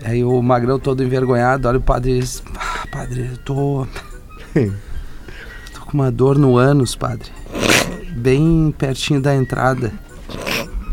Aí 0.04 0.24
o 0.24 0.42
magrão 0.42 0.80
todo 0.80 1.04
envergonhado, 1.04 1.68
olha 1.68 1.80
o 1.80 1.82
padre 1.82 2.12
e 2.12 2.20
diz, 2.20 2.44
ah, 2.56 2.88
padre, 2.92 3.30
eu 3.32 3.38
tô... 3.40 3.88
tô 5.74 5.82
com 5.82 5.94
uma 5.94 6.12
dor 6.12 6.38
no 6.38 6.58
ânus, 6.58 6.96
padre. 6.96 7.32
Bem 8.12 8.74
pertinho 8.78 9.20
da 9.20 9.36
entrada. 9.36 9.92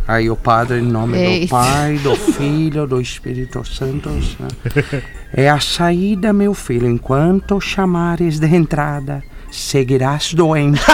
Aí 0.08 0.28
o 0.28 0.36
padre, 0.36 0.80
em 0.80 0.82
nome 0.82 1.40
do. 1.40 1.48
Pai, 1.48 1.98
do 1.98 2.16
Filho, 2.16 2.86
do 2.86 3.00
Espírito 3.00 3.64
Santo, 3.64 4.08
né? 4.10 5.02
É 5.32 5.48
a 5.48 5.58
saída, 5.60 6.32
meu 6.32 6.54
filho. 6.54 6.88
Enquanto 6.88 7.60
chamares 7.60 8.38
de 8.38 8.46
entrada, 8.46 9.22
seguirás 9.50 10.34
doente. 10.34 10.82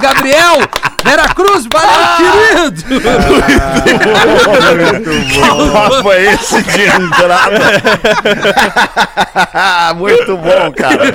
Gabriel, 0.00 0.60
Vera 1.04 1.28
Cruz, 1.28 1.64
valeu, 1.72 2.08
querido! 2.16 2.84
Qual 5.70 6.02
foi 6.02 6.26
esse 6.26 6.62
de 6.62 6.82
entrada? 6.82 7.58
Muito 9.96 10.36
bom, 10.36 10.72
cara. 10.76 11.14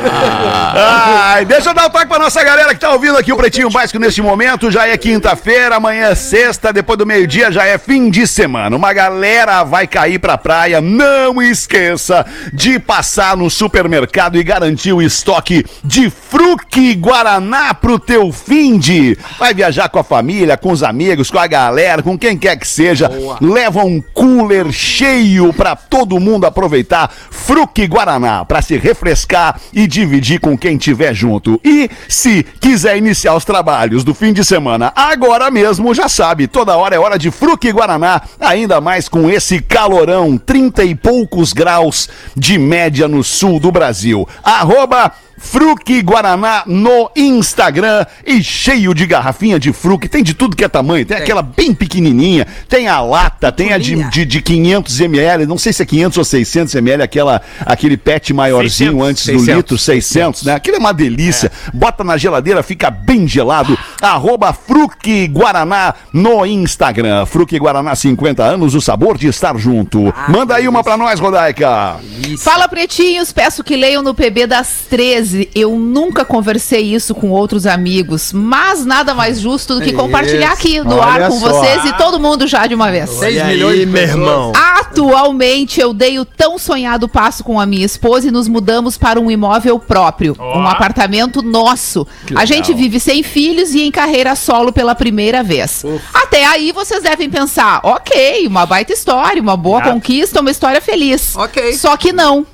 Ai, 0.76 1.46
deixa 1.46 1.70
eu 1.70 1.74
dar 1.74 1.88
um 1.88 1.90
toque 1.90 2.08
pra 2.08 2.18
nossa 2.18 2.42
galera 2.44 2.74
que 2.74 2.80
tá 2.80 2.92
ouvindo 2.92 3.18
aqui 3.18 3.34
o 3.34 3.38
Pretinho 3.38 3.70
Básico 3.70 4.00
neste 4.00 4.22
momento. 4.22 4.72
Já 4.72 4.88
é 4.88 4.98
quinta-feira, 4.98 5.76
amanhã 5.76 6.08
é 6.08 6.16
sexta, 6.16 6.72
depois 6.72 6.98
do 6.98 7.06
meio-dia 7.06 7.52
já 7.52 7.66
é 7.66 7.78
fim 7.78 8.10
de 8.10 8.26
semana. 8.26 8.76
Uma 8.76 8.94
galera 8.94 9.64
vai 9.64 9.86
cair 9.86 10.18
pra 10.18 10.38
praia. 10.38 10.80
Não 10.80 11.42
esqueça 11.42 12.26
de 12.54 12.80
passar 12.80 13.36
no 13.36 13.50
supermercado 13.50 14.38
e 14.38 14.44
garantir 14.44 14.94
o 14.94 15.02
estoque 15.02 15.66
de 15.84 16.10
Fruque 16.10 16.96
Guaraná 16.96 17.74
pro 17.74 18.00
teu 18.00 18.32
fim 18.32 18.78
de. 18.78 19.18
Vai 19.38 19.54
viajar 19.54 19.73
com 19.90 20.00
a 20.00 20.04
família, 20.04 20.58
com 20.58 20.72
os 20.72 20.84
amigos, 20.84 21.30
com 21.30 21.40
a 21.40 21.48
galera, 21.48 22.02
com 22.02 22.18
quem 22.18 22.38
quer 22.38 22.58
que 22.58 22.68
seja. 22.68 23.10
Leva 23.42 23.84
um 23.84 24.02
cooler 24.14 24.72
cheio 24.72 25.52
pra 25.54 25.76
todo 25.76 26.20
mundo 26.20 26.46
aproveitar 26.46 27.12
Fruque 27.32 27.88
Guaraná 27.88 28.46
pra 28.46 28.62
se 28.62 28.78
refrescar 28.78 29.60
e 29.74 29.88
dividir 29.88 30.40
com 30.40 30.58
quem 30.58 30.78
tiver 30.78 31.14
junto. 31.14 31.60
E 31.64 31.90
se 32.08 32.44
quiser 32.60 32.98
iniciar 32.98 33.36
os 33.36 33.46
trabalhos 33.46 34.04
do 34.04 34.14
fim 34.14 34.32
de 34.32 34.44
semana 34.44 34.92
agora 34.96 35.50
mesmo, 35.50 35.94
já 35.94 36.08
sabe, 36.08 36.48
toda 36.48 36.78
hora 36.78 36.96
é 36.96 37.00
hora 37.00 37.18
de 37.18 37.32
Fruque 37.32 37.72
Guaraná, 37.72 38.22
ainda 38.40 38.80
mais 38.80 39.10
com 39.10 39.30
esse 39.30 39.62
calorão, 39.62 40.38
30 40.38 40.84
e 40.84 40.96
poucos 40.96 41.54
graus 41.54 42.10
de 42.36 42.58
média 42.58 43.08
no 43.08 43.24
sul 43.24 43.60
do 43.60 43.72
Brasil. 43.72 44.28
Arroba 44.44 45.12
Fruque 45.44 46.02
Guaraná 46.02 46.64
no 46.66 47.12
Instagram 47.16 48.06
e 48.26 48.42
cheio 48.42 48.94
de 48.94 49.06
garrafinha 49.06 49.60
de 49.60 49.74
Fruque. 49.74 50.08
Tem 50.08 50.24
de 50.24 50.34
tudo 50.34 50.56
que 50.56 50.64
é 50.64 50.70
tamanho. 50.70 51.06
Tem 51.06 51.18
aquela 51.18 51.42
bem 51.42 51.74
pequenininha, 51.74 52.48
tem 52.70 52.88
a 52.88 53.02
lata, 53.02 53.52
tem 53.52 53.74
a 53.74 53.78
de, 53.78 54.10
de, 54.10 54.26
de 54.26 54.42
500 54.42 55.02
ml, 55.02 55.46
não 55.46 55.58
sei 55.58 55.74
se 55.74 55.84
é 55.84 55.86
500 55.86 56.18
ou 56.18 56.24
600 56.24 56.76
ml, 56.76 57.04
aquela, 57.04 57.42
aquele 57.66 57.98
pet 57.98 58.34
maiorzinho 58.34 58.94
600, 58.94 59.08
antes 59.10 59.26
do 59.26 59.32
600, 59.40 59.56
litro, 59.56 59.78
600, 59.78 60.44
né? 60.44 60.56
Aquilo 60.56 60.78
é 60.78 60.80
uma 60.80 60.94
delícia. 60.94 61.52
Bota 61.74 62.04
na 62.04 62.18
geladeira, 62.18 62.64
fica 62.64 62.90
bem 62.90 63.28
gelado. 63.28 63.78
Arroba 64.02 64.54
Fruque 64.54 65.28
Guaraná 65.28 65.94
no 66.12 66.46
Instagram. 66.46 67.26
Fruque 67.26 67.60
Guaraná, 67.60 67.96
50 67.96 68.42
anos, 68.44 68.74
o 68.76 68.82
sabor 68.82 69.18
de 69.18 69.28
estar 69.28 69.56
junto. 69.58 70.14
Manda 70.30 70.56
aí 70.56 70.68
uma 70.68 70.84
pra 70.84 70.96
nós, 70.98 71.20
Rodaica. 71.20 71.98
Fala, 72.40 72.68
pretinhos, 72.68 73.32
peço 73.34 73.64
que 73.64 73.76
leiam 73.76 74.02
no 74.02 74.16
PB 74.16 74.48
das 74.48 74.86
13. 74.90 75.33
Eu 75.54 75.78
nunca 75.78 76.24
conversei 76.26 76.82
isso 76.94 77.14
com 77.16 77.30
outros 77.30 77.66
amigos, 77.66 78.32
mas 78.34 78.86
nada 78.86 79.14
mais 79.14 79.40
justo 79.40 79.76
do 79.76 79.82
que 79.82 79.94
compartilhar 79.94 80.52
aqui 80.52 80.80
no 80.82 80.96
Olha 80.96 81.26
ar 81.26 81.30
com 81.30 81.40
só. 81.40 81.50
vocês 81.50 81.86
e 81.86 81.94
todo 81.94 82.20
mundo 82.20 82.48
já 82.48 82.68
de 82.68 82.76
uma 82.76 82.92
vez. 82.92 83.10
6 83.10 83.46
milhões 83.46 83.80
de 83.80 83.86
meu 83.86 84.02
irmão. 84.02 84.52
Atualmente 84.56 85.80
eu 85.80 85.94
dei 85.94 86.20
o 86.20 86.26
tão 86.26 86.58
sonhado 86.58 87.08
passo 87.10 87.44
com 87.44 87.60
a 87.60 87.66
minha 87.66 87.86
esposa 87.86 88.28
e 88.28 88.32
nos 88.32 88.48
mudamos 88.48 88.98
para 88.98 89.20
um 89.20 89.30
imóvel 89.32 89.80
próprio, 89.80 90.36
um 90.40 90.68
apartamento 90.68 91.42
nosso. 91.42 92.08
A 92.36 92.46
gente 92.46 92.74
vive 92.74 93.00
sem 93.00 93.24
filhos 93.24 93.74
e 93.74 93.82
em 93.82 93.92
carreira 93.92 94.36
solo 94.36 94.72
pela 94.72 94.94
primeira 94.96 95.44
vez. 95.44 95.84
Até 96.14 96.46
aí 96.46 96.72
vocês 96.72 97.02
devem 97.04 97.30
pensar, 97.30 97.80
ok, 97.84 98.46
uma 98.48 98.66
baita 98.66 98.94
história, 98.94 99.42
uma 99.42 99.58
boa 99.58 99.82
conquista, 99.82 100.42
uma 100.42 100.52
história 100.52 100.82
feliz. 100.82 101.36
Ok. 101.36 101.74
Só 101.74 101.98
que 101.98 102.14
não. 102.14 102.46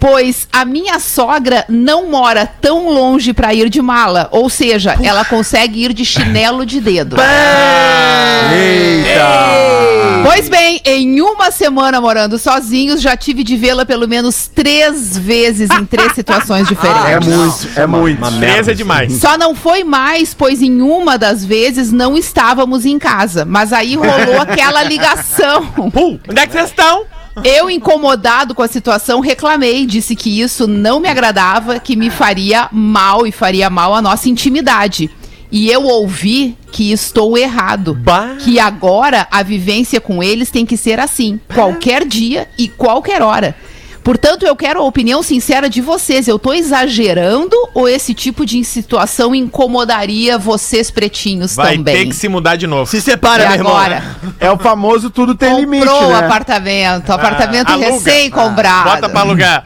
Pois 0.00 0.46
a 0.52 0.64
minha 0.64 0.98
sogra 1.00 1.64
não 1.68 2.08
mora 2.08 2.46
tão 2.46 2.88
longe 2.88 3.32
pra 3.32 3.52
ir 3.52 3.68
de 3.68 3.82
mala, 3.82 4.28
ou 4.30 4.48
seja, 4.48 4.96
ela 5.02 5.24
consegue 5.24 5.84
ir 5.84 5.92
de 5.92 6.04
chinelo 6.04 6.64
de 6.64 6.80
dedo. 6.80 7.16
Pois 10.24 10.48
bem, 10.48 10.80
em 10.84 11.20
uma 11.20 11.50
semana 11.50 12.00
morando 12.00 12.38
sozinhos, 12.38 13.00
já 13.00 13.16
tive 13.16 13.42
de 13.42 13.56
vê-la 13.56 13.84
pelo 13.84 14.06
menos 14.06 14.46
três 14.46 15.16
vezes 15.18 15.70
em 15.70 15.84
três 15.84 16.12
situações 16.12 16.66
diferentes. 16.68 17.08
É 17.08 17.20
muito, 17.20 17.68
é 17.80 17.86
muito. 17.86 18.18
Uma 18.18 18.28
Três 18.30 18.40
merda. 18.54 18.72
é 18.72 18.74
demais. 18.74 19.12
Só 19.14 19.36
não 19.36 19.54
foi 19.54 19.82
mais, 19.84 20.34
pois 20.34 20.62
em 20.62 20.80
uma 20.80 21.16
das 21.18 21.44
vezes 21.44 21.90
não 21.90 22.16
estávamos 22.16 22.84
em 22.86 22.98
casa. 22.98 23.44
Mas 23.44 23.72
aí 23.72 23.94
rolou 23.96 24.40
aquela 24.42 24.82
ligação. 24.84 25.66
Pum, 25.66 26.18
onde 26.28 26.40
é 26.40 26.46
que 26.46 26.52
vocês 26.52 26.66
estão? 26.70 27.04
Eu, 27.44 27.70
incomodado 27.70 28.54
com 28.54 28.62
a 28.62 28.68
situação, 28.68 29.20
reclamei, 29.20 29.86
disse 29.86 30.14
que 30.14 30.40
isso 30.40 30.66
não 30.66 31.00
me 31.00 31.08
agradava, 31.08 31.78
que 31.78 31.96
me 31.96 32.10
faria 32.10 32.68
mal 32.72 33.26
e 33.26 33.32
faria 33.32 33.70
mal 33.70 33.94
à 33.94 34.02
nossa 34.02 34.28
intimidade. 34.28 35.10
E 35.50 35.70
eu 35.70 35.84
ouvi 35.84 36.56
que 36.70 36.92
estou 36.92 37.36
errado. 37.38 37.94
Bah. 37.94 38.36
Que 38.38 38.60
agora 38.60 39.26
a 39.30 39.42
vivência 39.42 40.00
com 40.00 40.22
eles 40.22 40.50
tem 40.50 40.66
que 40.66 40.76
ser 40.76 41.00
assim, 41.00 41.40
qualquer 41.54 42.04
dia 42.04 42.48
e 42.58 42.68
qualquer 42.68 43.22
hora. 43.22 43.56
Portanto, 44.08 44.46
eu 44.46 44.56
quero 44.56 44.80
a 44.80 44.84
opinião 44.84 45.22
sincera 45.22 45.68
de 45.68 45.82
vocês. 45.82 46.26
Eu 46.26 46.38
tô 46.38 46.54
exagerando 46.54 47.54
ou 47.74 47.86
esse 47.86 48.14
tipo 48.14 48.46
de 48.46 48.64
situação 48.64 49.34
incomodaria 49.34 50.38
vocês 50.38 50.90
pretinhos 50.90 51.54
Vai 51.54 51.76
também? 51.76 51.94
ter 51.94 52.06
que 52.06 52.14
se 52.14 52.26
mudar 52.26 52.56
de 52.56 52.66
novo. 52.66 52.90
Se 52.90 53.02
separa, 53.02 53.42
E 53.44 53.46
meu 53.48 53.56
irmão. 53.56 53.76
agora? 53.76 54.02
É 54.40 54.50
o 54.50 54.56
famoso 54.56 55.10
tudo 55.10 55.34
tem 55.34 55.54
limite, 55.60 55.84
Comprou 55.86 56.08
o 56.08 56.12
né? 56.14 56.24
apartamento, 56.24 57.12
apartamento 57.12 57.70
Ah, 57.70 57.76
recém-comprado. 57.76 58.88
Bota 58.88 59.08
pra 59.10 59.20
alugar. 59.20 59.62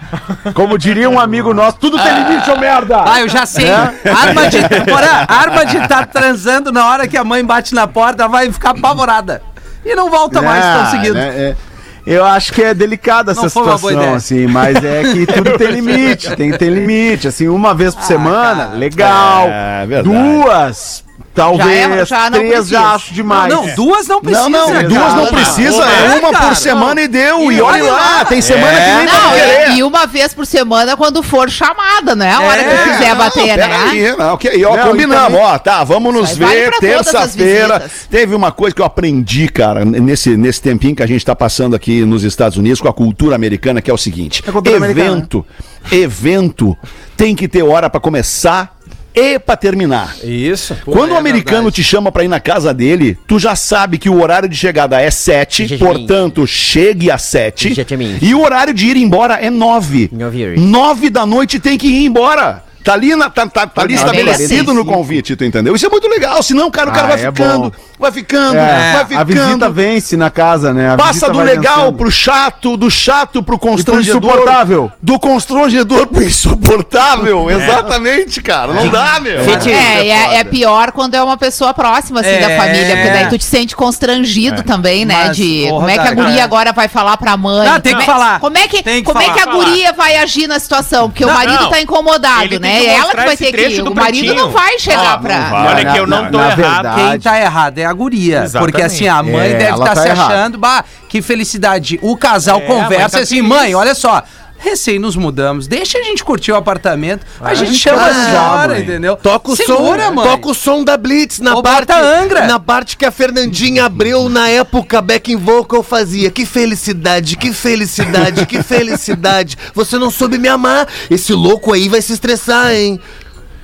Como 0.54 0.76
diria 0.76 1.08
um 1.08 1.20
amigo 1.20 1.54
nosso, 1.54 1.76
tudo 1.78 1.96
tem 1.96 2.12
limite, 2.24 2.50
ô 2.50 2.56
merda! 2.58 3.04
Ah, 3.06 3.20
eu 3.20 3.28
já 3.28 3.46
sei. 3.46 3.70
Arma 3.70 4.48
de. 4.48 4.58
Porã, 4.90 5.24
arma 5.28 5.64
de 5.64 5.76
estar 5.76 6.04
transando 6.06 6.72
na 6.72 6.88
hora 6.88 7.06
que 7.06 7.16
a 7.16 7.22
mãe 7.22 7.44
bate 7.44 7.72
na 7.76 7.86
porta, 7.86 8.26
vai 8.26 8.50
ficar 8.50 8.70
apavorada. 8.70 9.40
E 9.84 9.94
não 9.94 10.10
volta 10.10 10.42
mais 10.42 10.64
tão 10.64 10.82
Ah, 10.82 10.86
seguido. 10.90 11.14
né, 11.14 11.28
é. 11.28 11.56
Eu 12.04 12.24
acho 12.24 12.52
que 12.52 12.62
é 12.62 12.74
delicada 12.74 13.32
essa 13.32 13.48
situação, 13.48 14.14
assim, 14.14 14.46
mas 14.46 14.82
é 14.82 15.02
que 15.12 15.24
tudo 15.26 15.56
tem 15.56 15.68
limite, 15.72 16.34
tem, 16.34 16.50
tem 16.52 16.68
limite, 16.68 17.28
assim, 17.28 17.48
uma 17.48 17.74
vez 17.74 17.94
por 17.94 18.02
semana, 18.04 18.70
legal, 18.74 19.46
É, 19.48 19.86
verdade. 19.86 20.08
duas, 20.16 21.04
talvez, 21.34 22.08
já 22.08 22.30
não 22.30 22.38
três 22.38 22.68
já 22.68 22.94
acho 22.94 23.14
demais. 23.14 23.52
Não, 23.52 23.66
duas 23.74 24.06
não 24.06 24.20
precisa. 24.20 24.48
Não, 24.48 24.68
não, 24.70 24.82
duas 24.88 25.00
cara. 25.02 25.14
não 25.14 25.26
precisa, 25.26 25.70
Não, 25.78 25.90
é 26.14 26.18
uma 26.18 26.32
cara, 26.32 26.46
por 26.48 26.56
semana 26.56 26.94
não. 26.94 27.02
e 27.02 27.08
deu. 27.08 27.52
E, 27.52 27.56
E 27.56 27.60
olha 27.62 27.84
lá, 27.84 27.90
lá. 28.18 28.24
tem 28.24 28.40
semana 28.40 28.72
que 28.80 28.90
nem 28.96 29.06
Não, 29.06 29.30
vai 29.30 29.40
querer. 29.40 29.70
e, 29.70 29.78
e 29.78 29.82
uma 29.82 30.06
vez 30.06 30.34
por 30.34 30.46
semana 30.46 30.96
quando 30.96 31.22
for 31.22 31.50
chamada, 31.50 32.14
não 32.14 32.26
é 32.26 32.32
a 32.32 32.40
hora 32.40 32.60
É, 32.60 32.64
que 32.84 32.90
quiser 32.90 33.08
Não, 33.10 33.16
bater, 33.16 33.56
né? 33.56 33.76
aí, 33.90 34.16
não, 34.16 34.34
ok. 34.34 34.50
E 34.54 34.64
ó, 34.64 34.76
Não, 34.76 34.88
combinamos, 34.88 35.22
e 35.24 35.26
também- 35.32 35.40
ó, 35.54 35.58
tá, 35.58 35.84
vamos 35.84 36.14
nos 36.14 36.36
vale 36.36 36.54
ver 36.54 36.70
terça-feira. 36.80 37.90
Teve 38.10 38.34
uma 38.34 38.52
coisa 38.52 38.74
que 38.74 38.82
eu 38.82 38.86
aprendi, 38.86 39.48
cara, 39.48 39.84
nesse, 39.84 40.36
nesse 40.36 40.60
tempinho 40.60 40.94
que 40.96 41.02
a 41.02 41.06
gente 41.06 41.24
tá 41.24 41.34
passando 41.34 41.74
aqui 41.74 42.04
nos 42.04 42.22
Estados 42.24 42.56
Unidos 42.58 42.80
com 42.80 42.88
a 42.88 42.92
cultura 42.92 43.34
americana, 43.34 43.80
que 43.80 43.90
é 43.90 43.94
o 43.94 43.98
seguinte: 43.98 44.42
cultura 44.42 44.76
americana, 44.76 45.08
evento, 45.10 45.46
evento 45.90 46.76
tem 47.16 47.34
que 47.34 47.46
ter 47.48 47.62
hora 47.62 47.88
pra 47.90 48.00
começar 48.00 48.71
e 49.14 49.38
pra 49.38 49.56
terminar. 49.56 50.16
Isso. 50.24 50.76
Quando 50.84 51.10
o 51.12 51.14
é 51.14 51.18
americano 51.18 51.64
verdade. 51.64 51.76
te 51.76 51.84
chama 51.84 52.10
pra 52.12 52.24
ir 52.24 52.28
na 52.28 52.40
casa 52.40 52.72
dele, 52.72 53.16
tu 53.26 53.38
já 53.38 53.54
sabe 53.54 53.98
que 53.98 54.08
o 54.08 54.20
horário 54.22 54.48
de 54.48 54.56
chegada 54.56 55.00
é 55.00 55.10
7, 55.10 55.64
Exatamente. 55.64 55.84
portanto, 55.98 56.46
chegue 56.46 57.10
às 57.10 57.22
7. 57.22 57.72
Exatamente. 57.72 58.24
E 58.24 58.34
o 58.34 58.42
horário 58.42 58.72
de 58.74 58.86
ir 58.86 58.96
embora 58.96 59.34
é 59.34 59.50
9. 59.50 60.10
Nove 60.12 60.44
horas. 60.44 60.60
9 60.60 61.10
da 61.10 61.26
noite 61.26 61.58
tem 61.60 61.76
que 61.78 61.86
ir 61.86 62.04
embora. 62.06 62.64
Tá 62.84 62.94
ali, 62.94 63.14
na- 63.14 63.30
tá, 63.30 63.46
tá- 63.46 63.66
tá 63.66 63.82
ali 63.82 63.94
estabelecido 63.94 64.74
no 64.74 64.84
convite, 64.84 65.36
tu 65.36 65.44
entendeu? 65.44 65.74
Isso 65.76 65.86
é 65.86 65.88
muito 65.88 66.08
legal, 66.08 66.42
senão, 66.42 66.70
cara, 66.70 66.90
o 66.90 66.92
cara 66.92 67.04
Ah, 67.06 67.10
vai 67.10 67.24
é 67.24 67.26
ficando, 67.32 67.72
vai 67.98 68.12
ficando, 68.12 68.56
É, 68.56 68.92
vai 68.92 69.02
a 69.02 69.06
ficando. 69.06 69.24
visita 69.46 69.70
vence 69.70 70.16
na 70.16 70.30
casa, 70.30 70.72
né? 70.74 70.92
A 70.92 70.96
Passa 70.96 71.30
do 71.30 71.38
legal 71.40 71.76
vencendo. 71.82 71.96
pro 71.98 72.10
chato, 72.10 72.76
do 72.76 72.90
chato 72.90 73.42
pro 73.42 73.58
constrangedor. 73.58 74.20
insuportável. 74.30 74.90
Do 75.00 75.18
constrangedor 75.18 76.06
pro 76.08 76.22
insuportável. 76.22 77.48
Exatamente, 77.50 78.40
cara. 78.42 78.72
Não 78.72 78.88
dá, 78.88 79.20
meu. 79.20 79.40
É, 79.40 80.04
e 80.06 80.10
é, 80.10 80.34
é 80.40 80.44
pior 80.44 80.92
quando 80.92 81.14
é 81.14 81.22
uma 81.22 81.36
pessoa 81.36 81.72
próxima, 81.74 82.20
assim, 82.20 82.40
da 82.40 82.50
É. 82.50 82.56
família, 82.56 82.96
porque 82.96 83.10
daí 83.10 83.28
tu 83.28 83.38
te 83.38 83.44
sente 83.44 83.76
constrangido 83.76 84.62
também, 84.62 85.04
né? 85.04 85.26
Mas, 85.28 85.36
de 85.36 85.66
porra, 85.68 85.74
como 85.80 85.88
é 85.90 85.98
que 85.98 86.08
a 86.08 86.14
guria 86.14 86.40
é. 86.40 86.42
agora 86.42 86.72
vai 86.72 86.88
falar 86.88 87.16
pra 87.16 87.36
mãe? 87.36 87.68
Ah, 87.68 87.80
tem 87.80 87.94
que 87.96 88.02
é- 88.02 88.06
falar. 88.06 88.40
Como 88.40 88.56
é 88.58 88.66
que, 88.68 88.82
como 89.02 89.20
é 89.20 89.24
que 89.30 89.40
a 89.40 89.44
falar. 89.44 89.54
guria 89.56 89.92
vai 89.92 90.16
agir 90.16 90.46
na 90.46 90.58
situação? 90.58 91.08
Porque 91.10 91.24
o 91.24 91.28
Não, 91.28 91.34
marido 91.34 91.62
não. 91.64 91.70
tá 91.70 91.80
incomodado, 91.80 92.44
Ele 92.44 92.58
tem 92.58 92.71
né? 92.72 92.80
que 92.80 92.86
É 92.86 92.96
ela 92.96 93.10
que 93.10 93.16
vai 93.16 93.36
ter 93.36 93.52
que 93.52 93.60
ir. 93.68 93.82
do 93.82 93.90
O 93.92 93.94
marido 93.94 94.18
pretinho. 94.20 94.34
não 94.34 94.50
vai 94.50 94.78
chegar 94.78 95.14
Ó, 95.14 95.18
pra. 95.18 95.38
não 95.38 95.50
vai. 95.50 95.66
Olha 95.74 95.92
que 95.92 95.98
eu 95.98 96.06
não 96.06 96.30
tô 96.30 96.38
na 96.38 96.44
errado. 96.44 96.56
verdade- 96.56 97.10
Quem 97.10 97.20
tá 97.20 97.40
errado 97.40 97.78
é 97.78 97.84
a 97.84 97.92
guria. 97.92 98.42
Exatamente. 98.44 98.70
Porque 98.72 98.82
assim, 98.84 99.08
a 99.08 99.22
mãe 99.22 99.50
É, 99.50 99.54
deve 99.54 99.72
estar 99.72 99.94
tá 99.94 99.96
se 100.02 100.08
errada. 100.08 100.34
achando, 100.34 100.58
bah, 100.58 100.84
que 101.08 101.20
felicidade. 101.22 101.98
O 102.02 102.16
casal 102.16 102.58
É, 102.58 102.60
conversa 102.66 103.16
tá 103.18 103.22
assim, 103.22 103.36
feliz. 103.36 103.48
mãe, 103.48 103.74
olha 103.74 103.94
só. 103.94 104.22
Recém 104.62 104.96
nos 104.98 105.16
mudamos, 105.16 105.66
deixa 105.66 105.98
a 105.98 106.02
gente 106.02 106.22
curtir 106.22 106.52
o 106.52 106.56
apartamento. 106.56 107.26
A 107.40 107.52
gente 107.52 107.74
chama 107.74 108.06
a 108.06 108.14
senhora, 108.14 108.78
entendeu? 108.78 109.16
Toca 109.16 109.50
o 109.50 109.56
Segura, 109.56 110.06
som, 110.06 110.12
mãe. 110.12 110.28
toca 110.28 110.48
o 110.48 110.54
som 110.54 110.84
da 110.84 110.96
Blitz 110.96 111.40
na 111.40 111.56
Ou 111.56 111.62
parte 111.62 111.92
Angra. 111.92 112.46
na 112.46 112.60
parte 112.60 112.96
que 112.96 113.04
a 113.04 113.10
Fernandinha 113.10 113.84
Abreu 113.86 114.28
na 114.28 114.48
época 114.48 115.02
backing 115.02 115.36
vocal 115.36 115.82
fazia. 115.82 116.30
Que 116.30 116.46
felicidade, 116.46 117.36
que 117.36 117.52
felicidade, 117.52 118.46
que 118.46 118.62
felicidade. 118.62 119.58
Você 119.74 119.98
não 119.98 120.10
soube 120.12 120.38
me 120.38 120.46
amar. 120.48 120.86
Esse 121.10 121.32
louco 121.32 121.72
aí 121.72 121.88
vai 121.88 122.00
se 122.00 122.12
estressar, 122.12 122.72
hein? 122.72 123.00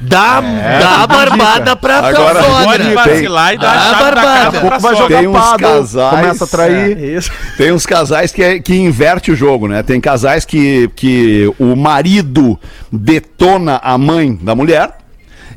Dá, 0.00 0.40
dá 0.40 1.02
a 1.02 1.06
barbada 1.08 1.74
pra, 1.76 1.98
Agora, 1.98 2.42
sogra. 2.42 2.64
Pode 2.64 2.94
vacilar 2.94 3.54
e 3.54 3.58
Ah, 3.60 3.90
a 3.90 3.94
barbada. 3.94 4.44
Daqui 4.44 4.56
a 4.56 4.60
pra 4.60 4.60
pouco 4.60 4.78
vai 4.80 4.96
jogar 4.96 5.18
Tem 5.18 5.26
uns 5.26 5.56
casais. 5.56 6.10
começa 6.10 6.44
a 6.44 6.46
trair. 6.46 6.98
Isso. 6.98 7.30
Tem 7.56 7.72
uns 7.72 7.84
casais 7.84 8.30
que, 8.32 8.42
é- 8.42 8.58
que 8.60 8.74
inverte 8.76 9.32
o 9.32 9.36
jogo, 9.36 9.66
né? 9.66 9.82
Tem 9.82 10.00
casais 10.00 10.44
que, 10.44 10.88
que 10.94 11.52
o 11.58 11.74
marido 11.74 12.58
detona 12.92 13.80
a 13.82 13.98
mãe 13.98 14.38
da 14.40 14.54
mulher. 14.54 14.90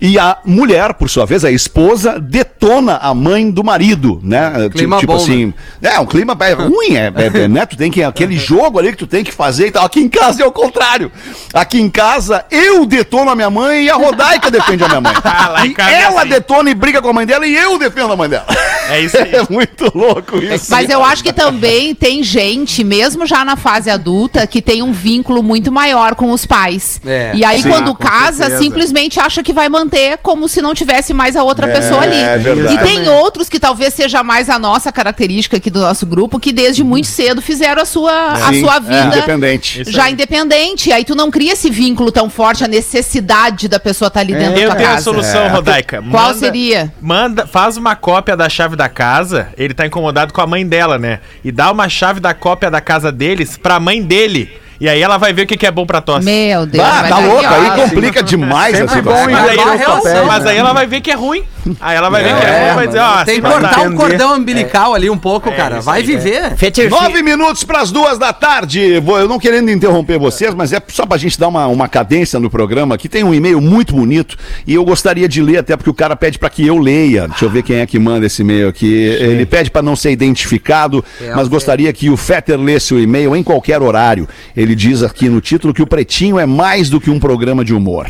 E 0.01 0.17
a 0.17 0.39
mulher, 0.43 0.95
por 0.95 1.07
sua 1.07 1.27
vez, 1.27 1.45
a 1.45 1.51
esposa, 1.51 2.19
detona 2.19 2.97
a 2.97 3.13
mãe 3.13 3.51
do 3.51 3.63
marido, 3.63 4.19
né? 4.23 4.51
Clima 4.71 4.97
tipo 4.97 5.13
bom, 5.13 5.21
assim. 5.21 5.53
É, 5.79 5.99
um 5.99 6.07
clima 6.07 6.35
é 6.39 6.53
ruim, 6.53 6.95
é, 6.95 7.13
é- 7.15 7.43
é, 7.43 7.47
né? 7.47 7.67
Tu 7.67 7.77
tem 7.77 7.91
que. 7.91 8.01
Aquele 8.01 8.35
jogo 8.35 8.79
ali 8.79 8.91
que 8.91 8.97
tu 8.97 9.05
tem 9.05 9.23
que 9.23 9.31
fazer 9.31 9.67
e 9.67 9.71
tal. 9.71 9.85
Aqui 9.85 9.99
em 9.99 10.09
casa 10.09 10.41
é 10.41 10.45
o 10.45 10.51
contrário. 10.51 11.11
Aqui 11.53 11.79
em 11.79 11.87
casa, 11.87 12.43
eu 12.49 12.83
detono 12.87 13.29
a 13.29 13.35
minha 13.35 13.51
mãe 13.51 13.83
e 13.83 13.89
a 13.91 13.95
Rodaica 13.95 14.49
defende 14.49 14.83
a 14.83 14.87
minha 14.87 15.01
mãe. 15.01 15.13
Ah, 15.23 15.65
e 15.65 15.75
é 15.77 16.01
ela 16.03 16.21
assim. 16.21 16.29
detona 16.29 16.69
e 16.69 16.73
briga 16.73 17.01
com 17.01 17.09
a 17.09 17.13
mãe 17.13 17.25
dela 17.25 17.45
e 17.45 17.55
eu 17.55 17.77
defendo 17.77 18.11
a 18.13 18.15
mãe 18.15 18.29
dela. 18.29 18.45
É 18.89 18.99
isso 19.01 19.17
aí. 19.17 19.31
É 19.41 19.45
muito 19.49 19.91
louco 19.95 20.37
isso. 20.37 20.69
Mas 20.69 20.89
eu 20.89 21.03
acho 21.03 21.23
que 21.23 21.31
também 21.31 21.95
tem 21.95 22.21
gente, 22.23 22.83
mesmo 22.83 23.25
já 23.25 23.45
na 23.45 23.55
fase 23.55 23.89
adulta, 23.89 24.45
que 24.45 24.61
tem 24.61 24.81
um 24.81 24.91
vínculo 24.91 25.41
muito 25.41 25.71
maior 25.71 26.15
com 26.15 26.31
os 26.31 26.45
pais. 26.45 26.99
É. 27.05 27.31
e 27.33 27.45
aí, 27.45 27.61
Sim, 27.61 27.69
quando 27.69 27.95
casa, 27.95 28.37
certeza. 28.45 28.63
simplesmente 28.63 29.19
acha 29.19 29.41
que 29.41 29.53
vai 29.53 29.69
manter 29.69 29.90
como 30.21 30.47
se 30.47 30.61
não 30.61 30.73
tivesse 30.73 31.13
mais 31.13 31.35
a 31.35 31.43
outra 31.43 31.67
É, 31.67 31.73
pessoa 31.73 32.01
ali. 32.01 32.15
é 32.15 32.37
verdade. 32.37 32.73
E 32.75 32.77
tem 32.79 33.07
outros 33.09 33.49
que 33.49 33.59
talvez 33.59 33.93
seja 33.93 34.23
mais 34.23 34.49
a 34.49 34.57
nossa 34.59 34.91
característica 34.91 35.57
aqui 35.57 35.69
do 35.69 35.79
nosso 35.79 36.05
grupo, 36.05 36.39
que 36.39 36.51
desde 36.51 36.83
muito 36.83 37.07
cedo 37.07 37.41
fizeram 37.41 37.81
a 37.81 37.85
sua, 37.85 38.11
a 38.33 38.53
Sim, 38.53 38.61
sua 38.61 38.75
é, 38.77 38.79
vida 38.79 39.05
independente. 39.17 39.83
já 39.91 40.09
independente. 40.09 40.91
Aí 40.91 41.03
tu 41.03 41.15
não 41.15 41.29
cria 41.31 41.53
esse 41.53 41.69
vínculo 41.69 42.11
tão 42.11 42.29
forte, 42.29 42.63
a 42.63 42.67
necessidade 42.67 43.67
da 43.67 43.79
pessoa 43.79 44.07
estar 44.07 44.19
ali 44.21 44.33
dentro 44.33 44.55
da 44.55 44.59
Eu 44.61 44.67
tua 44.69 44.75
tenho 44.77 44.89
a 44.89 44.91
casa. 44.93 45.03
solução, 45.03 45.47
Rodaica. 45.49 46.01
Qual 46.01 46.27
Manda- 46.27 46.37
seria? 46.39 46.93
Manda, 47.01 47.47
faz 47.47 47.77
uma 47.77 47.95
cópia 47.95 48.35
da 48.37 48.47
chave 48.49 48.75
da 48.75 48.87
casa. 48.89 49.49
Ele 49.57 49.73
tá 49.73 49.85
incomodado 49.85 50.33
com 50.33 50.41
a 50.41 50.47
mãe 50.47 50.65
dela, 50.65 50.97
né? 50.97 51.19
E 51.43 51.51
dá 51.51 51.71
uma 51.71 51.89
chave 51.89 52.19
da 52.19 52.33
cópia 52.33 52.69
da 52.71 52.81
casa 52.81 53.11
deles 53.11 53.57
pra 53.57 53.79
mãe 53.79 54.01
dele. 54.01 54.49
E 54.81 54.89
aí 54.89 54.99
ela 54.99 55.19
vai 55.19 55.31
ver 55.31 55.43
o 55.43 55.45
que, 55.45 55.55
que 55.55 55.67
é 55.67 55.69
bom 55.69 55.85
pra 55.85 56.01
tosse. 56.01 56.25
Meu 56.25 56.65
Deus. 56.65 56.83
Ah, 56.83 57.05
tá 57.07 57.19
louco, 57.19 57.45
aí 57.45 57.69
complica 57.83 58.23
demais 58.23 58.73
a 58.73 58.77
Sempre 58.79 58.95
situação. 58.95 59.25
bom 59.27 59.31
Mas 59.31 59.49
aí, 59.49 59.57
papéis, 59.57 60.25
mas 60.25 60.43
né? 60.43 60.51
aí 60.51 60.57
ela 60.57 60.73
vai 60.73 60.87
ver 60.87 61.01
que 61.01 61.11
é 61.11 61.13
ruim. 61.13 61.43
Aí 61.79 61.95
ela 61.95 62.09
vai 62.09 62.23
ver 62.23 62.35
que 62.35 62.45
é 62.45 62.49
É, 62.69 62.73
vai 62.73 62.87
dizer, 62.87 62.99
ó, 62.99 63.23
Tem 63.23 63.35
que 63.41 63.47
cortar 63.47 63.75
dá. 63.83 63.89
o 63.89 63.95
cordão 63.95 64.35
umbilical 64.35 64.93
ali 64.93 65.09
um 65.09 65.17
pouco, 65.17 65.51
cara. 65.51 65.77
isso 65.77 65.85
Vai 65.85 65.99
aí, 66.01 66.05
viver. 66.05 66.55
Nove 66.89 67.21
minutos 67.21 67.63
para 67.63 67.81
as 67.81 67.91
duas 67.91 68.17
da 68.17 68.33
tarde. 68.33 68.99
Vou, 68.99 69.19
eu 69.19 69.27
não 69.27 69.39
querendo 69.39 69.69
interromper 69.71 70.17
vocês, 70.17 70.53
mas 70.53 70.73
é 70.73 70.81
só 70.89 71.05
pra 71.05 71.17
gente 71.17 71.39
dar 71.39 71.47
uma, 71.47 71.67
uma 71.67 71.87
cadência 71.87 72.39
no 72.39 72.49
programa. 72.49 72.95
Aqui 72.95 73.07
tem 73.07 73.23
um 73.23 73.33
e-mail 73.33 73.61
muito 73.61 73.93
bonito 73.95 74.37
e 74.65 74.73
eu 74.73 74.83
gostaria 74.83 75.27
de 75.27 75.41
ler, 75.41 75.57
até 75.57 75.75
porque 75.77 75.89
o 75.89 75.93
cara 75.93 76.15
pede 76.15 76.37
para 76.39 76.49
que 76.49 76.65
eu 76.65 76.77
leia. 76.77 77.27
Deixa 77.27 77.45
eu 77.45 77.49
ver 77.49 77.63
quem 77.63 77.77
é 77.77 77.85
que 77.85 77.97
manda 77.99 78.25
esse 78.25 78.41
e-mail 78.41 78.67
aqui. 78.67 78.91
Ele 78.93 79.45
pede 79.45 79.69
para 79.71 79.81
não 79.81 79.95
ser 79.95 80.11
identificado, 80.11 81.03
mas 81.35 81.47
gostaria 81.47 81.91
que 81.93 82.09
o 82.09 82.17
Fetter 82.17 82.59
lesse 82.59 82.93
o 82.93 82.99
e-mail 82.99 83.35
em 83.35 83.43
qualquer 83.43 83.81
horário. 83.81 84.27
Ele 84.55 84.75
diz 84.75 85.03
aqui 85.03 85.29
no 85.29 85.39
título 85.41 85.73
que 85.73 85.81
o 85.81 85.87
Pretinho 85.87 86.39
é 86.39 86.45
mais 86.45 86.89
do 86.89 86.99
que 86.99 87.09
um 87.09 87.19
programa 87.19 87.63
de 87.63 87.73
humor. 87.73 88.07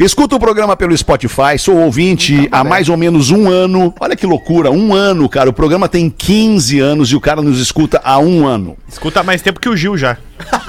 Escuta 0.00 0.34
o 0.34 0.40
programa 0.40 0.74
pelo 0.78 0.96
Spotify, 0.96 1.58
sou 1.58 1.76
ouvinte 1.76 2.48
há 2.50 2.64
mais 2.64 2.88
ou 2.88 2.96
menos 2.96 3.30
um 3.30 3.50
ano. 3.50 3.92
Olha 4.00 4.16
que 4.16 4.24
loucura, 4.24 4.70
um 4.70 4.94
ano, 4.94 5.28
cara. 5.28 5.50
O 5.50 5.52
programa 5.52 5.90
tem 5.90 6.08
15 6.08 6.80
anos 6.80 7.10
e 7.10 7.16
o 7.16 7.20
cara 7.20 7.42
nos 7.42 7.60
escuta 7.60 8.00
há 8.02 8.18
um 8.18 8.46
ano. 8.46 8.78
Escuta 8.88 9.22
mais 9.22 9.42
tempo 9.42 9.60
que 9.60 9.68
o 9.68 9.76
Gil 9.76 9.98
já. 9.98 10.16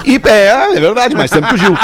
E 0.06 0.20
é, 0.28 0.76
é 0.76 0.80
verdade, 0.80 1.16
que 1.16 1.54
o 1.54 1.58
Gil. 1.58 1.76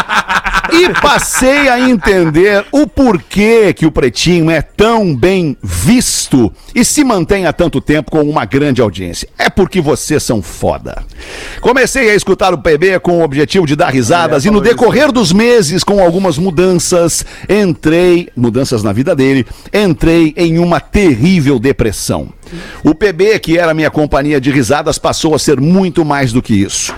E 0.71 0.89
passei 1.01 1.69
a 1.69 1.79
entender 1.79 2.65
o 2.71 2.85
porquê 2.85 3.73
que 3.73 3.85
o 3.85 3.91
Pretinho 3.91 4.51
é 4.51 4.61
tão 4.61 5.15
bem 5.15 5.55
visto 5.63 6.51
e 6.75 6.83
se 6.83 7.03
mantém 7.03 7.45
há 7.45 7.53
tanto 7.53 7.79
tempo 7.79 8.11
com 8.11 8.21
uma 8.21 8.43
grande 8.43 8.81
audiência. 8.81 9.29
É 9.37 9.49
porque 9.49 9.79
vocês 9.79 10.23
são 10.23 10.41
foda. 10.41 11.03
Comecei 11.61 12.09
a 12.09 12.15
escutar 12.15 12.53
o 12.53 12.57
PB 12.57 12.99
com 12.99 13.19
o 13.19 13.23
objetivo 13.23 13.65
de 13.65 13.75
dar 13.75 13.93
risadas 13.93 14.45
e 14.45 14.51
no 14.51 14.59
decorrer 14.59 15.11
dos 15.11 15.31
meses, 15.31 15.83
com 15.83 16.03
algumas 16.03 16.37
mudanças, 16.37 17.25
entrei, 17.47 18.29
mudanças 18.35 18.83
na 18.83 18.91
vida 18.91 19.15
dele, 19.15 19.47
entrei 19.73 20.33
em 20.35 20.59
uma 20.59 20.81
terrível 20.81 21.59
depressão. 21.59 22.29
O 22.83 22.93
PB, 22.93 23.39
que 23.39 23.57
era 23.57 23.73
minha 23.73 23.89
companhia 23.89 24.39
de 24.39 24.51
risadas, 24.51 24.97
passou 24.97 25.33
a 25.33 25.39
ser 25.39 25.59
muito 25.59 26.03
mais 26.03 26.33
do 26.33 26.41
que 26.41 26.53
isso. 26.53 26.93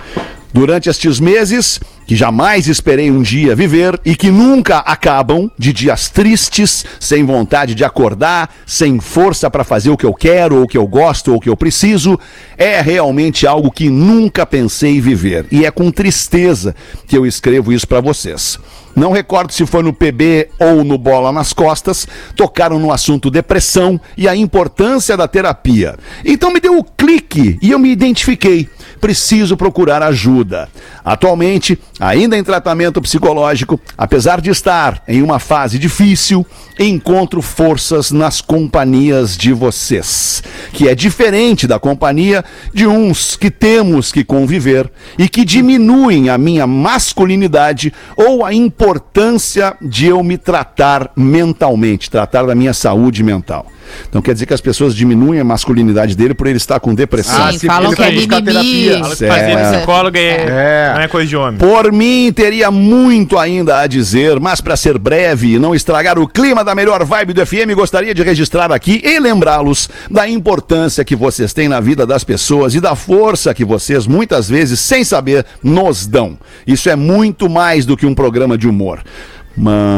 Durante 0.52 0.90
estes 0.90 1.20
meses, 1.20 1.80
que 2.08 2.16
jamais 2.16 2.68
esperei 2.68 3.12
um 3.12 3.22
dia 3.22 3.56
viver 3.56 4.00
e 4.04 4.16
que 4.16 4.32
nunca 4.32 4.80
acabam 4.80 5.50
de 5.56 5.72
dias 5.72 6.10
tristes, 6.10 6.84
sem 7.00 7.24
vontade 7.24 7.76
de 7.76 7.84
acordar, 7.84 8.50
sem 8.66 9.00
força 9.00 9.48
para 9.52 9.64
fazer 9.64 9.92
o 9.92 9.98
que 9.98 10.08
eu 10.08 10.14
quero, 10.14 10.58
ou 10.58 10.64
o 10.64 10.68
que 10.68 10.78
eu 10.78 10.88
gosto, 10.88 11.30
ou 11.30 11.38
o 11.38 11.40
que 11.40 11.50
eu 11.50 11.56
preciso, 11.56 12.20
é 12.58 12.82
realmente 12.82 13.46
algo 13.46 13.70
que 13.70 13.92
nunca 13.92 14.44
pensei 14.44 15.00
viver. 15.00 15.46
E 15.52 15.68
é 15.68 15.72
com 15.72 15.92
tristeza 15.92 16.76
que 17.08 17.16
eu 17.16 17.28
escrevo 17.28 17.72
isso 17.72 17.88
para 17.88 18.02
vocês. 18.02 18.58
Não 18.96 19.12
recordo 19.12 19.54
se 19.54 19.66
foi 19.68 19.84
no 19.84 19.94
PB 19.94 20.50
ou 20.60 20.84
no 20.84 20.98
Bola 20.98 21.32
nas 21.32 21.54
Costas, 21.54 22.08
tocaram 22.36 22.80
no 22.80 22.92
assunto 22.92 23.30
depressão 23.30 24.02
e 24.18 24.28
a 24.28 24.36
importância 24.36 25.16
da 25.16 25.28
terapia. 25.28 25.96
Então 26.26 26.52
me 26.52 26.60
deu 26.60 26.78
o 26.78 26.84
clique 26.84 27.60
e 27.62 27.70
eu 27.70 27.78
me 27.78 27.92
identifiquei. 27.92 28.68
Preciso 29.00 29.56
procurar 29.56 30.04
ajuda. 30.04 30.70
Atualmente, 31.04 31.80
ainda 32.00 32.38
em 32.38 32.44
tratamento 32.44 33.02
psicológico, 33.02 33.80
apesar 33.98 34.42
de 34.42 34.50
estar 34.50 35.02
em 35.08 35.22
uma 35.22 35.40
fase 35.40 35.80
difícil, 35.80 36.46
encontro 36.78 37.42
forças 37.42 38.12
nas 38.12 38.42
companhias 38.42 39.38
de 39.38 39.54
vocês, 39.54 40.44
que 40.72 40.88
é 40.88 40.96
diferente 40.96 41.68
da 41.68 41.80
companhia 41.80 42.44
de 42.74 42.88
uns 42.88 43.36
que 43.36 43.50
temos 43.50 44.12
que 44.12 44.24
conviver 44.24 44.92
e 45.18 45.28
que 45.28 45.44
diminuem 45.44 46.30
a 46.30 46.38
minha 46.38 46.68
masculinidade 46.68 47.94
ou 48.16 48.46
a 48.46 48.54
importância 48.54 49.76
de 49.82 50.08
eu 50.08 50.24
me 50.24 50.38
tratar 50.38 51.12
mentalmente, 51.16 52.10
tratar 52.10 52.46
da 52.46 52.56
minha 52.56 52.74
saúde 52.74 53.24
mental. 53.24 53.66
Então 54.08 54.22
quer 54.22 54.34
dizer 54.34 54.46
que 54.46 54.54
as 54.54 54.62
pessoas 54.62 54.96
diminuem 54.96 55.40
a 55.40 55.44
masculinidade 55.44 56.16
dele 56.16 56.34
por 56.34 56.48
ele 56.48 56.58
estar 56.58 56.80
com 56.80 56.94
depressão. 56.94 57.52
Sim, 57.54 57.68
falam 57.68 57.94
que 57.94 58.02
é 58.02 58.12
mimimi. 58.12 58.28
Fala 58.30 59.16
que 59.16 59.28
fazer 59.28 59.28
Certo. 59.28 59.76
psicóloga 59.78 60.20
é, 60.20 60.46
É. 60.90 60.92
não 60.96 61.02
é 61.02 61.08
coisa 61.08 61.28
de 61.28 61.36
homem. 61.36 61.58
Por 61.60 61.92
mim, 61.92 62.32
teria 62.34 62.72
muito 62.72 63.38
ainda 63.38 63.80
a 63.80 63.88
dizer, 63.88 64.40
mas 64.40 64.62
para 64.62 64.76
ser 64.76 64.98
breve 64.98 65.56
e 65.56 65.60
não 65.60 65.74
estragar 65.76 66.18
o 66.20 66.28
clima 66.28 66.64
da 66.64 66.74
melhor 66.76 67.04
vibe 67.04 67.34
do 67.34 67.46
FM, 67.46 67.74
gostaria 67.76 68.14
de 68.14 68.24
registrar 68.24 68.72
aqui 68.72 69.02
e 69.04 69.20
lembrá-los 69.20 69.90
da 70.10 70.28
importância 70.28 71.04
que 71.06 71.16
vocês 71.16 71.54
têm 71.54 71.68
na 71.68 71.80
vida 71.80 72.06
das 72.06 72.24
pessoas 72.24 72.76
e 72.76 72.80
da 72.82 72.96
força 72.96 73.54
que 73.54 73.66
vocês, 73.66 74.08
muitas 74.08 74.50
vezes, 74.50 74.80
sem 74.80 75.04
saber, 75.04 75.46
nos 75.64 76.06
dão. 76.06 76.38
Isso 76.66 76.90
é 76.90 76.96
muito 76.96 77.50
mais 77.50 77.86
do 77.86 77.96
que 77.98 78.06
um 78.06 78.14
programa 78.16 78.58
de 78.58 78.68
humor. 78.68 79.00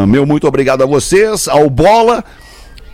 Meu 0.08 0.26
muito 0.26 0.48
obrigado 0.48 0.82
a 0.82 0.86
vocês, 0.86 1.48
ao 1.48 1.70
Bola 1.70 2.24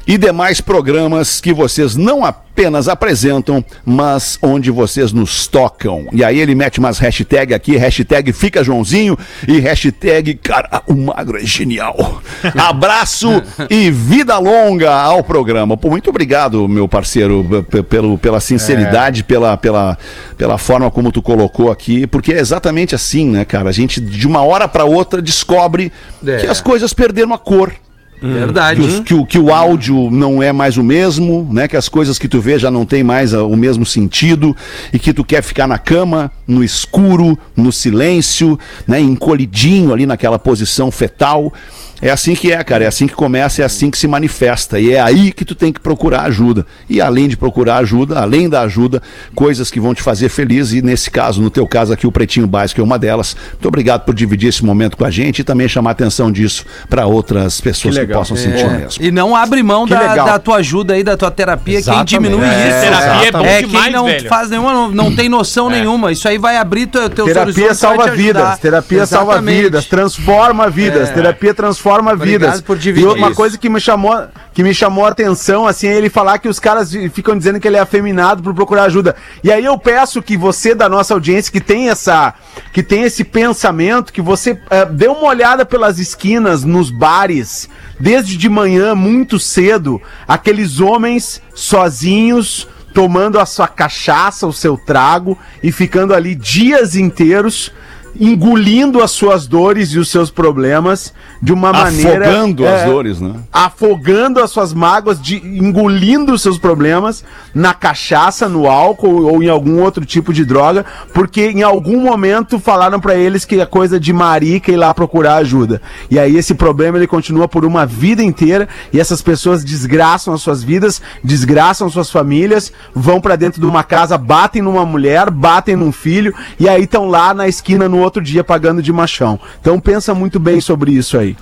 e 0.08 0.18
demais 0.18 0.62
programas 0.62 1.42
que 1.42 1.54
vocês 1.54 1.96
não 1.98 2.24
apenas 2.24 2.88
apresentam, 2.88 3.64
mas 3.86 4.40
onde 4.42 4.72
vocês 4.72 5.12
nos 5.12 5.46
tocam. 5.48 6.08
E 6.14 6.24
aí 6.24 6.40
ele 6.40 6.56
mete 6.56 6.80
umas 6.80 6.98
hashtag 6.98 7.54
aqui, 7.54 7.76
hashtag 7.76 8.32
fica 8.32 8.64
Joãozinho 8.64 9.18
e 9.48 9.60
hashtag 9.60 10.36
cara, 10.36 10.82
o 10.88 10.96
magro 10.96 11.38
é 11.38 11.46
genial. 11.46 12.22
Abraço 12.58 13.44
e 13.70 13.92
vida 13.92 14.38
longa 14.38 14.92
ao 14.92 15.24
programa. 15.24 15.76
Pô, 15.76 15.90
muito 15.90 16.10
obrigado, 16.10 16.68
meu 16.68 16.88
parceiro, 16.88 17.66
pelo, 17.90 18.18
pela 18.18 18.40
sinceridade, 18.40 19.24
pela, 19.24 19.58
pela, 19.58 19.98
pela 20.38 20.58
forma 20.58 20.90
como 20.90 21.12
tu 21.12 21.22
colocou 21.22 21.70
aqui, 21.70 22.08
porque 22.08 22.34
é 22.34 22.40
exatamente 22.40 22.96
assim, 22.96 23.30
né, 23.30 23.44
cara? 23.44 23.70
A 23.70 23.74
gente 23.74 24.00
de 24.00 24.26
uma 24.26 24.42
hora 24.42 24.68
para 24.68 24.86
outra 24.86 25.22
descobre 25.22 25.92
É. 26.26 26.38
que 26.38 26.48
as 26.48 26.62
coisas 26.62 26.94
perderam 26.94 27.34
a 27.34 27.38
cor 27.38 27.74
Verdade. 28.22 28.82
que, 28.82 28.88
os- 28.88 29.00
que 29.02 29.14
o, 29.14 29.26
que 29.26 29.40
o 29.40 29.54
áudio 29.54 30.10
não 30.12 30.42
é 30.42 30.52
mais 30.52 30.78
o 30.78 30.84
mesmo, 30.84 31.48
né? 31.52 31.68
Que 31.68 31.78
as 31.78 31.88
coisas 31.88 32.18
que 32.18 32.28
tu 32.28 32.40
vê 32.42 32.58
já 32.58 32.72
não 32.72 32.86
tem 32.86 33.04
mais 33.04 33.34
o 33.34 33.56
mesmo 33.56 33.86
sentido 33.86 34.56
e 34.92 34.98
que 35.00 35.14
tu 35.14 35.24
quer 35.24 35.42
ficar 35.44 35.68
na 35.68 35.78
cama, 35.78 36.32
no 36.48 36.64
escuro, 36.64 37.38
no 37.56 37.72
silêncio, 37.72 38.58
né? 38.88 39.00
Encolhidinho 39.00 39.94
ali 39.94 40.06
naquela 40.06 40.40
posição 40.40 40.90
fetal. 40.92 41.54
É 42.02 42.10
assim 42.10 42.36
que 42.36 42.52
é, 42.52 42.64
cara. 42.64 42.84
É 42.84 42.88
assim 42.88 43.08
que 43.08 43.14
começa, 43.14 43.62
é 43.62 43.66
assim 43.66 43.90
que 43.90 43.98
se 43.98 44.08
manifesta. 44.08 44.80
E 44.80 44.94
é 44.94 45.00
aí 45.00 45.32
que 45.32 45.44
tu 45.44 45.56
tem 45.56 45.72
que 45.74 45.80
procurar 45.80 46.22
ajuda. 46.24 46.66
E 46.90 47.02
além 47.02 47.28
de 47.28 47.36
procurar 47.38 47.78
ajuda, 47.78 48.20
além 48.20 48.48
da 48.50 48.62
ajuda, 48.62 49.02
coisas 49.34 49.72
que 49.72 49.80
vão 49.80 49.94
te 49.94 50.02
fazer 50.02 50.30
feliz. 50.30 50.72
E 50.74 50.82
nesse 50.82 51.10
caso, 51.10 51.42
no 51.42 51.50
teu 51.50 51.68
caso 51.68 51.94
aqui, 51.94 52.06
o 52.06 52.12
Pretinho 52.12 52.46
Básico 52.48 52.80
é 52.80 52.84
uma 52.84 53.00
delas. 53.00 53.36
Muito 53.54 53.68
obrigado 53.68 54.04
por 54.06 54.14
dividir 54.14 54.50
esse 54.50 54.64
momento 54.64 54.96
com 54.96 55.06
a 55.06 55.10
gente 55.10 55.40
e 55.40 55.44
também 55.44 55.68
chamar 55.68 55.92
a 55.92 55.94
atenção 55.94 56.32
disso 56.32 56.66
para 56.90 57.06
outras 57.06 57.60
pessoas 57.60 57.96
que, 57.96 58.02
legal. 58.02 58.20
possam 58.20 58.38
sentir 58.38 58.66
o 58.66 58.70
mesmo. 58.70 59.04
E 59.04 59.12
não 59.12 59.36
abre 59.36 59.64
mão 59.64 59.86
Que 59.86 59.94
da, 59.96 60.16
da 60.16 60.40
tua 60.40 60.58
ajuda 60.58 60.94
aí, 60.94 61.04
da 61.04 61.18
tua 61.18 61.32
terapia. 61.32 61.80
Exatamente. 61.80 62.10
Quem 62.10 62.20
diminui 62.22 62.46
É, 62.46 62.70
isso 62.70 62.82
terapia 62.82 63.28
é 63.28 63.32
bom 63.32 63.46
é 63.46 63.62
demais, 63.62 63.84
quem 63.84 63.94
não 63.94 64.06
velho. 64.06 64.30
faz 64.30 64.50
nenhuma, 64.50 64.74
não, 64.74 64.92
não 64.92 65.16
tem 65.16 65.28
noção 65.30 65.70
nenhuma. 65.70 66.12
Isso 66.12 66.28
aí 66.28 66.38
vai 66.38 66.58
abrir 66.58 66.86
teu, 66.88 67.10
teus 67.10 67.28
Terapia 67.28 67.74
salva 67.74 68.10
te 68.12 68.16
vidas, 68.18 68.60
terapia 68.60 69.06
salva 69.06 69.32
Exatamente. 69.34 69.62
vidas, 69.64 69.86
transforma 69.86 70.70
vidas, 70.70 71.10
É. 71.10 71.14
terapia 71.14 71.54
transforma 71.54 71.87
Obrigado 72.14 72.52
vidas. 72.52 72.62
por 72.62 72.78
dividir 72.78 73.08
e 73.08 73.14
uma 73.14 73.28
isso. 73.28 73.36
coisa 73.36 73.58
que 73.58 73.70
me 73.70 73.80
chamou, 73.80 74.28
que 74.54 74.64
me 74.64 74.74
chamou 74.74 75.06
a 75.06 75.10
atenção, 75.10 75.66
assim, 75.66 75.88
é 75.88 75.96
ele 75.96 76.10
falar 76.10 76.38
que 76.40 76.48
os 76.48 76.60
caras 76.60 76.92
ficam 77.12 77.38
dizendo 77.38 77.60
que 77.60 77.68
ele 77.68 77.78
é 77.78 77.80
afeminado 77.80 78.42
por 78.44 78.54
procurar 78.54 78.84
ajuda. 78.84 79.16
E 79.44 79.52
aí 79.52 79.66
eu 79.66 79.78
peço 79.78 80.22
que 80.22 80.38
você 80.38 80.74
da 80.74 80.90
nossa 80.90 81.14
audiência 81.14 81.52
que 81.52 81.62
tem 81.62 81.90
essa, 81.90 82.34
que 82.74 82.84
tem 82.84 83.04
esse 83.04 83.24
pensamento, 83.24 84.14
que 84.14 84.22
você 84.22 84.60
eh, 84.70 84.86
dê 84.86 85.08
uma 85.08 85.28
olhada 85.28 85.66
pelas 85.66 86.00
esquinas, 86.00 86.64
nos 86.64 86.90
bares, 86.90 87.70
desde 88.00 88.38
de 88.38 88.50
manhã 88.50 88.96
muito 88.96 89.40
cedo, 89.40 90.02
aqueles 90.28 90.80
homens 90.80 91.42
sozinhos 91.54 92.68
tomando 92.94 93.40
a 93.40 93.46
sua 93.46 93.68
cachaça, 93.68 94.48
o 94.48 94.54
seu 94.54 94.76
trago 94.76 95.38
e 95.62 95.72
ficando 95.72 96.16
ali 96.16 96.34
dias 96.34 96.96
inteiros 96.96 97.72
engolindo 98.20 99.02
as 99.02 99.12
suas 99.12 99.48
dores 99.48 99.90
e 99.90 100.00
os 100.00 100.10
seus 100.10 100.30
problemas 100.30 101.14
de 101.42 101.54
uma 101.54 101.72
maneira 101.72 102.28
Afogando 102.28 102.68
as 102.68 102.82
é, 102.82 102.86
dores, 102.86 103.22
né? 103.22 103.34
afogando 103.52 104.42
as 104.42 104.52
suas 104.52 104.74
mágoas, 104.74 105.22
de, 105.22 105.38
engolindo 105.38 106.34
os 106.34 106.42
seus 106.42 106.58
problemas 106.58 107.24
na 107.54 107.74
cachaça, 107.74 108.48
no 108.48 108.68
álcool 108.68 109.26
ou 109.26 109.44
em 109.44 109.50
algum 109.50 109.82
outro 109.82 110.06
tipo 110.06 110.34
de 110.34 110.46
droga, 110.46 110.86
porque 111.14 111.50
em 111.50 111.64
algum 111.64 112.02
momento 112.02 112.60
falaram 112.60 113.00
pra 113.00 113.16
eles 113.16 113.46
que 113.46 113.60
é 113.60 113.66
coisa 113.66 114.00
de 114.00 114.12
marica 114.14 114.72
ir 114.72 114.78
lá 114.78 114.94
procurar 114.94 115.36
ajuda. 115.36 115.82
E 116.10 116.20
aí 116.20 116.38
esse 116.38 116.54
problema 116.54 116.98
ele 116.98 117.08
continua 117.08 117.48
por 117.48 117.66
uma 117.66 117.86
vida 117.86 118.24
inteira 118.24 118.68
e 118.92 119.00
essas 119.00 119.22
pessoas 119.22 119.64
desgraçam 119.64 120.34
as 120.34 120.42
suas 120.42 120.64
vidas, 120.64 121.02
desgraçam 121.24 121.90
suas 121.90 122.10
famílias, 122.10 122.72
vão 122.94 123.22
pra 123.22 123.36
dentro 123.36 123.60
de 123.62 123.68
uma 123.68 123.84
casa, 123.84 124.18
batem 124.18 124.62
numa 124.62 124.86
mulher, 124.86 125.30
batem 125.30 125.76
num 125.76 125.92
filho 125.92 126.34
e 126.60 126.68
aí 126.68 126.84
estão 126.84 127.08
lá 127.08 127.34
na 127.34 127.48
esquina 127.48 127.88
no 127.88 127.98
outro 128.08 128.24
dia 128.24 128.44
pagando 128.44 128.82
de 128.82 128.92
machão. 128.92 129.40
Então 129.62 129.80
pensa 129.80 130.14
muito 130.14 130.40
bem 130.40 130.60
sobre 130.60 130.92
isso 130.92 131.18
aí. 131.18 131.36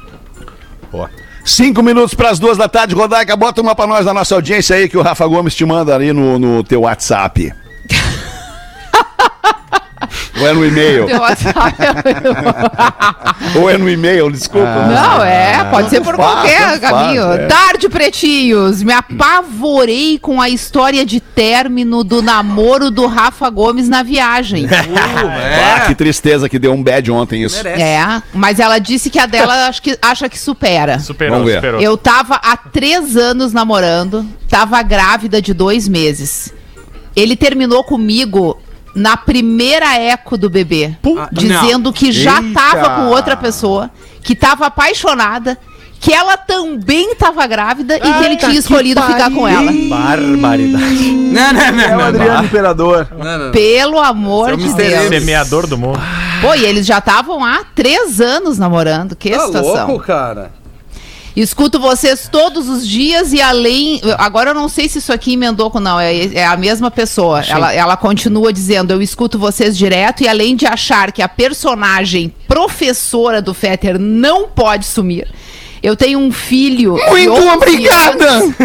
Cinco 1.44 1.84
minutos 1.84 2.16
para 2.16 2.32
as 2.32 2.40
duas 2.40 2.58
da 2.58 2.68
tarde, 2.68 2.96
Rodaica, 2.96 3.36
bota 3.36 3.62
uma 3.62 3.76
para 3.76 3.86
nós 3.86 4.06
da 4.06 4.14
nossa 4.14 4.34
audiência 4.34 4.76
aí 4.76 4.90
que 4.90 4.98
o 4.98 5.02
Rafa 5.02 5.28
Gomes 5.28 5.54
te 5.54 5.64
manda 5.64 5.94
ali 5.94 6.12
no, 6.12 6.40
no 6.40 6.64
teu 6.64 6.82
WhatsApp. 6.82 7.54
Ou 10.40 10.48
é 10.48 10.54
no 10.54 10.66
e-mail? 10.66 11.06
Teu 11.06 11.20
WhatsApp. 11.20 11.76
Ou 13.56 13.70
é 13.70 13.78
no 13.78 13.90
e-mail, 13.90 14.32
desculpa. 14.32 14.86
Não, 14.88 15.24
é, 15.24 15.64
pode 15.72 15.90
ser 15.90 16.02
por 16.02 16.16
Faz, 16.16 16.32
qualquer 16.34 16.62
faz, 16.62 16.80
caminho. 16.80 17.32
é. 17.34 17.48
Tarde, 17.48 17.90
pretinhos. 17.90 18.84
Me 18.84 18.94
apavorei 18.94 20.18
com 20.20 20.42
a 20.42 20.50
história 20.50 21.06
de 21.06 21.20
término 21.20 22.04
do 22.04 22.22
namoro 22.22 22.90
do 22.92 23.06
Rafa 23.08 23.50
Gomes 23.50 23.88
na 23.90 24.04
viagem. 24.04 24.66
Ah, 25.76 25.88
que 25.88 25.96
tristeza 25.96 26.48
que 26.48 26.58
deu 26.58 26.74
um 26.74 26.82
bad 26.82 27.10
ontem 27.12 27.44
isso. 27.44 27.58
Merece. 27.64 27.82
É, 27.82 28.22
mas 28.34 28.60
ela 28.60 28.80
disse 28.80 29.10
que 29.10 29.20
a 29.20 29.26
dela 29.26 29.68
acho 29.68 29.82
que, 29.82 29.98
acha 30.02 30.28
que 30.30 30.38
supera. 30.40 31.00
Superou, 31.00 31.36
Vamos 31.38 31.52
ver. 31.52 31.58
superou. 31.58 31.82
Eu 31.82 31.98
tava 31.98 32.36
há 32.36 32.56
três 32.58 33.16
anos 33.18 33.52
namorando, 33.54 34.26
tava 34.50 34.82
grávida 34.82 35.42
de 35.42 35.54
dois 35.54 35.88
meses. 35.88 36.54
Ele 37.16 37.36
terminou 37.36 37.84
comigo 37.84 38.60
na 38.96 39.18
primeira 39.18 39.94
eco 40.00 40.38
do 40.38 40.50
bebê, 40.50 40.96
Ah, 41.20 41.28
dizendo 41.32 41.92
que 41.92 42.12
já 42.12 42.42
Eita! 42.42 42.54
tava 42.60 42.90
com 42.96 43.08
outra 43.08 43.36
pessoa, 43.36 43.92
que 44.24 44.34
tava 44.36 44.68
apaixonada, 44.68 45.58
que 46.00 46.14
ela 46.14 46.38
também 46.38 47.14
tava 47.16 47.46
grávida 47.48 47.98
e 47.98 48.00
que 48.00 48.24
ele 48.26 48.38
tinha 48.38 48.54
escolhido 48.58 49.02
ficar 49.02 49.30
com 49.32 49.48
ela. 49.48 49.72
Barbaridade. 49.90 51.12
Não, 51.12 51.54
não, 51.54 51.72
não. 51.72 51.84
É 51.84 51.96
o 51.96 51.98
não, 51.98 52.06
Adriano 52.06 52.46
Imperador. 52.46 53.08
não, 53.18 53.38
não. 53.46 53.52
Pelo 53.52 54.00
amor 54.00 54.50
é 54.52 54.54
o 54.54 54.58
de. 54.58 54.74
Deus. 54.74 55.08
Semeador 55.10 55.68
do 55.68 55.78
mundo. 55.78 56.00
Pô, 56.42 56.54
e 56.54 56.64
eles 56.66 56.86
já 56.86 57.00
estavam 57.00 57.44
há 57.44 57.64
três 57.76 58.22
anos 58.22 58.58
namorando. 58.58 59.16
Que 59.16 59.32
Tá 59.32 59.46
situação. 59.46 59.88
louco, 59.88 60.06
cara. 60.06 60.52
Escuto 61.36 61.80
vocês 61.80 62.30
todos 62.32 62.70
os 62.70 62.88
dias 62.88 63.34
e 63.34 63.42
além. 63.42 64.00
Agora 64.18 64.52
eu 64.52 64.54
não 64.54 64.70
sei 64.70 64.88
se 64.88 65.00
isso 65.00 65.12
aqui 65.12 65.34
emendou 65.34 65.70
com 65.70 65.80
não, 65.80 66.00
é, 66.00 66.34
é 66.34 66.46
a 66.46 66.56
mesma 66.56 66.90
pessoa. 66.90 67.42
Ela, 67.42 67.74
ela 67.74 67.98
continua 67.98 68.54
dizendo: 68.54 68.92
Eu 68.92 69.02
escuto 69.02 69.38
vocês 69.38 69.78
direto 69.78 70.24
e 70.24 70.28
além 70.28 70.56
de 70.56 70.66
achar 70.66 71.12
que 71.12 71.22
a 71.22 71.28
personagem 71.28 72.34
professora 72.48 73.42
do 73.42 73.54
Fetter 73.54 74.00
não 74.00 74.48
pode 74.48 74.86
sumir. 74.86 75.28
Eu 75.86 75.96
tenho 75.96 76.18
um 76.18 76.32
filho. 76.32 76.98
Muito 77.10 77.32
11 77.34 77.48
obrigada! 77.50 78.26
anos 78.28 78.56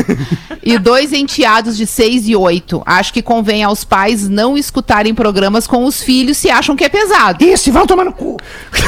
E 0.62 0.79
dois 0.79 1.12
enteados 1.12 1.77
de 1.77 1.87
6 1.87 2.29
e 2.29 2.35
8. 2.35 2.83
Acho 2.87 3.12
que 3.12 3.21
convém 3.21 3.62
aos 3.62 3.85
pais 3.85 4.27
não 4.29 4.57
escutarem 4.57 5.14
programas 5.14 5.66
com 5.66 5.85
os 5.85 6.03
filhos 6.03 6.39
se 6.39 6.49
acham 6.51 6.75
que 6.75 6.83
é 6.85 6.89
pesado. 6.89 7.45
Esse, 7.45 7.71
vão 7.71 7.87
tomar 7.87 8.05
no 8.05 8.12
cu. 8.14 8.39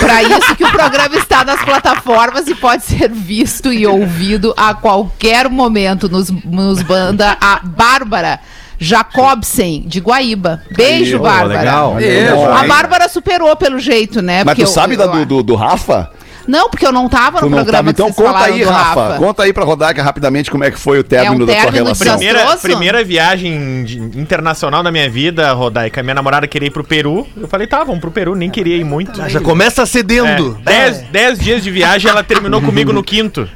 Para 0.01 0.22
isso 0.22 0.57
que 0.57 0.64
o 0.64 0.70
programa 0.70 1.14
está 1.16 1.45
nas 1.45 1.62
plataformas 1.62 2.47
e 2.49 2.55
pode 2.55 2.85
ser 2.85 3.11
visto 3.11 3.70
e 3.72 3.87
ouvido 3.87 4.55
a 4.57 4.72
qualquer 4.74 5.51
momento. 5.51 6.09
Nos, 6.09 6.30
nos 6.30 6.80
banda 6.83 7.37
a 7.41 7.61
Bárbara 7.62 8.41
Jacobsen, 8.78 9.83
de 9.87 10.01
Guaíba. 10.01 10.62
Beijo, 10.74 11.18
Pô, 11.18 11.24
Bárbara. 11.24 11.59
legal. 11.61 11.95
Beijo. 11.97 12.45
A 12.45 12.64
Bárbara 12.66 13.09
superou 13.09 13.55
pelo 13.57 13.78
jeito, 13.78 14.20
né? 14.22 14.39
Mas 14.45 14.55
Porque 14.55 14.64
tu 14.64 14.68
eu- 14.68 14.72
sabe 14.72 14.95
eu- 14.95 14.99
da 14.99 15.07
do, 15.07 15.24
do, 15.26 15.43
do 15.43 15.55
Rafa? 15.55 16.11
Não, 16.47 16.68
porque 16.68 16.86
eu 16.86 16.93
não 16.93 17.09
tava 17.09 17.38
Tu 17.38 17.45
no 17.45 17.51
não 17.51 17.59
programa 17.59 17.93
tava? 17.93 18.11
Então 18.11 18.12
conta 18.12 18.45
aí, 18.45 18.64
do 18.64 18.70
Rafa. 18.70 19.16
Conta 19.18 19.43
aí 19.45 19.53
pra 19.53 19.64
Rodaica 19.64 20.03
rapidamente 20.03 20.51
como 20.51 20.64
é 20.64 20.70
que 20.70 20.78
foi 20.78 20.99
o 20.99 21.05
término 21.05 21.43
É 21.43 21.45
um 21.45 21.47
da 21.47 21.62
tua 21.62 21.70
relação. 21.70 22.16
Primeira, 22.16 22.57
primeira 22.57 23.05
viagem 23.05 23.84
de- 23.84 23.99
internacional 24.18 24.82
da 24.82 24.90
minha 24.90 25.09
vida, 25.09 25.53
Rodaica. 25.53 26.03
Minha 26.03 26.14
namorada 26.14 26.47
queria 26.47 26.66
ir 26.68 26.70
pro 26.70 26.84
Peru. 26.84 27.26
Eu 27.36 27.49
falei, 27.49 27.66
tá, 27.66 27.84
vamos 27.84 28.01
pro 28.01 28.11
Peru. 28.11 28.34
Nem 28.34 28.51
queria 28.51 28.76
ir 28.76 28.84
muito. 28.84 29.28
Já 29.28 29.40
começa 29.40 29.82
É, 29.82 29.86
cedendo. 29.86 30.59
dez, 30.64 30.99
dez 31.11 31.38
dias 31.38 31.62
de 31.62 31.70
viagem, 31.70 32.11
ela 32.11 32.22
terminou 32.22 32.61
comigo 32.61 32.93
no 32.93 33.03
quinto. 33.03 33.49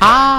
Ah, 0.00 0.38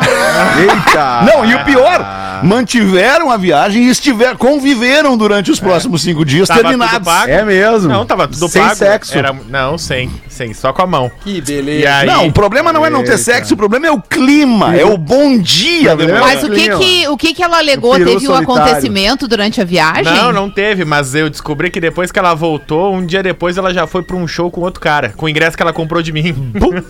Eita! 0.59 1.22
Não, 1.32 1.45
e 1.45 1.53
o 1.53 1.64
pior, 1.64 2.03
mantiveram 2.43 3.30
a 3.30 3.38
viagem 3.38 3.84
e 3.84 3.89
estiver, 3.89 4.36
conviveram 4.36 5.16
durante 5.16 5.51
os 5.51 5.59
próximos 5.59 6.01
cinco 6.01 6.26
dias 6.26 6.47
Tava 6.47 6.62
terminados. 6.62 6.93
tudo 6.95 7.03
pago. 7.05 7.32
É 7.32 7.45
mesmo. 7.45 7.88
Não, 7.88 8.03
tava 8.05 8.28
tudo 8.28 8.47
Sem 8.49 8.62
pago. 8.62 8.76
sexo. 8.76 9.18
Era, 9.18 9.34
não, 9.49 9.78
sem, 9.78 10.09
sem, 10.28 10.53
só 10.53 10.74
com 10.74 10.82
a 10.82 10.88
mão. 10.88 11.12
Que 11.24 11.39
beleza. 11.41 11.93
aí, 11.93 12.07
Não, 12.07 12.28
o 12.28 12.32
problema 12.34 12.74
não 12.74 12.84
é 12.86 12.89
não 12.89 13.03
ter 13.03 13.18
sexo, 13.20 13.53
o 13.53 13.57
problema 13.57 13.86
é 13.86 13.91
o 13.91 14.01
clima, 14.01 14.76
é 14.76 14.84
o 14.84 14.97
bom 14.97 15.38
dia. 15.38 15.95
Demônio. 15.95 16.22
mas 16.22 16.43
o 16.43 16.49
que 16.49 16.70
que, 16.78 17.07
o 17.09 17.16
que 17.18 17.34
que 17.36 17.43
ela 17.43 17.59
alegou? 17.59 17.93
O 17.93 17.97
Teve 17.97 18.16
um 18.16 18.20
solitário. 18.20 18.43
acontecimento 18.51 19.28
durante 19.28 19.62
a 19.62 19.64
viagem? 19.64 20.03
Não, 20.12 20.32
não 20.34 20.49
teve, 20.49 20.84
mas 20.84 21.14
eu 21.14 21.30
descobri 21.30 21.70
que 21.70 21.80
depois 21.80 22.12
que 22.12 22.18
ela 22.18 22.34
voltou, 22.34 22.93
um 22.95 23.05
dia 23.05 23.22
depois 23.22 23.57
ela 23.57 23.72
já 23.74 23.86
foi 23.86 24.01
pra 24.01 24.16
um 24.16 24.28
show 24.28 24.49
com 24.49 24.62
outro 24.62 24.80
cara, 24.82 25.14
com 25.16 25.28
o 25.28 25.30
ingresso 25.30 25.55
que 25.55 25.62
ela 25.62 25.72
comprou 25.74 26.01
de 26.01 26.12
mim. 26.12 26.51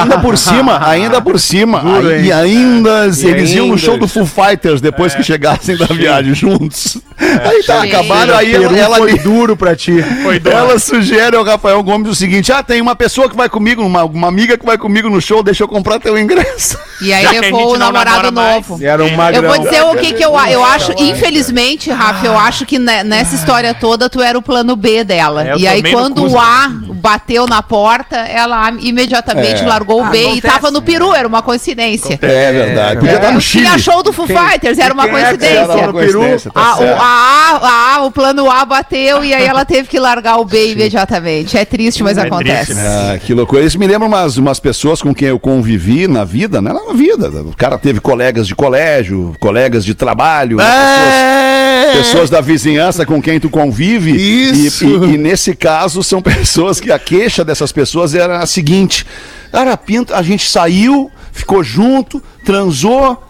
Ainda 0.00 0.18
por 0.18 0.38
cima, 0.38 0.88
ainda 0.88 1.20
por 1.20 1.38
cima. 1.40 1.80
Duro, 1.80 2.08
aí- 2.08 2.18
hein? 2.20 2.24
e 2.26 2.32
ainda, 2.32 3.06
eles 3.06 3.50
iam 3.52 3.66
no 3.68 3.78
show 3.78 3.98
do 3.98 4.06
Foo 4.06 4.24
Fighters 4.26 4.80
depois 4.80 5.14
que 5.14 5.22
chegassem 5.22 5.76
da 5.76 5.86
viagem 5.86 6.34
juntos. 6.34 6.98
aí 7.18 7.62
tá, 7.64 7.80
Gente. 7.82 7.94
acabaram, 7.94 8.36
aí 8.36 8.54
ela, 8.54 8.78
ela, 8.78 8.96
foi 8.98 9.18
duro 9.18 9.56
pra 9.56 9.74
ti. 9.74 10.02
Foi 10.22 10.38
duro. 10.38 10.56
ela 10.56 10.78
sugere 10.78 11.36
ao 11.36 11.44
Rafael 11.44 11.82
Gomes 11.82 12.10
o 12.10 12.14
seguinte: 12.14 12.52
ah, 12.52 12.62
tem 12.62 12.80
uma 12.80 12.94
pessoa 12.94 13.28
que 13.28 13.36
vai 13.36 13.48
comigo, 13.48 13.82
uma, 13.82 14.04
uma 14.04 14.28
amiga 14.28 14.56
que 14.56 14.64
vai 14.64 14.78
comigo 14.78 15.08
no 15.10 15.20
show, 15.20 15.42
deixa 15.42 15.64
eu 15.64 15.68
comprar 15.68 15.98
teu 15.98 16.16
ingresso. 16.18 16.78
E 16.98 17.12
aí 17.12 17.24
Já 17.24 17.30
levou 17.42 17.74
o 17.74 17.76
namorado 17.76 18.30
novo. 18.32 18.78
Era 18.82 19.04
um 19.04 19.08
Eu 19.08 19.16
magrão. 19.18 19.42
vou 19.52 19.58
dizer 19.58 19.82
o 19.82 19.94
que 19.96 20.14
que 20.14 20.24
eu, 20.24 20.30
eu 20.48 20.64
acho, 20.64 20.92
infelizmente, 20.98 21.90
Rafa, 21.90 22.24
eu 22.26 22.38
acho 22.38 22.64
que 22.64 22.78
ne- 22.78 23.04
nessa 23.04 23.34
história 23.34 23.74
toda 23.74 24.08
tu 24.08 24.22
era 24.22 24.38
o 24.38 24.40
plano 24.40 24.74
B 24.74 25.04
dela. 25.04 25.46
É, 25.46 25.52
eu 25.52 25.58
e 25.58 25.68
aí 25.68 25.82
quando 25.82 26.26
o 26.26 26.38
A 26.38 26.70
bateu 26.94 27.46
na 27.46 27.62
porta, 27.62 28.16
ela 28.16 28.70
imediatamente 28.80 29.05
É. 29.14 29.66
largou 29.66 30.02
o 30.02 30.08
B 30.10 30.18
e 30.18 30.24
Acontece. 30.24 30.40
tava 30.54 30.70
no 30.70 30.82
peru, 30.82 31.14
era 31.14 31.26
uma 31.26 31.42
coincidência. 31.42 32.18
É 32.22 32.52
verdade. 32.52 33.00
Podia 33.00 33.16
estar 33.16 33.32
no 33.32 33.40
Chile. 33.40 33.64
Tinha 33.66 33.78
show 33.78 34.02
do 34.02 34.12
Foo 34.12 34.26
Fighters, 34.26 34.78
era 34.78 34.92
uma 34.92 35.04
é 35.04 35.08
era 35.08 35.18
coincidência. 35.38 35.86
no 35.86 35.94
peru? 35.94 36.18
Coincidência, 36.20 36.50
tá 36.50 36.60
A, 36.60 37.96
a, 37.96 38.04
o 38.04 38.10
plano 38.10 38.50
A 38.50 38.64
bateu 38.64 39.24
e 39.24 39.32
aí 39.34 39.44
ela 39.44 39.64
teve 39.64 39.88
que 39.88 39.98
largar 39.98 40.36
o 40.38 40.44
B 40.44 40.72
imediatamente. 40.72 41.56
É 41.56 41.64
triste, 41.64 42.02
mas 42.02 42.18
É 42.18 42.22
acontece. 42.22 42.66
triste, 42.66 42.74
né? 42.74 43.12
Ah, 43.14 43.18
que 43.18 43.32
loucura. 43.34 43.62
Isso 43.62 43.78
me 43.78 43.86
lembra 43.86 44.06
umas, 44.08 44.36
umas 44.36 44.58
pessoas 44.60 45.00
com 45.02 45.14
quem 45.14 45.28
eu 45.28 45.38
convivi 45.38 46.06
na 46.06 46.24
vida, 46.24 46.60
né? 46.60 46.72
Na 46.72 46.92
vida. 46.92 47.28
O 47.28 47.56
cara 47.56 47.78
teve 47.78 48.00
colegas 48.00 48.46
de 48.46 48.54
colégio, 48.54 49.34
colegas 49.40 49.84
de 49.84 49.94
trabalho, 49.94 50.56
né? 50.58 50.64
pessoas, 50.64 51.45
pessoas 51.92 52.30
da 52.30 52.40
vizinhança 52.40 53.04
com 53.06 53.20
quem 53.20 53.38
tu 53.40 53.48
convive. 53.50 54.10
Isso. 54.12 54.84
E, 54.84 54.88
e- 54.88 55.14
e 55.14 55.18
nesse 55.18 55.54
caso 55.54 56.02
são 56.02 56.20
pessoas 56.22 56.80
que 56.80 56.90
a 56.92 56.98
queixa 56.98 57.44
dessas 57.44 57.72
pessoas 57.72 58.14
era 58.14 58.38
a 58.38 58.46
seguinte: 58.46 59.04
Cara, 59.52 59.76
Pinto, 59.76 60.14
a 60.14 60.22
gente 60.22 60.48
saiu, 60.48 61.10
ficou 61.32 61.62
junto, 61.62 62.22
transou. 62.44 63.22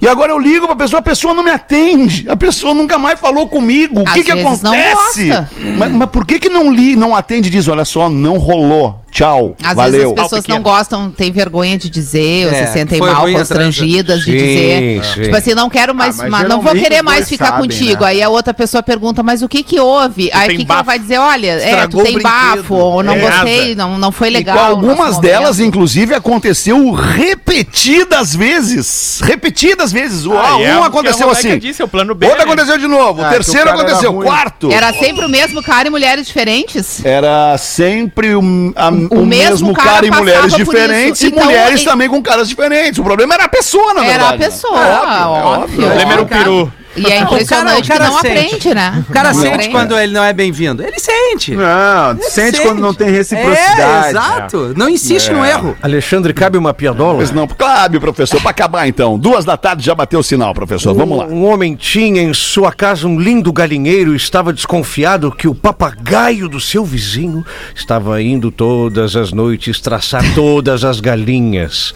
E 0.00 0.06
agora 0.06 0.30
eu 0.30 0.38
ligo 0.38 0.66
pra 0.66 0.76
pessoa, 0.76 1.00
a 1.00 1.02
pessoa 1.02 1.32
não 1.32 1.42
me 1.42 1.50
atende. 1.50 2.26
A 2.28 2.36
pessoa 2.36 2.74
nunca 2.74 2.98
mais 2.98 3.18
falou 3.18 3.48
comigo. 3.48 4.00
O 4.00 4.06
Às 4.06 4.12
que 4.12 4.24
que 4.24 4.30
acontece? 4.30 5.30
Mas, 5.78 5.90
mas 5.90 6.10
por 6.10 6.26
que 6.26 6.38
que 6.38 6.50
não 6.50 6.70
li, 6.70 6.94
não 6.94 7.16
atende 7.16 7.48
e 7.48 7.50
diz, 7.50 7.66
olha 7.66 7.84
só, 7.84 8.10
não 8.10 8.36
rolou. 8.36 9.00
Tchau. 9.16 9.56
Às 9.62 9.74
valeu. 9.74 9.92
vezes 9.92 10.06
as 10.18 10.22
pessoas 10.24 10.46
não 10.46 10.60
gostam, 10.60 11.10
têm 11.10 11.32
vergonha 11.32 11.78
de 11.78 11.88
dizer, 11.88 12.48
ou 12.48 12.52
É, 12.52 12.66
se 12.66 12.72
sentem 12.74 12.98
foi 12.98 13.10
mal, 13.10 13.26
constrangidas 13.32 14.18
de 14.20 14.24
Sim, 14.30 14.36
dizer. 14.36 15.04
sim. 15.04 15.22
Tipo 15.22 15.36
assim, 15.36 15.54
não 15.54 15.70
quero 15.70 15.94
mais, 15.94 16.18
mas 16.18 16.28
ma- 16.30 16.42
não 16.44 16.60
vou 16.60 16.74
querer 16.74 17.00
mais 17.02 17.26
ficar 17.26 17.46
sabem, 17.46 17.62
contigo. 17.62 18.02
né? 18.02 18.10
Aí 18.10 18.22
a 18.22 18.28
outra 18.28 18.52
pessoa 18.52 18.82
pergunta, 18.82 19.22
mas 19.22 19.40
o 19.40 19.48
que 19.48 19.62
que 19.62 19.80
houve? 19.80 20.30
Aí 20.34 20.48
o 20.54 20.58
que, 20.58 20.64
que 20.66 20.70
ela 20.70 20.82
vai 20.82 20.98
dizer? 20.98 21.16
Olha, 21.16 21.46
é, 21.52 21.86
tu 21.86 22.02
tem 22.02 22.18
bafo, 22.20 22.74
ou 22.74 23.02
não 23.02 23.14
É. 23.14 23.18
gostei, 23.20 23.74
não, 23.74 23.96
não 23.96 24.12
foi 24.12 24.28
legal. 24.28 24.58
algumas 24.58 25.18
delas, 25.18 25.60
inclusive, 25.60 26.12
aconteceu 26.14 26.90
repetidas 26.92 28.34
vezes. 28.34 29.20
Repetidas 29.22 29.92
vezes. 29.92 30.26
O- 30.26 30.36
Ah, 30.36 30.60
é 30.60 30.76
um 30.76 30.82
a 30.82 30.88
aconteceu 30.88 31.30
assim. 31.30 31.58
disse, 31.58 31.80
é 31.80 31.84
o 31.84 31.88
plano 31.88 32.14
B, 32.14 32.26
Outro 32.26 32.44
né? 32.44 32.44
aconteceu 32.44 32.76
de 32.76 32.86
novo. 32.86 33.22
Ah, 33.22 33.26
o 33.26 33.28
que 33.30 33.34
terceiro 33.36 33.70
aconteceu. 33.70 34.12
Quarto. 34.12 34.70
Era 34.70 34.92
sempre 34.92 35.24
o 35.24 35.28
mesmo 35.28 35.62
cara 35.62 35.88
e 35.88 35.90
mulheres 35.90 36.26
diferentes? 36.26 37.04
Era 37.04 37.56
sempre 37.58 38.28
a- 38.74 38.90
o 39.10 39.24
mesmo 39.26 39.26
mesmo 39.26 39.74
cara 39.74 39.90
cara, 39.92 40.06
e 40.06 40.10
mulheres 40.10 40.54
diferentes 40.54 41.20
e 41.22 41.26
Então, 41.28 41.44
mulheres 41.44 41.80
e- 41.80 41.84
também 41.84 42.08
com 42.08 42.22
caras 42.22 42.48
diferentes. 42.48 42.98
O 42.98 43.04
problema 43.04 43.34
era 43.34 43.44
a 43.44 43.48
pessoa, 43.48 43.94
na 43.94 44.04
Era 44.04 44.24
a 44.26 44.30
verdade. 44.30 44.38
pessoa, 44.52 44.78
É 44.80 45.24
óbvio. 45.26 45.78
O 45.78 45.86
problema 45.86 46.12
era 46.12 46.22
o 46.22 46.26
peru. 46.26 46.72
E 46.96 47.06
é 47.06 47.20
impressionante 47.20 47.84
o 47.90 47.94
cara 47.94 48.04
que 48.06 48.10
não 48.10 48.20
sente. 48.20 48.38
aprende, 48.46 48.74
né? 48.74 49.04
O 49.08 49.12
cara 49.12 49.32
Não 49.32 49.40
sente 49.40 49.54
aprende. 49.54 49.70
quando 49.72 49.98
ele 49.98 50.12
não 50.12 50.24
é 50.24 50.32
bem-vindo. 50.32 50.82
Ele 50.82 50.98
sente. 50.98 51.54
Não, 51.54 52.10
Ele 52.12 52.22
sente 52.22 52.60
quando 52.62 52.80
não 52.80 52.94
tem 52.94 53.10
reciprocidade. 53.10 54.06
É, 54.06 54.10
exato. 54.10 54.74
Não 54.76 54.88
insiste 54.88 55.30
no 55.30 55.44
erro. 55.44 55.76
Alexandre, 55.82 56.32
cabe 56.32 56.56
uma 56.58 56.72
piadola? 56.74 57.16
Pois 57.16 57.30
não, 57.30 57.46
claro, 57.46 58.00
professor. 58.00 58.40
Pra 58.40 58.50
acabar 58.50 58.86
então. 58.88 59.18
Duas 59.18 59.44
da 59.44 59.56
tarde 59.56 59.84
já 59.84 59.94
bateu 59.94 60.20
o 60.20 60.22
sinal, 60.22 60.54
professor. 60.54 60.94
Vamos 60.94 61.18
lá. 61.18 61.26
Um 61.26 61.44
homem 61.44 61.74
tinha 61.74 62.22
em 62.22 62.32
sua 62.34 62.72
casa 62.72 63.06
um 63.06 63.18
lindo 63.18 63.52
galinheiro 63.52 64.12
e 64.12 64.16
estava 64.16 64.52
desconfiado 64.52 65.30
que 65.32 65.48
o 65.48 65.54
papagaio 65.54 66.48
do 66.48 66.60
seu 66.60 66.84
vizinho 66.84 67.44
estava 67.74 68.20
indo 68.22 68.50
todas 68.50 69.16
as 69.16 69.32
noites 69.32 69.80
traçar 69.80 70.22
todas 70.34 70.84
as 70.84 71.00
galinhas. 71.00 71.94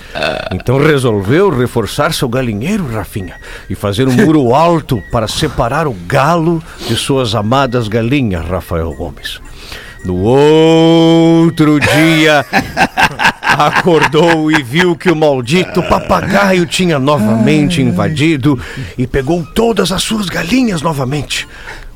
Então 0.52 0.78
resolveu 0.78 1.48
reforçar 1.50 2.12
seu 2.12 2.28
galinheiro, 2.28 2.86
Rafinha, 2.86 3.36
e 3.68 3.74
fazer 3.74 4.08
um 4.08 4.12
muro 4.12 4.54
alto 4.54 4.89
para 4.98 5.28
separar 5.28 5.86
o 5.86 5.92
galo 6.06 6.62
de 6.88 6.96
suas 6.96 7.34
amadas 7.34 7.88
galinhas, 7.88 8.46
Rafael 8.46 8.92
Gomes. 8.92 9.40
No 10.04 10.16
outro 10.16 11.78
dia, 11.78 12.44
acordou 13.42 14.50
e 14.50 14.62
viu 14.62 14.96
que 14.96 15.10
o 15.10 15.16
maldito 15.16 15.82
papagaio 15.82 16.64
tinha 16.64 16.98
novamente 16.98 17.82
invadido 17.82 18.58
e 18.96 19.06
pegou 19.06 19.44
todas 19.44 19.92
as 19.92 20.02
suas 20.02 20.26
galinhas 20.26 20.80
novamente. 20.80 21.46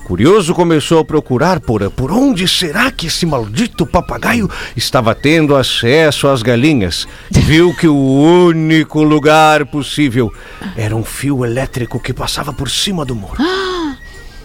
Curioso, 0.04 0.54
começou 0.54 0.98
a 0.98 1.04
procurar 1.04 1.60
por, 1.60 1.90
por 1.90 2.12
onde 2.12 2.46
será 2.46 2.90
que 2.90 3.06
esse 3.06 3.24
maldito 3.24 3.86
papagaio 3.86 4.50
estava 4.76 5.14
tendo 5.14 5.56
acesso 5.56 6.28
às 6.28 6.42
galinhas. 6.42 7.08
Viu 7.30 7.74
que 7.74 7.88
o 7.88 7.96
único 7.96 9.02
lugar 9.02 9.64
possível 9.64 10.30
era 10.76 10.94
um 10.94 11.02
fio 11.02 11.42
elétrico 11.42 11.98
que 11.98 12.12
passava 12.12 12.52
por 12.52 12.68
cima 12.68 13.02
do 13.02 13.14
muro. 13.14 13.42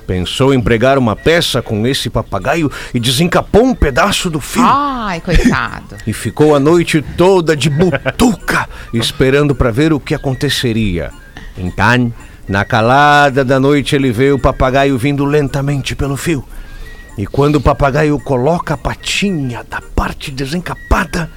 Pensou 0.08 0.54
em 0.54 0.62
pregar 0.62 0.98
uma 0.98 1.16
peça 1.16 1.62
com 1.62 1.86
esse 1.86 2.10
papagaio 2.10 2.72
e 2.94 3.00
desencapou 3.00 3.64
um 3.64 3.76
pedaço 3.76 4.30
do 4.30 4.40
fio. 4.40 4.64
Ai, 4.66 5.20
coitado. 5.20 5.98
E 6.08 6.14
ficou 6.14 6.56
a 6.56 6.60
noite 6.60 7.04
toda 7.18 7.56
de 7.56 7.70
butuca, 7.70 8.68
esperando 8.94 9.54
para 9.54 9.72
ver 9.72 9.92
o 9.92 10.00
que 10.00 10.16
aconteceria. 10.16 11.12
Então, 11.58 12.14
na 12.50 12.66
calada 12.66 13.46
da 13.46 13.60
noite, 13.60 13.96
ele 13.96 14.12
vê 14.12 14.32
o 14.32 14.40
papagaio 14.40 14.98
vindo 14.98 15.24
lentamente 15.24 15.96
pelo 15.96 16.18
fio. 16.18 16.44
E 17.16 17.28
quando 17.28 17.58
o 17.58 17.62
papagaio 17.62 18.20
coloca 18.20 18.74
a 18.74 18.78
patinha 18.78 19.64
da 19.70 19.80
parte 19.96 20.32
desencapada, 20.32 21.30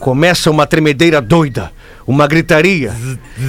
começa 0.00 0.50
uma 0.50 0.66
tremedeira 0.66 1.20
doida, 1.20 1.70
uma 2.06 2.26
gritaria. 2.26 2.94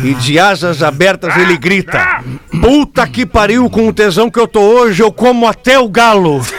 E 0.04 0.14
de 0.16 0.38
asas 0.38 0.84
abertas 0.84 1.38
ele 1.38 1.58
grita: 1.58 2.22
Puta 2.62 3.08
que 3.08 3.26
pariu 3.26 3.70
com 3.70 3.88
o 3.88 3.94
tesão 3.94 4.30
que 4.30 4.40
eu 4.40 4.48
tô 4.48 4.60
hoje, 4.60 5.02
eu 5.02 5.10
como 5.10 5.48
até 5.48 5.80
o 5.80 5.88
galo. 5.88 6.42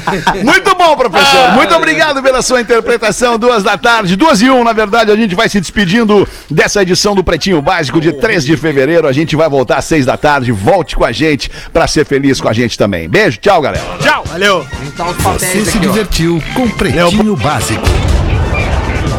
Muito 0.44 0.74
bom, 0.74 0.96
professor. 0.96 1.52
Muito 1.52 1.74
obrigado 1.74 2.22
pela 2.22 2.42
sua 2.42 2.60
interpretação. 2.60 3.38
Duas 3.38 3.62
da 3.62 3.76
tarde, 3.76 4.16
duas 4.16 4.40
e 4.40 4.50
um, 4.50 4.64
na 4.64 4.72
verdade, 4.72 5.10
a 5.10 5.16
gente 5.16 5.34
vai 5.34 5.48
se 5.48 5.60
despedindo 5.60 6.26
dessa 6.50 6.82
edição 6.82 7.14
do 7.14 7.24
Pretinho 7.24 7.60
Básico 7.60 8.00
de 8.00 8.12
3 8.12 8.44
de 8.44 8.56
fevereiro. 8.56 9.06
A 9.06 9.12
gente 9.12 9.36
vai 9.36 9.48
voltar 9.48 9.78
às 9.78 9.84
seis 9.84 10.06
da 10.06 10.16
tarde. 10.16 10.52
Volte 10.52 10.96
com 10.96 11.04
a 11.04 11.12
gente 11.12 11.50
pra 11.72 11.86
ser 11.86 12.04
feliz 12.04 12.40
com 12.40 12.48
a 12.48 12.52
gente 12.52 12.78
também. 12.78 13.08
Beijo, 13.08 13.38
tchau, 13.38 13.60
galera. 13.60 13.84
Tchau. 14.00 14.24
Valeu. 14.26 14.66
Então 14.86 15.12
Você 15.12 15.64
se 15.64 15.78
divertiu 15.78 16.42
com 16.54 16.68
Pretinho 16.70 17.36
Básico. 17.36 17.82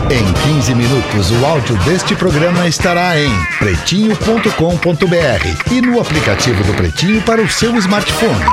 Em 0.09 0.53
15 0.53 0.76
minutos, 0.76 1.32
o 1.32 1.45
áudio 1.45 1.76
deste 1.84 2.15
programa 2.15 2.67
estará 2.67 3.19
em 3.19 3.32
pretinho.com.br 3.57 5.71
e 5.71 5.82
no 5.82 5.99
aplicativo 5.99 6.63
do 6.63 6.74
Pretinho 6.74 7.21
para 7.21 7.41
o 7.41 7.49
seu 7.49 7.76
smartphone. 7.78 8.45